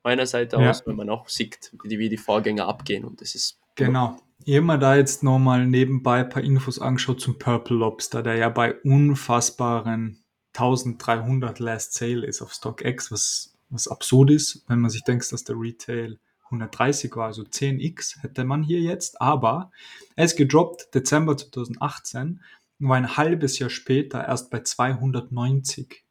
meiner 0.03 0.25
Seite 0.25 0.58
ja. 0.58 0.69
aus, 0.69 0.86
wenn 0.86 0.95
man 0.95 1.10
auch 1.10 1.29
sieht, 1.29 1.71
wie 1.82 1.88
die, 1.88 1.99
wie 1.99 2.10
die 2.10 2.17
Vorgänger 2.17 2.67
abgehen. 2.67 3.06
Und 3.06 3.21
das 3.21 3.36
ist. 3.36 3.60
Genau. 3.75 4.17
Ich 4.45 4.58
habe 4.58 4.65
mir 4.65 4.77
da 4.77 4.97
jetzt 4.97 5.23
nochmal 5.23 5.65
nebenbei 5.65 6.19
ein 6.19 6.29
paar 6.29 6.43
Infos 6.43 6.77
angeschaut 6.77 7.21
zum 7.21 7.39
Purple 7.39 7.77
Lobster, 7.77 8.21
der 8.21 8.36
ja 8.36 8.49
bei 8.49 8.73
unfassbaren 8.82 10.21
1300 10.53 11.60
Last 11.60 11.93
Sale 11.93 12.25
ist 12.25 12.41
auf 12.41 12.51
StockX, 12.51 13.10
was, 13.10 13.58
was 13.69 13.88
absurd 13.88 14.32
ist, 14.32 14.65
wenn 14.67 14.79
man 14.79 14.91
sich 14.91 15.03
denkt, 15.03 15.32
dass 15.32 15.45
der 15.45 15.56
Retail 15.56 16.19
130 16.45 17.15
war, 17.15 17.27
also 17.27 17.43
10x 17.43 18.21
hätte 18.21 18.43
man 18.43 18.63
hier 18.63 18.82
jetzt, 18.82 19.21
aber 19.21 19.71
er 20.17 20.25
ist 20.25 20.36
gedroppt 20.36 20.93
Dezember 20.93 21.38
2018 21.38 22.41
und 22.79 22.89
war 22.89 22.97
ein 22.97 23.15
halbes 23.15 23.60
Jahr 23.60 23.69
später 23.69 24.27
erst 24.27 24.51
bei 24.51 24.60
290. 24.60 26.03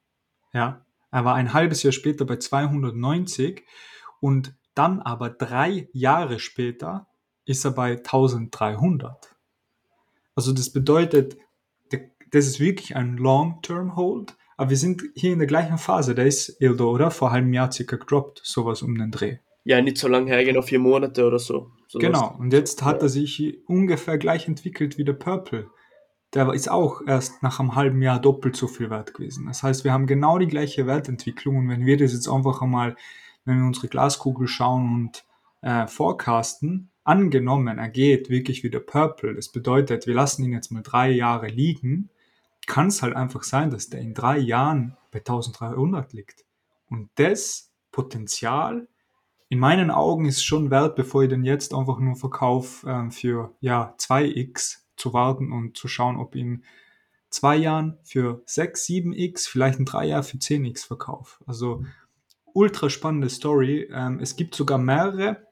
Ja, 0.54 0.86
er 1.10 1.24
war 1.26 1.34
ein 1.34 1.52
halbes 1.52 1.82
Jahr 1.82 1.92
später 1.92 2.24
bei 2.24 2.36
290 2.36 3.62
und 4.20 4.54
dann 4.74 5.00
aber 5.00 5.28
drei 5.28 5.90
Jahre 5.92 6.40
später 6.40 7.06
ist 7.44 7.64
er 7.64 7.72
bei 7.72 7.92
1300. 7.92 9.34
Also 10.34 10.52
das 10.52 10.70
bedeutet, 10.70 11.36
das 12.30 12.46
ist 12.46 12.60
wirklich 12.60 12.96
ein 12.96 13.16
Long-Term-Hold, 13.16 14.36
aber 14.56 14.70
wir 14.70 14.76
sind 14.76 15.02
hier 15.14 15.32
in 15.32 15.38
der 15.38 15.48
gleichen 15.48 15.78
Phase. 15.78 16.14
Der 16.14 16.26
ist 16.26 16.60
Ildo, 16.60 16.90
oder? 16.90 17.10
Vor 17.10 17.32
einem 17.32 17.52
Jahr 17.52 17.70
circa 17.70 17.96
gedroppt, 17.96 18.40
sowas 18.44 18.82
um 18.82 18.96
den 18.96 19.10
Dreh. 19.10 19.38
Ja, 19.64 19.80
nicht 19.80 19.98
so 19.98 20.08
lange 20.08 20.30
her, 20.30 20.44
genau 20.44 20.62
vier 20.62 20.78
Monate 20.78 21.26
oder 21.26 21.38
so. 21.38 21.70
so 21.88 21.98
genau, 21.98 22.34
und 22.38 22.52
jetzt 22.52 22.82
hat 22.82 23.02
er 23.02 23.08
sich 23.08 23.58
ungefähr 23.66 24.18
gleich 24.18 24.48
entwickelt 24.48 24.98
wie 24.98 25.04
der 25.04 25.12
Purple 25.12 25.70
der 26.34 26.52
ist 26.52 26.70
auch 26.70 27.02
erst 27.06 27.42
nach 27.42 27.60
einem 27.60 27.74
halben 27.74 28.00
Jahr 28.00 28.18
doppelt 28.18 28.56
so 28.56 28.66
viel 28.66 28.90
wert 28.90 29.14
gewesen. 29.14 29.46
Das 29.46 29.62
heißt, 29.62 29.84
wir 29.84 29.92
haben 29.92 30.06
genau 30.06 30.38
die 30.38 30.46
gleiche 30.46 30.86
Wertentwicklung 30.86 31.58
und 31.58 31.68
wenn 31.68 31.84
wir 31.84 31.96
das 31.96 32.12
jetzt 32.12 32.28
einfach 32.28 32.62
einmal, 32.62 32.96
wenn 33.44 33.58
wir 33.58 33.66
unsere 33.66 33.88
Glaskugel 33.88 34.46
schauen 34.46 34.94
und 34.94 35.24
äh, 35.60 35.86
forecasten, 35.86 36.90
angenommen, 37.04 37.78
er 37.78 37.88
geht 37.88 38.30
wirklich 38.30 38.62
wieder 38.62 38.80
Purple, 38.80 39.34
das 39.34 39.48
bedeutet, 39.48 40.06
wir 40.06 40.14
lassen 40.14 40.44
ihn 40.44 40.52
jetzt 40.52 40.70
mal 40.70 40.82
drei 40.82 41.10
Jahre 41.10 41.48
liegen, 41.48 42.10
kann 42.66 42.88
es 42.88 43.02
halt 43.02 43.16
einfach 43.16 43.42
sein, 43.42 43.70
dass 43.70 43.88
der 43.88 44.00
in 44.00 44.14
drei 44.14 44.38
Jahren 44.38 44.96
bei 45.10 45.18
1300 45.18 46.12
liegt. 46.12 46.44
Und 46.88 47.10
das 47.16 47.72
Potenzial 47.90 48.88
in 49.48 49.58
meinen 49.58 49.90
Augen 49.90 50.24
ist 50.24 50.44
schon 50.44 50.70
wert, 50.70 50.96
bevor 50.96 51.24
ich 51.24 51.28
den 51.28 51.44
jetzt 51.44 51.74
einfach 51.74 51.98
nur 51.98 52.16
verkaufe 52.16 52.88
äh, 52.88 53.10
für 53.10 53.54
ja 53.60 53.94
2x, 53.98 54.78
zu 54.96 55.12
warten 55.12 55.52
und 55.52 55.76
zu 55.76 55.88
schauen, 55.88 56.16
ob 56.16 56.34
in 56.34 56.64
zwei 57.28 57.56
Jahren 57.56 57.98
für 58.04 58.42
6, 58.46 58.86
7x, 58.86 59.48
vielleicht 59.48 59.78
in 59.78 59.84
drei 59.84 60.06
Jahren 60.06 60.22
für 60.22 60.36
10x 60.36 60.86
verkaufe. 60.86 61.42
Also 61.46 61.84
ultra 62.54 62.88
spannende 62.88 63.28
Story. 63.28 63.88
Ähm, 63.92 64.20
es 64.20 64.36
gibt 64.36 64.54
sogar 64.54 64.78
mehrere. 64.78 65.46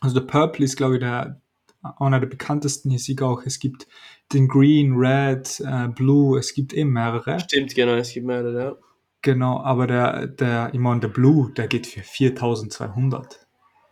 Also 0.00 0.20
der 0.20 0.26
Purple 0.26 0.64
ist, 0.64 0.76
glaube 0.76 0.94
ich, 0.94 1.00
der, 1.00 1.40
einer 1.98 2.20
der 2.20 2.26
bekanntesten. 2.26 2.90
Hier 2.90 2.98
sieht 2.98 3.22
auch, 3.22 3.42
es 3.44 3.58
gibt 3.58 3.86
den 4.32 4.48
Green, 4.48 4.94
Red, 4.94 5.60
äh, 5.60 5.88
Blue, 5.88 6.38
es 6.38 6.54
gibt 6.54 6.72
eben 6.72 6.92
mehrere. 6.92 7.40
Stimmt, 7.40 7.74
genau, 7.74 7.94
es 7.94 8.12
gibt 8.12 8.26
mehrere, 8.26 8.62
ja. 8.62 8.76
Genau, 9.22 9.60
aber 9.60 9.86
der, 9.86 10.26
der, 10.26 10.70
ich 10.72 10.78
meine, 10.78 11.00
der 11.00 11.08
Blue, 11.08 11.52
der 11.52 11.66
geht 11.66 11.86
für 11.86 12.02
4200. 12.02 13.46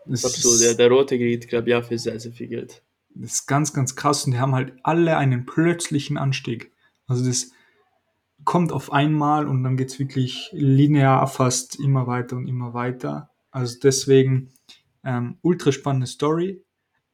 Das 0.07 0.25
Absolut, 0.25 0.61
der, 0.61 0.75
der 0.75 0.91
rote 0.91 1.19
geht, 1.19 1.49
glaube 1.49 1.69
ich, 1.69 1.71
ja 1.73 1.83
für 1.83 1.99
sehr, 1.99 2.21
sehr 2.21 2.33
viel 2.33 2.49
Geld. 2.49 2.83
Das 3.15 3.33
ist 3.33 3.47
ganz, 3.47 3.73
ganz 3.73 3.97
krass 3.97 4.25
und 4.25 4.33
die 4.33 4.39
haben 4.39 4.55
halt 4.55 4.75
alle 4.83 5.17
einen 5.17 5.47
plötzlichen 5.47 6.19
Anstieg. 6.19 6.73
Also 7.07 7.25
das 7.25 7.51
kommt 8.45 8.73
auf 8.73 8.93
einmal 8.93 9.49
und 9.49 9.63
dann 9.65 9.77
geht 9.77 9.91
es 9.91 9.99
wirklich 9.99 10.51
linear 10.53 11.27
fast 11.27 11.81
immer 11.81 12.07
weiter 12.07 12.37
und 12.37 12.47
immer 12.47 12.75
weiter. 12.75 13.31
Also 13.51 13.79
deswegen 13.83 14.51
ähm, 15.05 15.39
ultra 15.43 15.73
spannende 15.73 16.07
Story. 16.07 16.63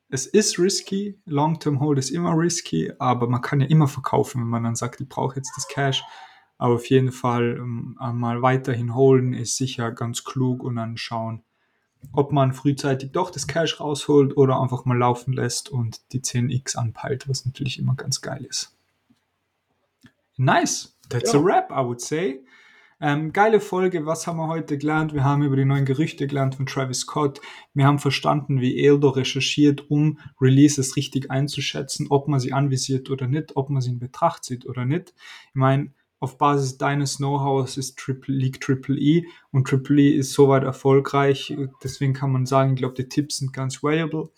Es 0.09 0.26
ist 0.26 0.59
risky, 0.59 1.20
Long-Term 1.24 1.80
Hold 1.80 1.99
ist 1.99 2.11
immer 2.11 2.36
risky, 2.36 2.93
aber 2.99 3.28
man 3.28 3.43
kann 3.43 3.61
ja 3.61 3.66
immer 3.66 3.86
verkaufen, 3.86 4.41
wenn 4.41 4.49
man 4.49 4.64
dann 4.64 4.74
sagt, 4.74 5.01
ich 5.01 5.09
brauche 5.09 5.36
jetzt 5.36 5.53
das 5.57 5.68
Cash. 5.68 6.03
Aber 6.59 6.74
auf 6.74 6.91
jeden 6.91 7.12
Fall 7.12 7.57
ähm, 7.59 7.97
mal 7.99 8.43
weiterhin 8.43 8.95
holen 8.95 9.32
ist 9.32 9.57
sicher 9.57 9.93
ganz 9.93 10.24
klug 10.24 10.62
und 10.62 10.76
dann 10.76 10.97
schauen, 10.97 11.43
ob 12.12 12.32
man 12.32 12.53
frühzeitig 12.53 13.12
doch 13.12 13.30
das 13.30 13.47
Cash 13.47 13.80
rausholt 13.80 14.36
oder 14.36 14.61
einfach 14.61 14.84
mal 14.84 14.99
laufen 14.99 15.32
lässt 15.32 15.68
und 15.68 16.12
die 16.12 16.20
10x 16.20 16.76
anpeilt, 16.76 17.28
was 17.28 17.47
natürlich 17.47 17.78
immer 17.78 17.95
ganz 17.95 18.20
geil 18.20 18.45
ist. 18.45 18.76
Nice. 20.36 20.97
That's 21.09 21.32
ja. 21.32 21.41
a 21.41 21.45
wrap, 21.45 21.70
I 21.70 21.84
would 21.84 22.01
say. 22.01 22.41
Ähm, 23.03 23.32
geile 23.32 23.61
Folge. 23.61 24.05
Was 24.05 24.26
haben 24.26 24.36
wir 24.36 24.48
heute 24.48 24.76
gelernt? 24.76 25.14
Wir 25.14 25.24
haben 25.24 25.42
über 25.42 25.57
die 25.57 25.64
neuen 25.64 25.86
Gerüchte 25.86 26.26
gelernt 26.26 26.57
von 26.57 26.66
Travis 26.66 27.01
Scott. 27.01 27.40
Wir 27.72 27.86
haben 27.86 27.98
verstanden, 27.98 28.61
wie 28.61 28.84
Eldo 28.84 29.09
recherchiert, 29.09 29.90
um 29.90 30.18
Releases 30.38 30.96
richtig 30.96 31.30
einzuschätzen, 31.30 32.09
ob 32.11 32.28
man 32.28 32.40
sie 32.40 32.53
anvisiert 32.53 33.09
oder 33.09 33.26
nicht, 33.26 33.57
ob 33.57 33.70
man 33.70 33.80
sie 33.80 33.92
in 33.92 34.01
Betracht 34.01 34.44
zieht 34.44 34.66
oder 34.66 34.84
nicht. 34.84 35.14
Ich 35.48 35.55
meine, 35.55 35.94
auf 36.18 36.36
Basis 36.36 36.76
deines 36.76 37.16
Know-hows 37.16 37.78
ist 37.78 37.96
Triple 37.98 38.34
League 38.34 38.61
Triple 38.61 38.98
E 38.98 39.24
und 39.51 39.66
Triple 39.66 40.03
E 40.03 40.11
ist 40.11 40.34
soweit 40.34 40.64
erfolgreich. 40.64 41.57
Deswegen 41.82 42.12
kann 42.12 42.30
man 42.30 42.44
sagen, 42.44 42.74
ich 42.74 42.80
glaube, 42.80 42.96
die 42.96 43.09
Tipps 43.09 43.38
sind 43.38 43.55
ganz 43.55 43.82
valuable. 43.82 44.28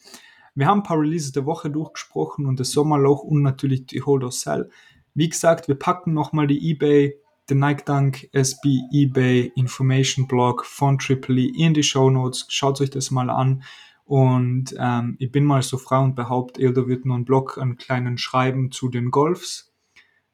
Wir 0.54 0.66
haben 0.66 0.80
ein 0.80 0.84
paar 0.84 1.00
Releases 1.00 1.32
der 1.32 1.46
Woche 1.46 1.68
durchgesprochen 1.68 2.46
und 2.46 2.60
das 2.60 2.70
Sommerloch 2.70 3.24
und 3.24 3.42
natürlich 3.42 3.86
die 3.86 4.02
Hold 4.02 4.22
or 4.22 4.30
Sell. 4.30 4.70
Wie 5.14 5.28
gesagt, 5.28 5.66
wir 5.66 5.74
packen 5.74 6.14
nochmal 6.14 6.46
die 6.46 6.70
eBay, 6.70 7.18
den 7.50 7.58
Nike 7.58 7.84
Dunk 7.84 8.28
SB 8.32 8.80
eBay 8.92 9.52
Information 9.56 10.26
Blog 10.26 10.64
von 10.64 10.98
Triple 10.98 11.40
E 11.40 11.66
in 11.66 11.74
die 11.74 11.82
Show 11.82 12.10
Notes. 12.10 12.46
Schaut 12.48 12.80
euch 12.80 12.90
das 12.90 13.10
mal 13.10 13.30
an. 13.30 13.62
Und 14.04 14.74
ähm, 14.78 15.16
ich 15.18 15.30
bin 15.30 15.44
mal 15.44 15.62
so 15.62 15.78
frei 15.78 15.98
und 15.98 16.14
behaupte, 16.14 16.60
Eldo 16.60 16.88
wird 16.88 17.04
nur 17.04 17.16
einen 17.16 17.24
Blog, 17.24 17.58
einen 17.58 17.76
kleinen 17.76 18.18
Schreiben 18.18 18.70
zu 18.70 18.88
den 18.88 19.10
Golfs 19.10 19.72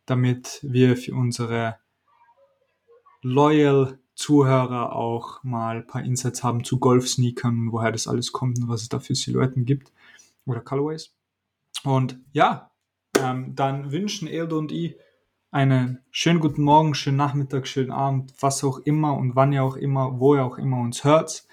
damit 0.09 0.61
wir 0.63 0.97
für 0.97 1.15
unsere 1.15 1.77
loyal 3.23 3.99
Zuhörer 4.15 4.97
auch 4.97 5.43
mal 5.45 5.77
ein 5.77 5.87
paar 5.87 6.03
Insights 6.03 6.43
haben 6.43 6.65
zu 6.65 6.81
Golf-Sneakern, 6.81 7.71
woher 7.71 7.93
das 7.93 8.09
alles 8.09 8.33
kommt 8.33 8.59
und 8.59 8.69
was 8.69 8.83
es 8.83 8.89
da 8.89 8.99
für 8.99 9.15
Silhouetten 9.15 9.65
gibt 9.65 9.93
oder 10.45 10.61
Colorways. 10.61 11.15
Und 11.85 12.19
ja, 12.33 12.73
ähm, 13.17 13.55
dann 13.55 13.93
wünschen 13.93 14.27
Eldo 14.27 14.59
und 14.59 14.73
ich 14.73 14.97
einen 15.51 16.01
schönen 16.11 16.41
guten 16.41 16.63
Morgen, 16.63 16.95
schönen 16.95 17.17
Nachmittag, 17.17 17.67
schönen 17.67 17.91
Abend, 17.91 18.35
was 18.41 18.63
auch 18.65 18.79
immer 18.81 19.17
und 19.17 19.35
wann 19.35 19.53
ihr 19.53 19.65
auch 19.65 19.77
immer, 19.77 20.21
wo 20.21 20.35
ihr 20.35 20.45
auch 20.45 20.59
immer 20.59 20.79
uns 20.79 21.05
hört. 21.05 21.45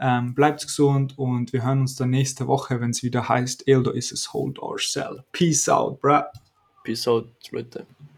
Ähm, 0.00 0.34
bleibt 0.34 0.62
gesund 0.62 1.18
und 1.18 1.52
wir 1.52 1.64
hören 1.64 1.80
uns 1.80 1.96
dann 1.96 2.10
nächste 2.10 2.46
Woche, 2.46 2.80
wenn 2.80 2.90
es 2.90 3.02
wieder 3.02 3.28
heißt, 3.28 3.66
Eldo 3.66 3.90
is 3.90 4.12
a 4.12 4.32
hold 4.32 4.58
or 4.58 4.78
sell. 4.78 5.24
Peace 5.32 5.68
out, 5.68 6.00
bruh. 6.00 6.22
Peace 6.84 7.08
out, 7.08 7.32
Leute. 7.50 7.86